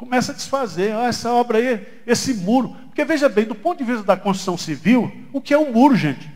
Começa 0.00 0.32
a 0.32 0.34
desfazer, 0.34 0.94
ah, 0.94 1.08
essa 1.08 1.30
obra 1.30 1.58
aí, 1.58 1.86
esse 2.06 2.32
muro. 2.32 2.74
Porque 2.86 3.04
veja 3.04 3.28
bem, 3.28 3.44
do 3.44 3.54
ponto 3.54 3.76
de 3.76 3.84
vista 3.84 4.02
da 4.02 4.16
construção 4.16 4.56
civil, 4.56 5.12
o 5.30 5.42
que 5.42 5.52
é 5.52 5.58
um 5.58 5.74
muro, 5.74 5.94
gente? 5.94 6.26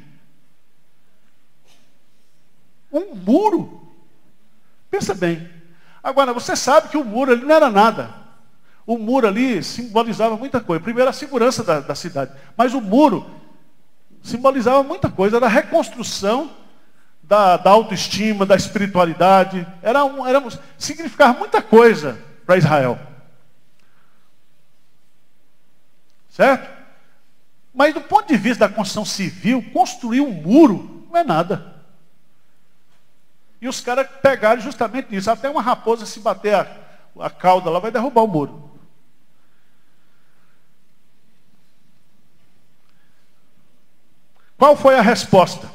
Um 2.93 3.15
muro. 3.15 3.89
Pensa 4.91 5.15
bem. 5.15 5.49
Agora, 6.03 6.35
você 6.35 6.55
sabe 6.55 6.91
que 6.91 6.99
o 6.99 7.05
muro 7.07 7.33
ali 7.33 7.43
não 7.43 7.55
era 7.55 7.71
nada. 7.71 8.15
O 8.87 8.99
muro 8.99 9.27
ali 9.27 9.65
simbolizava 9.65 10.37
muita 10.37 10.61
coisa. 10.61 10.85
Primeiro, 10.85 11.09
a 11.09 11.15
segurança 11.15 11.65
da, 11.65 11.81
da 11.81 11.95
cidade. 11.95 12.33
Mas 12.55 12.75
o 12.75 12.83
muro 12.83 13.25
simbolizava 14.23 14.83
muita 14.83 15.09
coisa. 15.09 15.39
Era 15.39 15.47
a 15.47 15.49
reconstrução 15.49 16.51
da, 17.23 17.57
da 17.57 17.71
autoestima, 17.71 18.45
da 18.45 18.57
espiritualidade. 18.57 19.67
Era 19.81 20.05
um, 20.05 20.27
era, 20.27 20.43
significava 20.77 21.39
muita 21.39 21.63
coisa 21.63 22.19
para 22.45 22.59
Israel. 22.59 23.14
Certo? 26.35 26.69
Mas 27.73 27.95
do 27.95 28.01
ponto 28.01 28.27
de 28.27 28.37
vista 28.37 28.67
da 28.67 28.75
construção 28.75 29.05
civil, 29.05 29.65
construir 29.73 30.21
um 30.21 30.33
muro 30.33 31.07
não 31.09 31.17
é 31.17 31.23
nada. 31.23 31.77
E 33.61 33.69
os 33.69 33.81
caras 33.81 34.09
pegaram 34.21 34.61
justamente 34.61 35.13
nisso. 35.13 35.31
Até 35.31 35.49
uma 35.49 35.63
raposa 35.63 36.05
se 36.05 36.19
bater 36.19 36.57
a, 36.57 36.67
a 37.21 37.31
cauda 37.31 37.71
lá 37.71 37.79
vai 37.79 37.93
derrubar 37.93 38.25
o 38.25 38.27
muro. 38.27 38.69
Qual 44.59 44.77
foi 44.77 44.97
a 44.97 45.03
resposta? 45.03 45.71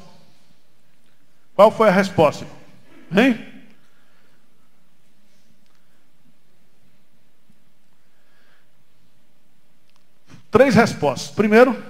Qual 1.56 1.72
foi 1.72 1.88
a 1.88 1.94
resposta? 1.94 2.46
Hein? 3.16 3.59
Três 10.52 10.76
respostas. 10.76 11.32
Primeiro, 11.32 11.82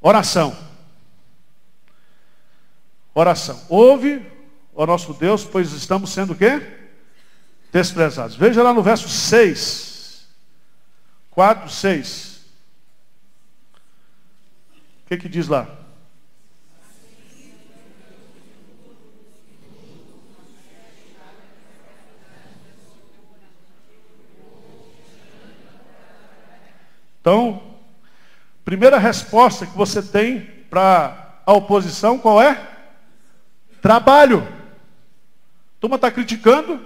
oração. 0.00 0.56
Oração. 3.14 3.60
Ouve 3.68 4.26
o 4.72 4.86
nosso 4.86 5.14
Deus, 5.14 5.44
pois 5.44 5.72
estamos 5.72 6.10
sendo 6.10 6.32
o 6.32 6.36
quê? 6.36 6.60
Desprezados. 7.72 8.36
Veja 8.36 8.62
lá 8.62 8.72
no 8.72 8.82
verso 8.82 9.08
6. 9.08 10.26
4, 11.30 11.68
6. 11.68 12.40
O 15.04 15.08
que 15.08 15.16
que 15.18 15.28
diz 15.28 15.48
lá? 15.48 15.83
Então, 27.24 27.62
primeira 28.66 28.98
resposta 28.98 29.64
que 29.64 29.74
você 29.74 30.02
tem 30.02 30.42
para 30.68 31.40
a 31.46 31.54
oposição, 31.54 32.18
qual 32.18 32.42
é? 32.42 32.70
Trabalho. 33.80 34.42
A 34.42 35.80
turma 35.80 35.96
está 35.96 36.10
criticando, 36.10 36.84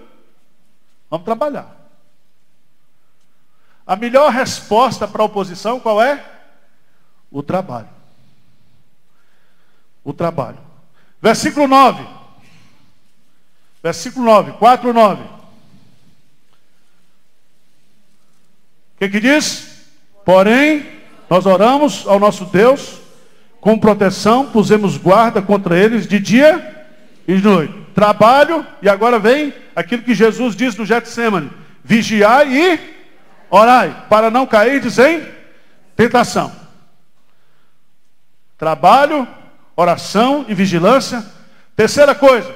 vamos 1.11 1.25
trabalhar. 1.25 1.75
A 3.85 3.97
melhor 3.97 4.31
resposta 4.31 5.09
para 5.09 5.23
a 5.23 5.25
oposição, 5.25 5.81
qual 5.81 6.01
é? 6.01 6.25
O 7.33 7.43
trabalho. 7.43 7.89
O 10.05 10.13
trabalho. 10.13 10.61
Versículo 11.21 11.67
9. 11.67 12.07
Versículo 13.83 14.25
9, 14.25 14.53
4, 14.53 14.93
9. 14.93 15.23
O 15.25 15.29
que, 19.01 19.09
que 19.09 19.19
diz? 19.19 19.68
Porém, 20.29 20.87
nós 21.31 21.47
oramos 21.47 22.07
ao 22.07 22.21
nosso 22.21 22.45
Deus 22.45 23.01
com 23.63 23.79
proteção, 23.79 24.51
pusemos 24.51 24.99
guarda 24.99 25.41
contra 25.41 25.75
eles 25.75 26.07
de 26.07 26.19
dia 26.19 26.87
e 27.27 27.39
de 27.39 27.43
noite. 27.43 27.73
Trabalho, 27.95 28.67
e 28.83 28.91
agora 28.91 29.19
vem 29.19 29.55
aquilo 29.75 30.03
que 30.03 30.15
Jesus 30.15 30.55
diz 30.55 30.77
no 30.77 30.85
Getsemane: 30.85 31.51
vigiai 31.83 32.55
e 32.55 32.95
orai, 33.49 34.05
para 34.11 34.31
não 34.31 34.47
cair 34.47 34.85
em 34.85 35.27
tentação. 35.97 36.53
Trabalho, 38.59 39.27
oração 39.75 40.45
e 40.47 40.53
vigilância. 40.53 41.25
Terceira 41.75 42.15
coisa, 42.15 42.55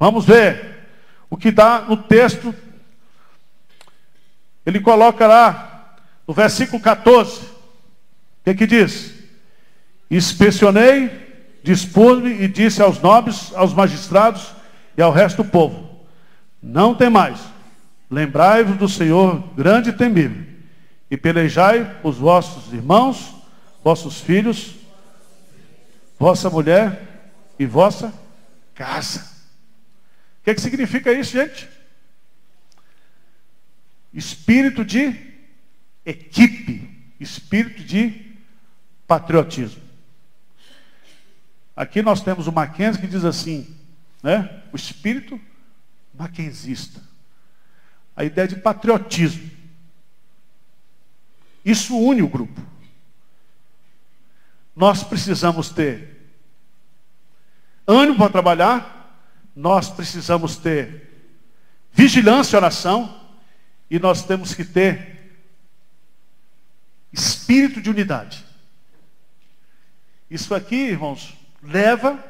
vamos 0.00 0.24
ver 0.24 0.86
o 1.28 1.36
que 1.36 1.50
dá 1.50 1.80
no 1.86 1.98
texto. 1.98 2.54
Ele 4.64 4.80
coloca 4.80 5.26
lá 5.26 5.67
no 6.28 6.34
versículo 6.34 6.82
14, 6.82 7.40
o 7.40 7.46
que, 8.44 8.54
que 8.54 8.66
diz? 8.66 9.14
Inspecionei, 10.10 11.10
dispus-me 11.62 12.42
e 12.42 12.46
disse 12.46 12.82
aos 12.82 13.00
nobres, 13.00 13.50
aos 13.54 13.72
magistrados 13.72 14.52
e 14.94 15.00
ao 15.00 15.10
resto 15.10 15.42
do 15.42 15.48
povo: 15.48 16.06
Não 16.62 16.94
tem 16.94 17.08
mais, 17.08 17.40
lembrai-vos 18.10 18.76
do 18.76 18.86
Senhor 18.86 19.42
grande 19.56 19.88
e 19.88 19.92
temível, 19.94 20.44
e 21.10 21.16
pelejai 21.16 21.98
os 22.02 22.18
vossos 22.18 22.74
irmãos, 22.74 23.34
vossos 23.82 24.20
filhos, 24.20 24.74
vossa 26.18 26.50
mulher 26.50 27.22
e 27.58 27.64
vossa 27.64 28.12
casa. 28.74 29.20
O 30.40 30.44
que, 30.44 30.54
que 30.54 30.60
significa 30.60 31.10
isso, 31.10 31.32
gente? 31.32 31.66
Espírito 34.12 34.84
de 34.84 35.27
equipe, 36.08 36.88
espírito 37.20 37.84
de 37.84 38.34
patriotismo. 39.06 39.82
Aqui 41.76 42.00
nós 42.02 42.22
temos 42.22 42.46
o 42.46 42.52
Mackenzie 42.52 43.00
que 43.00 43.06
diz 43.06 43.24
assim, 43.24 43.76
né? 44.22 44.62
O 44.72 44.76
espírito 44.76 45.40
mackenzista. 46.14 47.00
A 48.16 48.24
ideia 48.24 48.48
de 48.48 48.56
patriotismo. 48.56 49.50
Isso 51.64 51.96
une 51.96 52.22
o 52.22 52.28
grupo. 52.28 52.60
Nós 54.74 55.02
precisamos 55.02 55.70
ter 55.70 56.16
ânimo 57.86 58.16
para 58.16 58.32
trabalhar, 58.32 59.22
nós 59.54 59.90
precisamos 59.90 60.56
ter 60.56 61.08
vigilância 61.92 62.56
e 62.56 62.58
oração, 62.58 63.20
e 63.90 63.98
nós 63.98 64.24
temos 64.24 64.54
que 64.54 64.64
ter 64.64 65.17
espírito 67.18 67.80
de 67.80 67.90
unidade. 67.90 68.44
Isso 70.30 70.54
aqui, 70.54 70.76
irmãos, 70.76 71.34
leva 71.62 72.22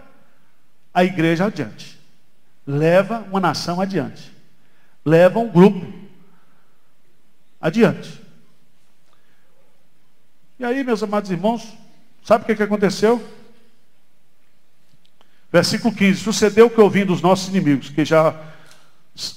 a 0.93 1.05
igreja 1.05 1.47
adiante. 1.47 1.99
Leva 2.67 3.21
uma 3.29 3.41
nação 3.41 3.81
adiante. 3.81 4.33
Leva 5.05 5.39
um 5.39 5.49
grupo 5.49 5.93
adiante. 7.61 8.21
E 10.59 10.65
aí, 10.65 10.83
meus 10.83 11.03
amados 11.03 11.31
irmãos, 11.31 11.73
sabe 12.23 12.45
o 12.45 12.47
que, 12.47 12.57
que 12.57 12.63
aconteceu? 12.63 13.23
Versículo 15.53 15.95
15: 15.95 16.21
Sucedeu 16.21 16.71
que 16.71 16.81
ouvindo 16.81 17.13
os 17.13 17.23
nossos 17.23 17.49
inimigos, 17.49 17.91
que 17.91 18.05
já 18.05 18.35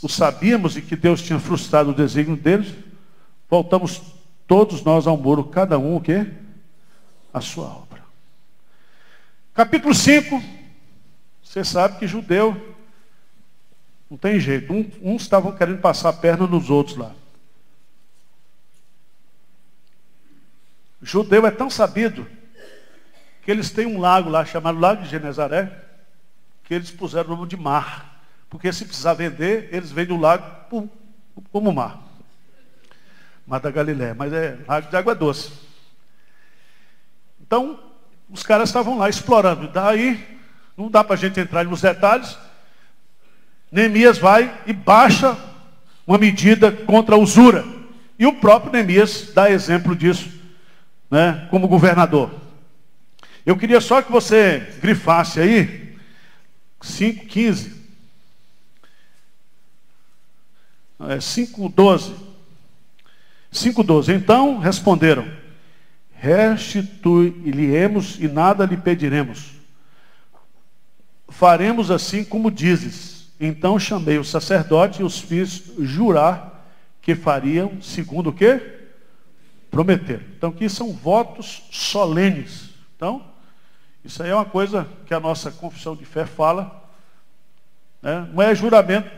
o 0.02 0.10
sabíamos 0.10 0.78
e 0.78 0.82
que 0.82 0.96
Deus 0.96 1.22
tinha 1.22 1.40
frustrado 1.40 1.92
o 1.92 1.96
desígnio 1.96 2.38
deles, 2.38 2.74
voltamos 3.50 4.02
todos 4.52 4.84
nós 4.84 5.08
ao 5.08 5.16
muro, 5.16 5.46
cada 5.46 5.80
um 5.80 5.96
o 5.96 6.02
quê? 6.02 6.30
A 7.34 7.40
sua 7.40 7.68
obra. 7.68 8.02
Capítulo 9.54 9.96
5, 9.96 10.44
você 11.42 11.64
sabe 11.64 11.98
que 11.98 12.06
judeu 12.06 12.76
não 14.10 14.18
tem 14.18 14.42
jeito. 14.42 14.74
Um, 14.74 14.92
uns 15.02 15.22
estavam 15.22 15.56
querendo 15.56 15.80
passar 15.80 16.10
a 16.10 16.14
perna 16.14 16.48
nos 16.48 16.70
outros 16.70 16.98
lá. 16.98 17.16
Judeu 21.02 21.48
é 21.48 21.52
tão 21.52 21.70
sabido 21.70 22.28
que 23.46 23.52
eles 23.52 23.72
têm 23.72 23.86
um 23.86 24.02
lago 24.02 24.30
lá 24.30 24.44
chamado 24.44 24.78
Lago 24.78 25.04
de 25.04 25.10
Genezaré, 25.10 25.72
que 26.66 26.74
eles 26.74 26.92
puseram 26.92 27.30
o 27.32 27.38
nome 27.38 27.48
de 27.48 27.56
mar. 27.56 28.22
Porque 28.50 28.74
se 28.74 28.84
precisar 28.84 29.14
vender, 29.14 29.70
eles 29.72 29.94
vendem 29.94 30.18
o 30.18 30.20
lago 30.20 30.90
como 31.54 31.72
mar. 31.72 32.11
Mar 33.52 33.60
da 33.60 33.70
Galiléia, 33.70 34.16
mas 34.18 34.32
é 34.32 34.58
lago 34.66 34.90
de 34.90 34.96
água 34.96 35.14
doce. 35.14 35.52
Então, 37.42 37.78
os 38.30 38.44
caras 38.44 38.70
estavam 38.70 38.98
lá 38.98 39.10
explorando. 39.10 39.68
Daí, 39.68 40.40
não 40.78 40.90
dá 40.90 41.04
para 41.04 41.16
a 41.16 41.18
gente 41.18 41.38
entrar 41.38 41.66
nos 41.66 41.82
detalhes. 41.82 42.38
Neemias 43.70 44.18
vai 44.18 44.58
e 44.66 44.72
baixa 44.72 45.38
uma 46.08 46.18
medida 46.18 46.72
contra 46.72 47.16
a 47.16 47.18
usura. 47.18 47.66
E 48.18 48.26
o 48.26 48.32
próprio 48.32 48.72
Neemias 48.72 49.34
dá 49.34 49.52
exemplo 49.52 49.98
disso, 49.98 50.32
né, 51.10 51.46
como 51.52 51.68
governador. 51.68 52.32
Eu 53.46 53.58
queria 53.58 53.82
só 53.82 54.02
que 54.02 54.14
você 54.14 54.60
grifasse 54.82 55.42
aí 55.42 55.98
5,15. 56.82 57.70
É 61.02 61.18
5,12. 61.18 62.31
5,12. 63.52 64.16
Então 64.16 64.60
responderam: 64.60 65.28
Restitui-lhe-emos 66.14 68.20
e 68.20 68.28
nada 68.28 68.66
lhe 68.66 68.78
pediremos. 68.78 69.52
Faremos 71.28 71.90
assim 71.90 72.24
como 72.24 72.52
dizes. 72.52 73.32
Então 73.40 73.80
chamei 73.80 74.20
o 74.20 74.24
sacerdote 74.24 75.02
e 75.02 75.04
os 75.04 75.20
fiz 75.20 75.64
jurar 75.80 76.64
que 77.02 77.16
fariam 77.16 77.82
segundo 77.82 78.30
o 78.30 78.34
que? 78.34 78.62
Prometer. 79.72 80.24
Então 80.38 80.52
aqui 80.52 80.70
são 80.70 80.94
votos 80.94 81.64
solenes. 81.72 82.70
Então, 82.96 83.26
isso 84.06 84.22
aí 84.22 84.30
é 84.30 84.36
uma 84.36 84.46
coisa 84.46 84.88
que 85.08 85.14
a 85.14 85.20
nossa 85.20 85.50
confissão 85.50 85.96
de 85.96 86.06
fé 86.06 86.26
fala. 86.26 86.88
Né? 88.02 88.30
Não 88.32 88.44
é 88.44 88.54
juramento 88.54 89.10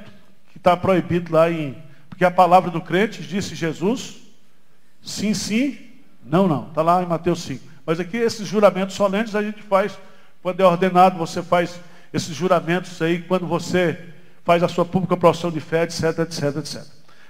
que 0.52 0.58
está 0.58 0.78
proibido 0.78 1.34
lá 1.34 1.52
em. 1.52 1.76
Porque 2.08 2.24
a 2.24 2.32
palavra 2.32 2.72
do 2.72 2.80
crente 2.80 3.22
disse 3.22 3.56
Jesus, 3.56 4.23
sim, 5.04 5.34
sim, 5.34 5.78
não, 6.26 6.48
não. 6.48 6.70
Está 6.70 6.82
lá 6.82 7.04
em 7.04 7.06
Mateus 7.06 7.44
5. 7.44 7.64
Mas 7.86 8.00
aqui 8.00 8.18
esses 8.18 8.48
juramentos 8.48 8.96
solenes 8.96 9.36
a 9.36 9.42
gente 9.42 9.62
faz, 9.62 9.98
quando 10.42 10.60
é 10.62 10.66
ordenado, 10.66 11.18
você 11.18 11.44
faz 11.44 11.80
esses 12.14 12.36
juramentos 12.36 13.02
aí, 13.02 13.22
quando 13.22 13.46
você 13.46 14.00
faz 14.44 14.64
a 14.64 14.68
sua 14.68 14.86
pública 14.86 15.18
profissão 15.18 15.52
de 15.52 15.60
fé, 15.60 15.84
etc, 15.84 16.20
etc, 16.20 16.58
etc. 16.58 16.84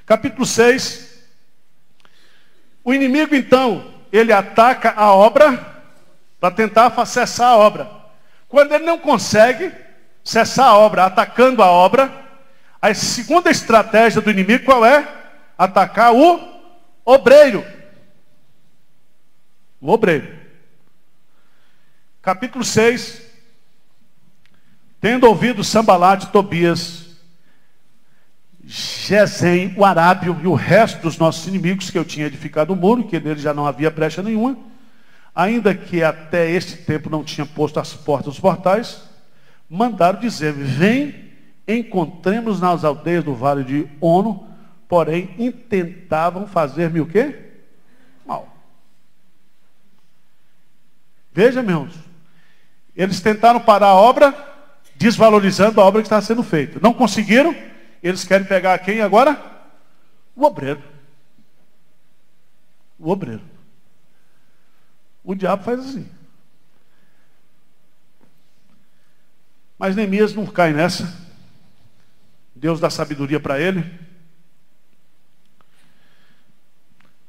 Capítulo 0.06 0.46
6. 0.46 1.14
O 2.84 2.94
inimigo, 2.94 3.34
então, 3.34 3.86
ele 4.12 4.32
ataca 4.32 4.94
a 4.96 5.14
obra 5.14 5.74
para 6.40 6.52
tentar 6.52 7.06
cessar 7.06 7.50
a 7.50 7.58
obra. 7.58 7.90
Quando 8.48 8.74
ele 8.74 8.86
não 8.86 9.00
consegue 9.00 9.72
cessar 10.24 10.68
a 10.68 10.78
obra, 10.78 11.06
atacando 11.06 11.64
a 11.64 11.72
obra, 11.72 12.12
a 12.82 12.94
segunda 12.94 13.50
estratégia 13.50 14.22
do 14.22 14.30
inimigo 14.30 14.66
qual 14.66 14.86
é? 14.86 15.08
Atacar 15.58 16.14
o 16.14 16.53
obreiro. 17.06 17.66
O 19.80 19.92
obreiro. 19.92 20.28
Capítulo 22.22 22.64
6. 22.64 23.22
Tendo 25.02 25.28
ouvido 25.28 25.64
Sambalate, 25.64 26.28
Tobias, 26.28 27.04
Gesem, 28.66 29.74
o 29.78 29.84
Arábio 29.84 30.40
e 30.42 30.48
o 30.48 30.54
resto 30.54 31.02
dos 31.02 31.18
nossos 31.18 31.46
inimigos 31.46 31.90
que 31.90 31.98
eu 31.98 32.06
tinha 32.06 32.28
edificado 32.28 32.72
o 32.72 32.76
muro, 32.76 33.04
que 33.04 33.20
nele 33.20 33.40
já 33.40 33.54
não 33.54 33.68
havia 33.68 33.92
brecha 33.92 34.24
nenhuma, 34.24 34.58
ainda 35.36 35.76
que 35.76 36.02
até 36.02 36.50
este 36.50 36.78
tempo 36.78 37.10
não 37.10 37.24
tinha 37.24 37.46
posto 37.46 37.80
as 37.80 37.94
portas 37.94 38.28
dos 38.28 38.40
portais, 38.40 39.02
mandaram 39.70 40.22
dizer: 40.22 40.54
Vem, 40.54 41.32
encontremos 41.68 42.62
nas 42.62 42.86
aldeias 42.86 43.26
do 43.26 43.36
vale 43.36 43.66
de 43.66 43.88
Ono, 44.00 44.48
porém 44.94 45.34
intentavam 45.40 46.46
fazer-me 46.46 47.02
o 47.02 47.08
quê? 47.08 47.50
Mal. 48.24 48.48
Veja, 51.32 51.62
irmãos, 51.62 51.96
eles 52.96 53.20
tentaram 53.20 53.60
parar 53.60 53.88
a 53.88 53.96
obra, 53.96 54.32
desvalorizando 54.96 55.82
a 55.82 55.84
obra 55.84 56.04
que 56.04 56.06
está 56.06 56.22
sendo 56.22 56.44
feita. 56.44 56.80
Não 56.80 56.94
conseguiram, 56.94 57.56
eles 58.04 58.24
querem 58.24 58.46
pegar 58.46 58.78
quem 58.78 59.02
agora? 59.02 59.42
O 60.36 60.46
obreiro. 60.46 60.84
O 63.00 63.10
obreiro. 63.10 63.42
O 65.24 65.34
diabo 65.34 65.64
faz 65.64 65.80
assim. 65.80 66.08
Mas 69.80 69.96
Neemias 69.96 70.36
não 70.36 70.46
cai 70.46 70.72
nessa. 70.72 71.12
Deus 72.56 72.80
dá 72.80 72.92
sabedoria 72.92 73.40
para 73.40 73.60
ele. 73.60 74.13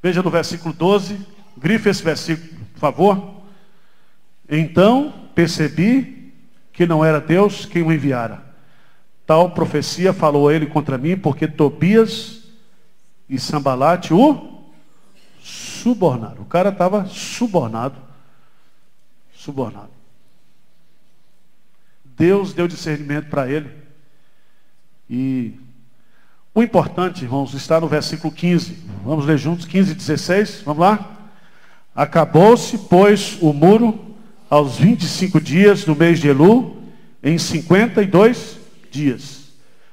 Veja 0.04 0.22
no 0.22 0.28
versículo 0.28 0.74
12. 0.74 1.18
Grife 1.56 1.88
esse 1.88 2.02
versículo, 2.02 2.60
por 2.74 2.78
favor. 2.78 3.42
Então 4.46 5.30
percebi 5.34 6.30
que 6.74 6.84
não 6.84 7.02
era 7.02 7.18
Deus 7.18 7.64
quem 7.64 7.82
o 7.82 7.90
enviara. 7.90 8.44
Tal 9.26 9.52
profecia 9.52 10.12
falou 10.12 10.52
ele 10.52 10.66
contra 10.66 10.98
mim, 10.98 11.16
porque 11.16 11.48
Tobias 11.48 12.42
e 13.30 13.38
Sambalate 13.38 14.12
o 14.12 14.62
subornaram. 15.40 16.42
O 16.42 16.44
cara 16.44 16.68
estava 16.68 17.06
subornado. 17.06 17.98
Subornado. 19.32 19.88
Deus 22.04 22.52
deu 22.52 22.68
discernimento 22.68 23.30
para 23.30 23.50
ele. 23.50 23.70
E 25.08 25.58
o 26.54 26.62
importante, 26.62 27.24
irmãos, 27.24 27.52
está 27.54 27.80
no 27.80 27.88
versículo 27.88 28.32
15. 28.32 28.76
Vamos 29.04 29.26
ler 29.26 29.36
juntos, 29.36 29.66
15 29.66 29.92
e 29.92 29.94
16. 29.94 30.62
Vamos 30.64 30.80
lá? 30.80 31.10
Acabou-se, 31.94 32.78
pois, 32.78 33.36
o 33.40 33.52
muro 33.52 33.98
aos 34.48 34.76
25 34.76 35.40
dias 35.40 35.84
do 35.84 35.96
mês 35.96 36.20
de 36.20 36.28
Elu, 36.28 36.76
em 37.22 37.36
52 37.38 38.58
dias. 38.90 39.44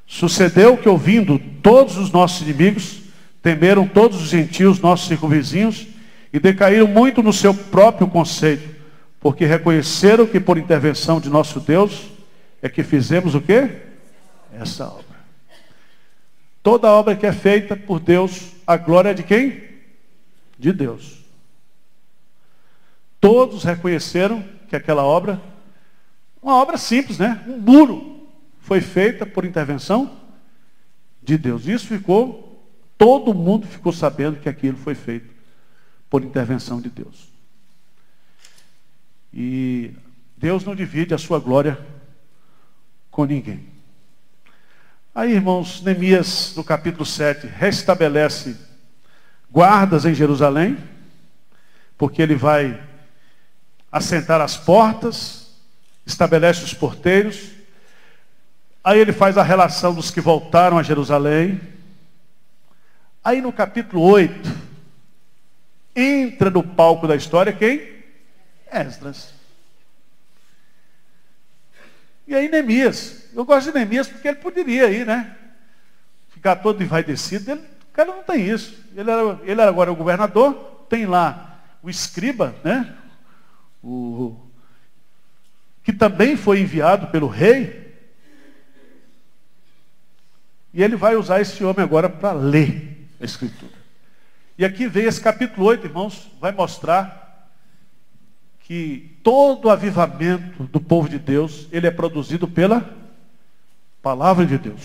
Sucedeu 0.05 0.77
que, 0.77 0.87
ouvindo 0.87 1.39
todos 1.61 1.97
os 1.97 2.11
nossos 2.11 2.41
inimigos, 2.41 3.01
Temeram 3.41 3.87
todos 3.87 4.21
os 4.21 4.29
gentios, 4.29 4.79
nossos 4.79 5.07
circunvizinhos, 5.07 5.87
e 6.31 6.39
decaíram 6.39 6.87
muito 6.87 7.23
no 7.23 7.33
seu 7.33 7.53
próprio 7.53 8.07
conceito, 8.07 8.69
porque 9.19 9.45
reconheceram 9.45 10.27
que 10.27 10.39
por 10.39 10.57
intervenção 10.57 11.19
de 11.19 11.29
nosso 11.29 11.59
Deus 11.59 12.03
é 12.61 12.69
que 12.69 12.83
fizemos 12.83 13.33
o 13.35 13.41
quê? 13.41 13.69
Essa 14.53 14.85
obra. 14.85 15.10
Toda 16.63 16.91
obra 16.91 17.15
que 17.15 17.25
é 17.25 17.33
feita 17.33 17.75
por 17.75 17.99
Deus, 17.99 18.51
a 18.65 18.77
glória 18.77 19.09
é 19.09 19.13
de 19.13 19.23
quem? 19.23 19.63
De 20.57 20.71
Deus. 20.71 21.19
Todos 23.19 23.63
reconheceram 23.63 24.43
que 24.67 24.75
aquela 24.75 25.03
obra, 25.03 25.41
uma 26.41 26.55
obra 26.55 26.77
simples, 26.77 27.17
né? 27.17 27.43
Um 27.47 27.57
muro, 27.57 28.27
foi 28.59 28.81
feita 28.81 29.25
por 29.25 29.45
intervenção 29.45 30.17
de 31.21 31.37
Deus. 31.37 31.67
Isso 31.67 31.87
ficou 31.87 32.51
Todo 33.01 33.33
mundo 33.33 33.65
ficou 33.65 33.91
sabendo 33.91 34.39
que 34.39 34.47
aquilo 34.47 34.77
foi 34.77 34.93
feito 34.93 35.33
por 36.07 36.23
intervenção 36.23 36.79
de 36.79 36.87
Deus. 36.87 37.29
E 39.33 39.91
Deus 40.37 40.63
não 40.63 40.75
divide 40.75 41.11
a 41.11 41.17
sua 41.17 41.39
glória 41.39 41.83
com 43.09 43.25
ninguém. 43.25 43.70
Aí, 45.13 45.33
irmãos, 45.33 45.81
Neemias, 45.81 46.53
no 46.55 46.63
capítulo 46.63 47.05
7, 47.05 47.47
restabelece 47.47 48.55
guardas 49.51 50.05
em 50.05 50.13
Jerusalém, 50.13 50.77
porque 51.97 52.21
ele 52.21 52.35
vai 52.35 52.81
assentar 53.91 54.39
as 54.39 54.55
portas, 54.55 55.51
estabelece 56.05 56.63
os 56.63 56.73
porteiros. 56.73 57.49
Aí 58.83 58.99
ele 58.99 59.11
faz 59.11 59.37
a 59.37 59.43
relação 59.43 59.93
dos 59.93 60.09
que 60.09 60.21
voltaram 60.21 60.77
a 60.77 60.83
Jerusalém, 60.83 61.59
Aí 63.23 63.39
no 63.39 63.53
capítulo 63.53 64.01
8, 64.01 64.49
entra 65.95 66.49
no 66.49 66.63
palco 66.63 67.07
da 67.07 67.15
história 67.15 67.53
quem? 67.53 68.03
Esdras. 68.71 69.31
E 72.27 72.33
aí 72.33 72.49
Neemias. 72.49 73.20
Eu 73.33 73.45
gosto 73.45 73.67
de 73.67 73.73
Neemias 73.73 74.07
porque 74.07 74.27
ele 74.27 74.37
poderia 74.37 74.89
ir, 74.89 75.05
né? 75.05 75.35
Ficar 76.29 76.57
todo 76.57 76.83
envaidecido. 76.83 77.51
Ele 77.51 77.61
O 77.61 77.93
cara 77.93 78.11
não 78.11 78.23
tem 78.23 78.47
isso. 78.47 78.83
Ele 78.95 79.09
era, 79.09 79.39
ele 79.43 79.61
agora 79.61 79.89
é 79.89 79.93
o 79.93 79.95
governador, 79.95 80.85
tem 80.89 81.05
lá 81.05 81.59
o 81.81 81.89
escriba, 81.89 82.55
né? 82.63 82.95
O, 83.83 84.35
que 85.83 85.91
também 85.91 86.35
foi 86.35 86.59
enviado 86.59 87.07
pelo 87.07 87.27
rei. 87.27 87.81
E 90.73 90.81
ele 90.81 90.95
vai 90.95 91.15
usar 91.15 91.41
esse 91.41 91.63
homem 91.63 91.83
agora 91.83 92.09
para 92.09 92.31
ler 92.31 93.07
a 93.19 93.25
escritura. 93.25 93.81
E 94.57 94.65
aqui 94.65 94.87
vem 94.87 95.05
esse 95.05 95.19
capítulo 95.19 95.65
8, 95.65 95.87
irmãos, 95.87 96.29
vai 96.39 96.51
mostrar 96.51 97.49
que 98.59 99.17
todo 99.23 99.65
o 99.65 99.69
avivamento 99.69 100.63
do 100.65 100.79
povo 100.79 101.09
de 101.09 101.17
Deus, 101.17 101.67
ele 101.71 101.87
é 101.87 101.91
produzido 101.91 102.47
pela 102.47 103.00
palavra 104.01 104.45
de 104.45 104.57
Deus. 104.57 104.81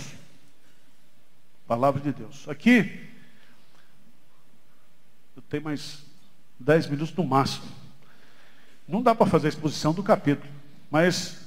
Palavra 1.67 1.99
de 2.01 2.11
Deus. 2.11 2.47
Aqui, 2.47 3.07
eu 5.35 5.41
tenho 5.49 5.63
mais 5.63 6.03
dez 6.59 6.87
minutos 6.87 7.15
no 7.15 7.25
máximo. 7.25 7.65
Não 8.87 9.01
dá 9.01 9.13
para 9.13 9.27
fazer 9.27 9.47
a 9.47 9.49
exposição 9.49 9.93
do 9.93 10.01
capítulo, 10.01 10.49
mas 10.89 11.45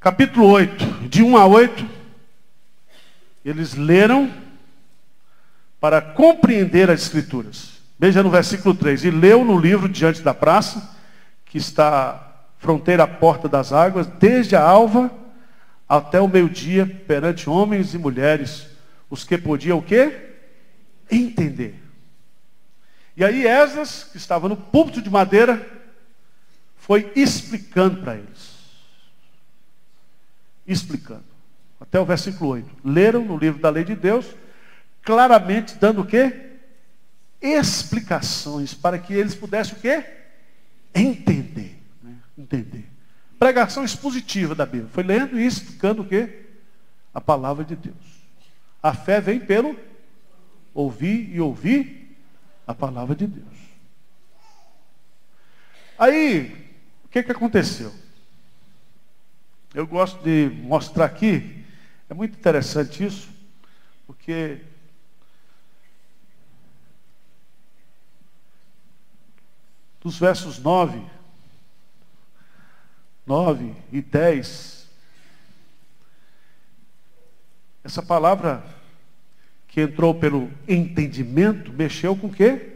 capítulo 0.00 0.46
8, 0.46 1.08
de 1.08 1.22
1 1.22 1.36
a 1.36 1.46
8, 1.46 1.86
eles 3.44 3.74
leram 3.74 4.32
para 5.78 6.00
compreender 6.00 6.90
as 6.90 7.02
escrituras. 7.02 7.76
Veja 7.98 8.22
no 8.22 8.30
versículo 8.30 8.74
3, 8.74 9.04
e 9.04 9.10
leu 9.10 9.44
no 9.44 9.58
livro 9.58 9.88
diante 9.88 10.22
da 10.22 10.32
praça, 10.32 10.96
que 11.44 11.58
está 11.58 12.25
fronteira 12.66 13.04
à 13.04 13.06
porta 13.06 13.48
das 13.48 13.72
águas, 13.72 14.08
desde 14.08 14.56
a 14.56 14.60
alva 14.60 15.08
até 15.88 16.20
o 16.20 16.26
meio-dia, 16.26 16.84
perante 17.06 17.48
homens 17.48 17.94
e 17.94 17.98
mulheres, 17.98 18.66
os 19.08 19.22
que 19.22 19.38
podiam 19.38 19.78
o 19.78 19.82
quê? 19.82 20.32
Entender. 21.08 21.80
E 23.16 23.24
aí 23.24 23.46
Esdras, 23.46 24.02
que 24.02 24.16
estava 24.16 24.48
no 24.48 24.56
púlpito 24.56 25.00
de 25.00 25.08
madeira, 25.08 25.64
foi 26.76 27.12
explicando 27.14 28.02
para 28.02 28.16
eles. 28.16 28.56
Explicando. 30.66 31.24
Até 31.80 32.00
o 32.00 32.04
versículo 32.04 32.50
8. 32.50 32.68
Leram 32.84 33.24
no 33.24 33.38
livro 33.38 33.60
da 33.60 33.70
lei 33.70 33.84
de 33.84 33.94
Deus, 33.94 34.26
claramente 35.04 35.76
dando 35.76 36.00
o 36.00 36.06
quê? 36.06 36.50
Explicações 37.40 38.74
para 38.74 38.98
que 38.98 39.14
eles 39.14 39.36
pudessem 39.36 39.74
o 39.74 39.80
quê? 39.80 40.04
Entender. 40.92 41.75
Entender. 42.36 42.88
Pregação 43.38 43.84
expositiva 43.84 44.54
da 44.54 44.66
Bíblia. 44.66 44.90
Foi 44.92 45.02
lendo 45.02 45.38
e 45.38 45.46
explicando 45.46 46.02
o 46.02 46.08
quê? 46.08 46.46
A 47.12 47.20
palavra 47.20 47.64
de 47.64 47.76
Deus. 47.76 47.96
A 48.82 48.94
fé 48.94 49.20
vem 49.20 49.40
pelo 49.40 49.76
ouvir 50.74 51.34
e 51.34 51.40
ouvir 51.40 52.16
a 52.66 52.74
palavra 52.74 53.14
de 53.14 53.26
Deus. 53.26 53.56
Aí, 55.98 56.72
o 57.04 57.08
que, 57.08 57.22
que 57.22 57.32
aconteceu? 57.32 57.92
Eu 59.72 59.86
gosto 59.86 60.22
de 60.22 60.50
mostrar 60.62 61.06
aqui, 61.06 61.64
é 62.08 62.14
muito 62.14 62.36
interessante 62.38 63.04
isso, 63.04 63.28
porque 64.06 64.60
dos 70.00 70.18
versos 70.18 70.58
9, 70.58 71.15
9 73.26 73.74
e 73.90 74.00
10, 74.00 74.86
essa 77.82 78.02
palavra 78.02 78.64
que 79.66 79.80
entrou 79.80 80.14
pelo 80.14 80.50
entendimento, 80.66 81.72
mexeu 81.72 82.16
com 82.16 82.28
o 82.28 82.32
quê? 82.32 82.74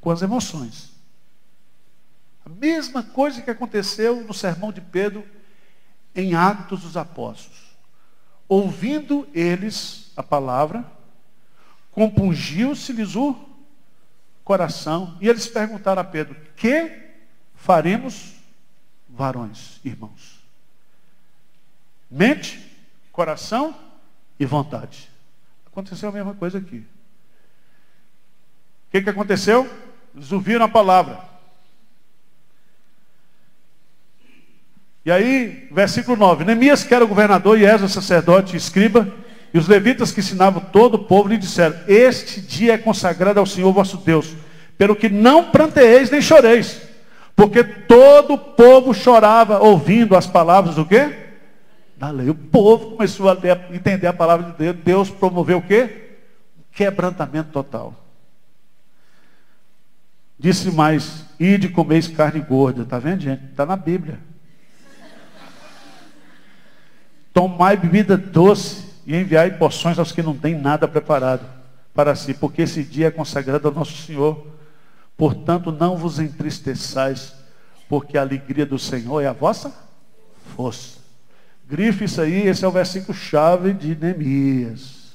Com 0.00 0.10
as 0.10 0.22
emoções. 0.22 0.92
A 2.44 2.48
mesma 2.48 3.02
coisa 3.02 3.42
que 3.42 3.50
aconteceu 3.50 4.22
no 4.24 4.32
sermão 4.32 4.72
de 4.72 4.80
Pedro 4.80 5.26
em 6.14 6.34
Atos 6.34 6.82
dos 6.82 6.96
Apóstolos. 6.96 7.76
Ouvindo 8.48 9.28
eles 9.34 10.12
a 10.16 10.22
palavra, 10.22 10.84
compungiu-se-lhes 11.90 13.16
o 13.16 13.36
coração, 14.44 15.18
e 15.20 15.28
eles 15.28 15.48
perguntaram 15.48 16.00
a 16.00 16.04
Pedro: 16.04 16.36
Que 16.54 17.10
faremos, 17.54 18.35
varões, 19.08 19.80
irmãos? 19.84 20.36
Mente, 22.10 22.60
coração 23.12 23.74
e 24.38 24.44
vontade. 24.44 25.08
Aconteceu 25.66 26.08
a 26.08 26.12
mesma 26.12 26.34
coisa 26.34 26.58
aqui. 26.58 26.78
O 26.78 26.84
que, 28.90 29.02
que 29.02 29.10
aconteceu? 29.10 29.68
Eles 30.14 30.32
ouviram 30.32 30.64
a 30.64 30.68
palavra. 30.68 31.20
E 35.04 35.10
aí, 35.10 35.68
versículo 35.70 36.16
9: 36.16 36.44
Neemias, 36.44 36.82
que 36.82 36.94
era 36.94 37.04
o 37.04 37.08
governador, 37.08 37.58
e 37.58 37.64
Ezra, 37.64 37.88
sacerdote 37.88 38.54
e 38.54 38.56
escriba, 38.56 39.12
e 39.54 39.58
os 39.58 39.68
levitas 39.68 40.10
que 40.10 40.20
ensinavam 40.20 40.60
todo 40.60 40.94
o 40.94 41.04
povo, 41.04 41.28
lhe 41.28 41.36
disseram: 41.36 41.78
Este 41.86 42.40
dia 42.40 42.74
é 42.74 42.78
consagrado 42.78 43.38
ao 43.38 43.46
Senhor 43.46 43.72
vosso 43.72 43.98
Deus, 43.98 44.34
pelo 44.76 44.96
que 44.96 45.08
não 45.08 45.50
pranteeis 45.50 46.10
nem 46.10 46.20
choreis, 46.20 46.80
porque 47.36 47.62
todo 47.62 48.34
o 48.34 48.38
povo 48.38 48.92
chorava 48.92 49.60
ouvindo 49.60 50.16
as 50.16 50.26
palavras 50.26 50.74
do 50.74 50.84
quê? 50.84 51.26
da 51.96 52.10
lei. 52.10 52.28
O 52.28 52.34
povo 52.34 52.92
começou 52.92 53.30
a 53.30 53.36
entender 53.72 54.06
a 54.06 54.12
palavra 54.12 54.52
de 54.52 54.58
Deus. 54.58 54.76
Deus 54.84 55.10
promoveu 55.10 55.58
o 55.58 55.62
quê? 55.62 56.18
Quebrantamento 56.72 57.50
total. 57.50 57.94
Disse 60.38 60.70
mais, 60.70 61.24
ide 61.40 61.70
comeis 61.70 62.06
carne 62.06 62.40
gorda. 62.40 62.82
Está 62.82 62.98
vendo, 62.98 63.22
gente? 63.22 63.44
Está 63.46 63.64
na 63.64 63.76
Bíblia. 63.76 64.18
Tomai 67.32 67.76
bebida 67.76 68.16
doce 68.16 68.84
e 69.06 69.16
enviai 69.16 69.56
porções 69.56 69.98
aos 69.98 70.12
que 70.12 70.22
não 70.22 70.36
têm 70.36 70.54
nada 70.58 70.86
preparado 70.86 71.46
para 71.94 72.14
si, 72.14 72.34
porque 72.34 72.62
esse 72.62 72.82
dia 72.82 73.06
é 73.06 73.10
consagrado 73.10 73.68
ao 73.68 73.74
nosso 73.74 73.96
Senhor. 74.02 74.46
Portanto, 75.16 75.72
não 75.72 75.96
vos 75.96 76.18
entristeçais, 76.18 77.32
porque 77.88 78.18
a 78.18 78.20
alegria 78.20 78.66
do 78.66 78.78
Senhor 78.78 79.20
é 79.20 79.26
a 79.26 79.32
vossa 79.32 79.72
força. 80.54 80.98
Grife 81.68 82.04
isso 82.04 82.20
aí, 82.20 82.46
esse 82.46 82.64
é 82.64 82.68
o 82.68 82.72
versículo 82.72 83.16
chave 83.16 83.72
de 83.72 83.96
Neemias. 83.96 85.06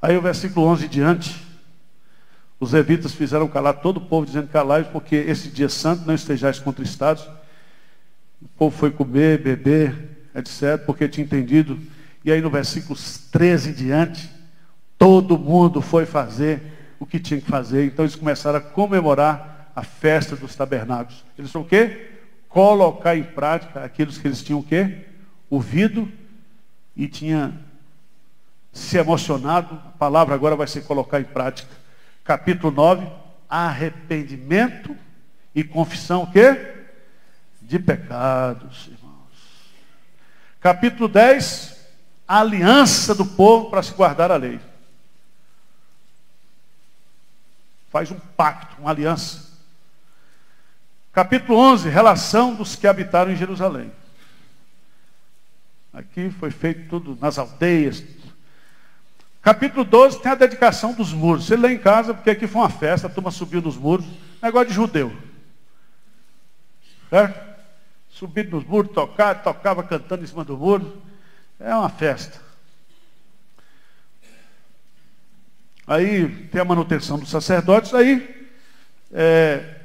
Aí 0.00 0.16
o 0.16 0.22
versículo 0.22 0.66
11 0.66 0.88
diante, 0.88 1.46
os 2.58 2.72
levitas 2.72 3.12
fizeram 3.12 3.46
calar 3.46 3.74
todo 3.74 3.98
o 3.98 4.00
povo, 4.00 4.26
dizendo 4.26 4.48
calai 4.48 4.82
porque 4.82 5.14
esse 5.14 5.48
dia 5.48 5.68
santo 5.68 6.04
não 6.04 6.14
estejais 6.14 6.58
contristados. 6.58 7.22
O 8.40 8.48
povo 8.58 8.76
foi 8.76 8.90
comer, 8.90 9.40
beber, 9.40 10.26
etc., 10.34 10.84
porque 10.84 11.08
tinha 11.08 11.24
entendido. 11.24 11.78
E 12.24 12.32
aí 12.32 12.40
no 12.40 12.50
versículo 12.50 12.98
13 13.30 13.70
em 13.70 13.72
diante, 13.74 14.28
todo 14.98 15.38
mundo 15.38 15.80
foi 15.80 16.06
fazer 16.06 16.72
o 16.98 17.06
que 17.06 17.18
tinha 17.18 17.40
que 17.40 17.50
fazer. 17.50 17.86
Então 17.86 18.04
eles 18.04 18.16
começaram 18.16 18.58
a 18.58 18.62
comemorar 18.62 19.72
a 19.74 19.82
festa 19.82 20.36
dos 20.36 20.54
tabernáculos. 20.54 21.24
Eles 21.36 21.50
são 21.50 21.62
o 21.62 21.64
quê? 21.64 22.10
Colocar 22.48 23.16
em 23.16 23.24
prática 23.24 23.82
aqueles 23.84 24.18
que 24.18 24.28
eles 24.28 24.42
tinham 24.42 24.60
o 24.60 24.64
quê? 24.64 25.06
Ouvido 25.50 26.08
e 26.96 27.08
tinha 27.08 27.52
se 28.72 28.96
emocionado. 28.96 29.74
A 29.74 29.98
palavra 29.98 30.34
agora 30.34 30.54
vai 30.56 30.66
ser 30.66 30.82
colocar 30.82 31.20
em 31.20 31.24
prática. 31.24 31.70
Capítulo 32.24 32.72
9, 32.72 33.06
arrependimento 33.48 34.96
e 35.54 35.64
confissão 35.64 36.22
o 36.22 36.30
quê? 36.30 36.74
De 37.60 37.78
pecados, 37.78 38.86
irmãos. 38.86 39.12
Capítulo 40.60 41.08
10, 41.08 41.76
aliança 42.28 43.14
do 43.14 43.26
povo 43.26 43.70
para 43.70 43.82
se 43.82 43.92
guardar 43.92 44.30
a 44.30 44.36
lei. 44.36 44.60
Faz 47.92 48.10
um 48.10 48.18
pacto, 48.18 48.80
uma 48.80 48.90
aliança. 48.90 49.52
Capítulo 51.12 51.58
11, 51.58 51.90
relação 51.90 52.54
dos 52.54 52.74
que 52.74 52.86
habitaram 52.86 53.30
em 53.30 53.36
Jerusalém. 53.36 53.92
Aqui 55.92 56.30
foi 56.30 56.50
feito 56.50 56.88
tudo 56.88 57.18
nas 57.20 57.36
aldeias. 57.36 58.02
Capítulo 59.42 59.84
12 59.84 60.22
tem 60.22 60.32
a 60.32 60.36
dedicação 60.36 60.94
dos 60.94 61.12
muros. 61.12 61.44
Você 61.44 61.54
lê 61.54 61.74
em 61.74 61.78
casa, 61.78 62.14
porque 62.14 62.30
aqui 62.30 62.46
foi 62.46 62.62
uma 62.62 62.70
festa, 62.70 63.08
a 63.08 63.10
turma 63.10 63.30
subiu 63.30 63.60
nos 63.60 63.76
muros. 63.76 64.06
Negócio 64.42 64.68
de 64.68 64.74
judeu. 64.74 65.14
Certo? 67.10 67.52
Subindo 68.08 68.52
nos 68.52 68.64
muros, 68.64 68.92
tocar, 68.92 69.42
tocava 69.42 69.82
cantando 69.82 70.24
em 70.24 70.26
cima 70.26 70.44
do 70.44 70.56
muro. 70.56 71.02
É 71.60 71.74
uma 71.74 71.90
festa. 71.90 72.40
Aí 75.86 76.28
tem 76.50 76.60
a 76.60 76.64
manutenção 76.64 77.18
dos 77.18 77.30
sacerdotes. 77.30 77.92
Aí 77.94 78.46
é, 79.12 79.76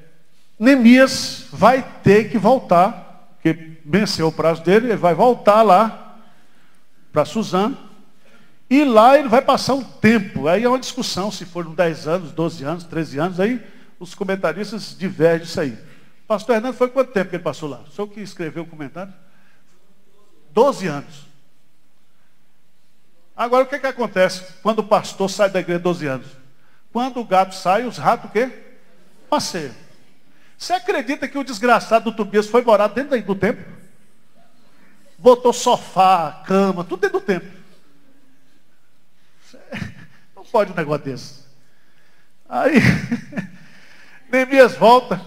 Neemias 0.59 1.45
vai 1.51 1.81
ter 2.03 2.29
que 2.29 2.37
voltar, 2.37 3.31
porque 3.35 3.77
venceu 3.85 4.27
o 4.27 4.31
prazo 4.31 4.63
dele, 4.63 4.87
ele 4.87 4.95
vai 4.95 5.13
voltar 5.13 5.61
lá 5.61 6.19
para 7.11 7.25
Suzano. 7.25 7.77
E 8.69 8.83
lá 8.83 9.17
ele 9.17 9.29
vai 9.29 9.41
passar 9.41 9.75
um 9.75 9.83
tempo. 9.83 10.47
Aí 10.47 10.63
é 10.63 10.69
uma 10.69 10.79
discussão, 10.79 11.31
se 11.31 11.45
foram 11.45 11.73
10 11.73 12.07
anos, 12.07 12.31
12 12.31 12.63
anos, 12.63 12.83
13 12.83 13.19
anos, 13.19 13.39
aí 13.39 13.61
os 13.99 14.13
comentaristas 14.13 14.95
divergem 14.97 15.45
isso 15.45 15.59
aí. 15.59 15.77
Pastor 16.27 16.55
Hernando, 16.55 16.73
foi 16.73 16.89
quanto 16.89 17.13
tempo 17.13 17.29
que 17.29 17.37
ele 17.37 17.43
passou 17.43 17.69
lá? 17.69 17.81
O 17.87 17.91
senhor 17.91 18.07
que 18.07 18.19
escreveu 18.19 18.63
o 18.63 18.67
comentário? 18.67 19.13
12 20.51 20.87
anos. 20.87 21.26
Agora 23.37 23.63
o 23.63 23.67
que, 23.67 23.77
que 23.77 23.85
acontece 23.85 24.43
quando 24.63 24.79
o 24.79 24.83
pastor 24.83 25.29
sai 25.29 25.47
da 25.47 25.59
igreja 25.59 25.79
12 25.79 26.07
anos? 26.07 26.27
Quando 26.91 27.19
o 27.19 27.25
gato 27.25 27.53
sai, 27.53 27.85
os 27.85 27.99
ratos 27.99 28.31
o 28.31 28.33
quê? 28.33 28.49
Passeiam. 29.29 29.75
Você 30.57 30.73
acredita 30.73 31.27
que 31.27 31.37
o 31.37 31.43
desgraçado 31.43 32.09
do 32.09 32.17
Tobias 32.17 32.47
foi 32.47 32.63
morar 32.63 32.87
dentro 32.87 33.21
do 33.21 33.35
templo? 33.35 33.63
Botou 35.19 35.53
sofá, 35.53 36.41
cama, 36.47 36.83
tudo 36.83 37.01
dentro 37.01 37.19
do 37.19 37.25
templo. 37.25 37.51
Não 40.35 40.43
pode 40.43 40.71
um 40.71 40.75
negócio 40.75 41.05
desse. 41.05 41.45
Aí, 42.49 42.79
Neemias 44.31 44.75
volta. 44.75 45.21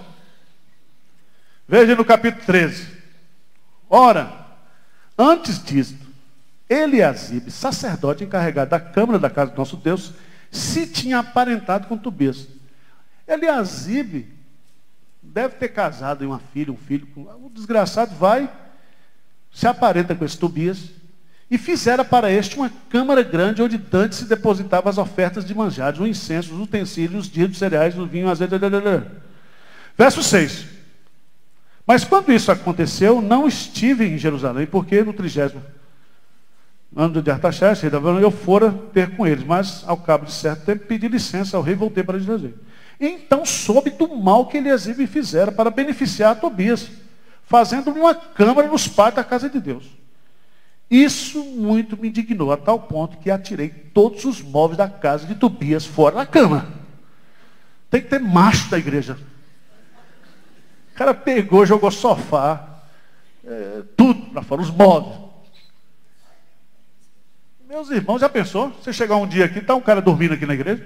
Veja 1.69 1.95
no 1.95 2.05
capítulo 2.05 2.45
13. 2.45 2.89
Ora, 3.89 4.47
antes 5.17 5.63
disto, 5.63 6.00
Eliasibe, 6.71 7.51
sacerdote 7.51 8.23
encarregado 8.23 8.71
da 8.71 8.79
câmara 8.79 9.19
da 9.19 9.29
casa 9.29 9.51
do 9.51 9.59
nosso 9.59 9.77
Deus, 9.77 10.13
se 10.53 10.87
tinha 10.87 11.19
aparentado 11.19 11.89
com 11.89 11.99
Tobias. 11.99 12.47
Eliasibe 13.27 14.29
deve 15.21 15.57
ter 15.57 15.69
casado 15.71 16.23
em 16.23 16.29
uma 16.29 16.39
filha, 16.39 16.73
um 16.73 16.77
filho. 16.77 17.09
O 17.17 17.51
desgraçado 17.53 18.15
vai, 18.15 18.49
se 19.53 19.67
aparenta 19.67 20.15
com 20.15 20.25
esse 20.25 20.39
Tobias, 20.39 20.91
e 21.51 21.59
fizera 21.59 22.05
para 22.05 22.31
este 22.31 22.55
uma 22.55 22.71
câmara 22.89 23.25
grande 23.25 23.61
onde 23.61 23.77
Dante 23.77 24.15
se 24.15 24.25
depositava 24.25 24.89
as 24.89 24.99
ofertas 24.99 25.45
de 25.45 25.53
manjares, 25.53 25.99
o 25.99 26.07
incenso, 26.07 26.55
os 26.55 26.61
utensílios, 26.61 27.27
os 27.27 27.33
dias 27.33 27.51
de 27.51 27.57
cereais, 27.57 27.99
o 27.99 28.07
vinho, 28.07 28.31
azeite. 28.31 28.55
Verso 29.99 30.23
6. 30.23 30.67
Mas 31.85 32.05
quando 32.05 32.33
isso 32.33 32.53
aconteceu, 32.53 33.21
não 33.21 33.49
estive 33.49 34.07
em 34.07 34.17
Jerusalém, 34.17 34.69
porque 34.69 35.03
no 35.03 35.13
trigésimo 35.13 35.61
ano 36.95 37.23
de 37.23 37.31
Artaxerxes, 37.31 37.83
rei 37.83 37.91
da 37.91 37.99
Babilônia, 37.99 38.27
eu 38.27 38.31
fora 38.31 38.73
ter 38.93 39.17
com 39.17 39.27
eles, 39.27 39.45
mas 39.45 39.85
ao 39.87 39.97
cabo 39.97 40.27
de 40.27 40.33
certo 40.33 40.65
tempo 40.65 40.87
pedi 40.87 41.09
licença 41.09 41.57
ao 41.57 41.63
rei 41.63 41.75
e 41.75 41.77
voltei 41.77 42.03
para 42.03 42.19
Jerusalém. 42.19 42.55
Então 42.99 43.47
soube 43.47 43.91
do 43.91 44.17
mal 44.17 44.47
que 44.47 44.59
Eliasibe 44.59 45.07
fizera 45.07 45.53
para 45.53 45.71
beneficiar 45.71 46.33
a 46.33 46.35
Tobias, 46.35 46.91
fazendo 47.45 47.91
uma 47.91 48.15
câmara 48.15 48.69
nos 48.69 48.87
pais 48.89 49.15
da 49.15 49.25
casa 49.25 49.49
de 49.49 49.61
Deus. 49.61 49.85
Isso 50.91 51.45
muito 51.45 51.97
me 51.97 52.09
indignou, 52.09 52.53
a 52.53 52.57
tal 52.57 52.81
ponto 52.81 53.19
que 53.19 53.31
atirei 53.31 53.69
todos 53.69 54.25
os 54.25 54.43
móveis 54.43 54.77
da 54.77 54.89
casa 54.89 55.25
de 55.27 55.37
Tobias 55.37 55.87
fora 55.87 56.17
da 56.17 56.27
cama. 56.27 56.67
Tem 57.89 58.03
que 58.03 58.09
ter 58.09 58.19
macho 58.19 58.69
da 58.69 58.79
igreja. 58.79 59.17
O 60.93 60.97
cara 60.97 61.15
pegou, 61.15 61.65
jogou 61.65 61.91
sofá, 61.91 62.83
é, 63.45 63.83
tudo 63.97 64.31
para 64.33 64.43
fora, 64.43 64.63
os 64.63 64.71
móveis. 64.71 65.30
Meus 67.71 67.89
irmãos, 67.89 68.19
já 68.19 68.29
pensou? 68.29 68.71
Você 68.71 68.93
chegar 68.93 69.15
um 69.15 69.29
dia 69.29 69.45
aqui, 69.45 69.61
está 69.61 69.77
um 69.77 69.81
cara 69.81 70.03
dormindo 70.03 70.35
aqui 70.35 70.45
na 70.45 70.55
igreja? 70.55 70.85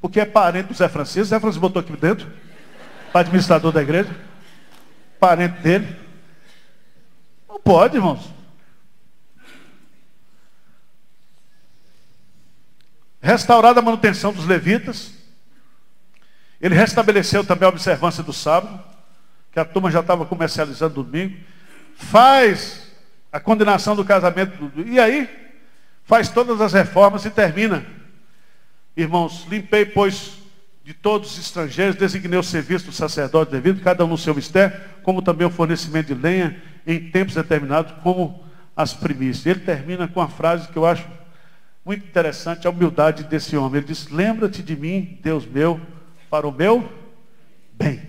Porque 0.00 0.18
é 0.18 0.24
parente 0.24 0.68
do 0.68 0.74
Zé 0.74 0.88
Francisco. 0.88 1.26
Zé 1.26 1.38
Francisco 1.38 1.60
botou 1.60 1.78
aqui 1.78 1.94
dentro. 1.94 2.26
Para 3.12 3.20
administrador 3.20 3.70
da 3.70 3.82
igreja. 3.82 4.08
Parente 5.18 5.60
dele. 5.60 5.94
Não 7.46 7.60
pode, 7.60 7.98
irmãos. 7.98 8.32
Restaurada 13.20 13.80
a 13.80 13.82
manutenção 13.82 14.32
dos 14.32 14.46
levitas. 14.46 15.12
Ele 16.62 16.74
restabeleceu 16.74 17.44
também 17.44 17.66
a 17.66 17.68
observância 17.68 18.22
do 18.22 18.32
sábado, 18.32 18.82
que 19.52 19.60
a 19.60 19.66
turma 19.66 19.90
já 19.90 20.00
estava 20.00 20.24
comercializando 20.24 21.04
domingo. 21.04 21.36
Faz 21.94 22.90
a 23.30 23.38
condenação 23.38 23.94
do 23.94 24.02
casamento. 24.02 24.72
E 24.86 24.98
aí, 24.98 25.39
faz 26.10 26.28
todas 26.28 26.60
as 26.60 26.72
reformas 26.72 27.24
e 27.24 27.30
termina. 27.30 27.86
Irmãos, 28.96 29.46
limpei, 29.48 29.86
pois, 29.86 30.38
de 30.82 30.92
todos 30.92 31.30
os 31.30 31.38
estrangeiros, 31.38 31.94
designei 31.94 32.36
o 32.36 32.42
serviço 32.42 32.86
do 32.86 32.92
sacerdote 32.92 33.52
devido, 33.52 33.80
cada 33.80 34.04
um 34.04 34.08
no 34.08 34.18
seu 34.18 34.34
mistério, 34.34 34.76
como 35.04 35.22
também 35.22 35.46
o 35.46 35.50
fornecimento 35.50 36.08
de 36.08 36.20
lenha 36.20 36.60
em 36.84 37.12
tempos 37.12 37.36
determinados, 37.36 37.92
como 38.02 38.42
as 38.74 38.92
primícias. 38.92 39.46
Ele 39.46 39.60
termina 39.60 40.08
com 40.08 40.20
a 40.20 40.26
frase 40.26 40.66
que 40.66 40.76
eu 40.76 40.84
acho 40.84 41.06
muito 41.84 42.04
interessante, 42.04 42.66
a 42.66 42.70
humildade 42.70 43.22
desse 43.22 43.56
homem. 43.56 43.78
Ele 43.78 43.86
diz: 43.86 44.08
Lembra-te 44.08 44.64
de 44.64 44.74
mim, 44.74 45.16
Deus 45.22 45.46
meu, 45.46 45.80
para 46.28 46.44
o 46.44 46.50
meu 46.50 46.90
bem. 47.74 48.02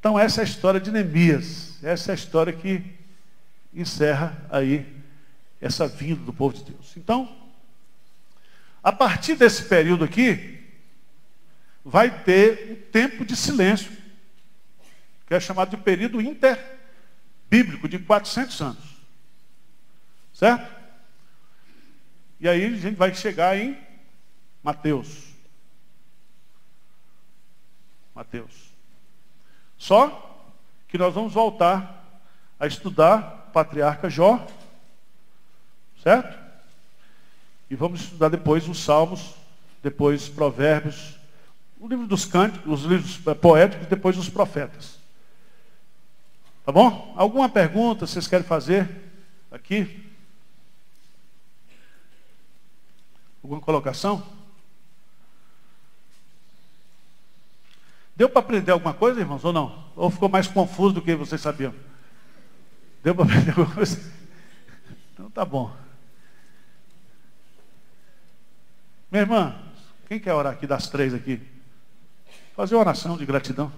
Então, 0.00 0.18
essa 0.18 0.40
é 0.40 0.42
a 0.42 0.48
história 0.48 0.80
de 0.80 0.90
Neemias. 0.90 1.78
Essa 1.84 2.12
é 2.12 2.12
a 2.12 2.14
história 2.14 2.52
que 2.54 2.82
encerra 3.74 4.34
aí 4.48 4.97
essa 5.60 5.86
vinda 5.88 6.22
do 6.22 6.32
povo 6.32 6.56
de 6.56 6.64
Deus. 6.72 6.96
Então, 6.96 7.36
a 8.82 8.92
partir 8.92 9.34
desse 9.34 9.64
período 9.64 10.04
aqui, 10.04 10.58
vai 11.84 12.22
ter 12.22 12.72
um 12.72 12.90
tempo 12.90 13.24
de 13.24 13.34
silêncio, 13.34 13.90
que 15.26 15.34
é 15.34 15.40
chamado 15.40 15.70
de 15.70 15.76
período 15.76 16.20
interbíblico, 16.20 17.88
de 17.88 17.98
400 17.98 18.60
anos. 18.60 18.98
Certo? 20.32 20.78
E 22.40 22.48
aí 22.48 22.64
a 22.64 22.76
gente 22.76 22.94
vai 22.94 23.12
chegar 23.12 23.56
em 23.56 23.76
Mateus. 24.62 25.28
Mateus. 28.14 28.68
Só 29.76 30.24
que 30.86 30.98
nós 30.98 31.14
vamos 31.14 31.32
voltar 31.32 32.22
a 32.58 32.66
estudar 32.66 33.46
o 33.48 33.52
patriarca 33.52 34.08
Jó. 34.08 34.46
Certo? 36.08 36.38
E 37.68 37.76
vamos 37.76 38.00
estudar 38.00 38.30
depois 38.30 38.66
os 38.66 38.82
Salmos, 38.82 39.34
depois 39.82 40.26
Provérbios, 40.26 41.18
o 41.78 41.86
livro 41.86 42.06
dos 42.06 42.24
cânticos, 42.24 42.80
os 42.80 42.90
livros 42.90 43.20
eh, 43.26 43.34
poéticos, 43.34 43.86
depois 43.88 44.16
os 44.16 44.30
profetas. 44.30 44.98
Tá 46.64 46.72
bom? 46.72 47.12
Alguma 47.14 47.46
pergunta 47.46 48.06
vocês 48.06 48.26
querem 48.26 48.46
fazer 48.46 48.88
aqui? 49.50 50.02
Alguma 53.42 53.60
colocação? 53.60 54.26
Deu 58.16 58.30
para 58.30 58.40
aprender 58.40 58.72
alguma 58.72 58.94
coisa, 58.94 59.20
irmãos, 59.20 59.44
ou 59.44 59.52
não? 59.52 59.84
Ou 59.94 60.08
ficou 60.08 60.30
mais 60.30 60.48
confuso 60.48 60.94
do 60.94 61.02
que 61.02 61.14
vocês 61.14 61.42
sabiam? 61.42 61.74
Deu 63.04 63.14
para 63.14 63.24
aprender 63.28 63.50
alguma 63.50 63.74
coisa? 63.74 64.10
Então 65.12 65.30
tá 65.30 65.44
bom. 65.44 65.87
Minha 69.10 69.22
irmã, 69.22 69.58
quem 70.06 70.20
quer 70.20 70.34
orar 70.34 70.52
aqui 70.52 70.66
das 70.66 70.86
três 70.86 71.14
aqui? 71.14 71.40
Fazer 72.54 72.74
uma 72.74 72.82
oração 72.82 73.16
de 73.16 73.24
gratidão. 73.24 73.72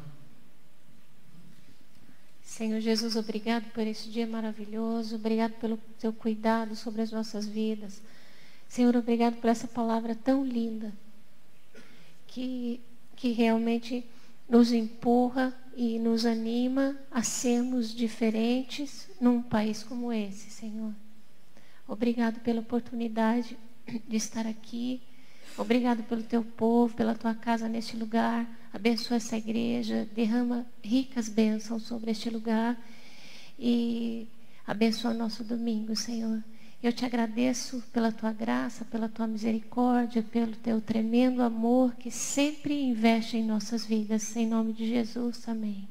Senhor 2.43 2.81
Jesus, 2.81 3.15
obrigado 3.15 3.71
por 3.73 3.87
esse 3.87 4.09
dia 4.11 4.27
maravilhoso, 4.27 5.15
obrigado 5.15 5.53
pelo 5.53 5.79
teu 6.01 6.13
cuidado 6.13 6.75
sobre 6.75 7.03
as 7.03 7.13
nossas 7.13 7.47
vidas. 7.47 8.03
Senhor, 8.69 8.97
obrigado 8.97 9.37
por 9.37 9.49
essa 9.49 9.69
palavra 9.69 10.17
tão 10.17 10.45
linda, 10.45 10.93
que, 12.27 12.81
que 13.15 13.31
realmente 13.31 14.05
nos 14.49 14.73
empurra 14.73 15.55
e 15.77 15.97
nos 16.01 16.27
anima 16.27 16.97
a 17.09 17.23
sermos 17.23 17.95
diferentes 17.95 19.09
num 19.21 19.41
país 19.41 19.85
como 19.85 20.13
esse, 20.13 20.51
Senhor. 20.51 20.93
Obrigado 21.87 22.41
pela 22.41 22.61
oportunidade 22.61 23.57
de 24.09 24.17
estar 24.17 24.45
aqui 24.45 25.01
Obrigado 25.61 26.03
pelo 26.05 26.23
teu 26.23 26.43
povo, 26.43 26.95
pela 26.95 27.15
tua 27.15 27.35
casa 27.35 27.69
neste 27.69 27.95
lugar. 27.95 28.47
Abençoa 28.73 29.19
essa 29.19 29.37
igreja, 29.37 30.09
derrama 30.17 30.65
ricas 30.83 31.29
bênçãos 31.29 31.83
sobre 31.83 32.13
este 32.13 32.31
lugar 32.31 32.79
e 33.59 34.27
abençoa 34.67 35.13
nosso 35.13 35.45
domingo, 35.45 35.95
Senhor. 35.95 36.43
Eu 36.83 36.95
te 36.95 37.05
agradeço 37.05 37.85
pela 37.93 38.11
tua 38.11 38.33
graça, 38.33 38.87
pela 38.87 39.07
tua 39.07 39.27
misericórdia, 39.27 40.23
pelo 40.23 40.53
teu 40.53 40.81
tremendo 40.81 41.43
amor 41.43 41.95
que 41.97 42.11
sempre 42.11 42.83
investe 42.83 43.37
em 43.37 43.45
nossas 43.45 43.85
vidas. 43.85 44.35
Em 44.35 44.47
nome 44.47 44.73
de 44.73 44.89
Jesus, 44.89 45.47
amém. 45.47 45.87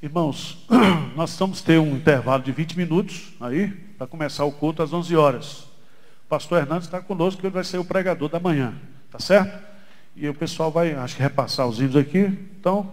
Irmãos, 0.00 0.64
nós 1.16 1.36
vamos 1.36 1.60
ter 1.62 1.80
um 1.80 1.96
intervalo 1.96 2.44
de 2.44 2.52
20 2.52 2.76
minutos 2.76 3.34
aí 3.40 3.70
para 3.98 4.06
começar 4.06 4.44
o 4.44 4.52
culto 4.52 4.84
às 4.84 4.92
11 4.92 5.16
horas 5.16 5.73
pastor 6.28 6.58
Hernandes 6.58 6.86
está 6.86 7.00
conosco, 7.00 7.40
que 7.40 7.46
ele 7.46 7.54
vai 7.54 7.64
ser 7.64 7.78
o 7.78 7.84
pregador 7.84 8.28
da 8.28 8.40
manhã. 8.40 8.74
Tá 9.10 9.18
certo? 9.18 9.62
E 10.16 10.28
o 10.28 10.34
pessoal 10.34 10.70
vai, 10.70 10.94
acho 10.94 11.16
que, 11.16 11.22
repassar 11.22 11.66
os 11.66 11.80
hinos 11.80 11.96
aqui. 11.96 12.20
Então, 12.58 12.92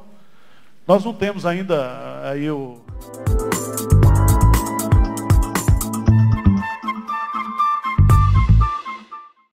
Nós 0.87 1.05
não 1.05 1.13
temos 1.13 1.45
ainda 1.45 2.29
aí 2.29 2.49
o 2.49 2.81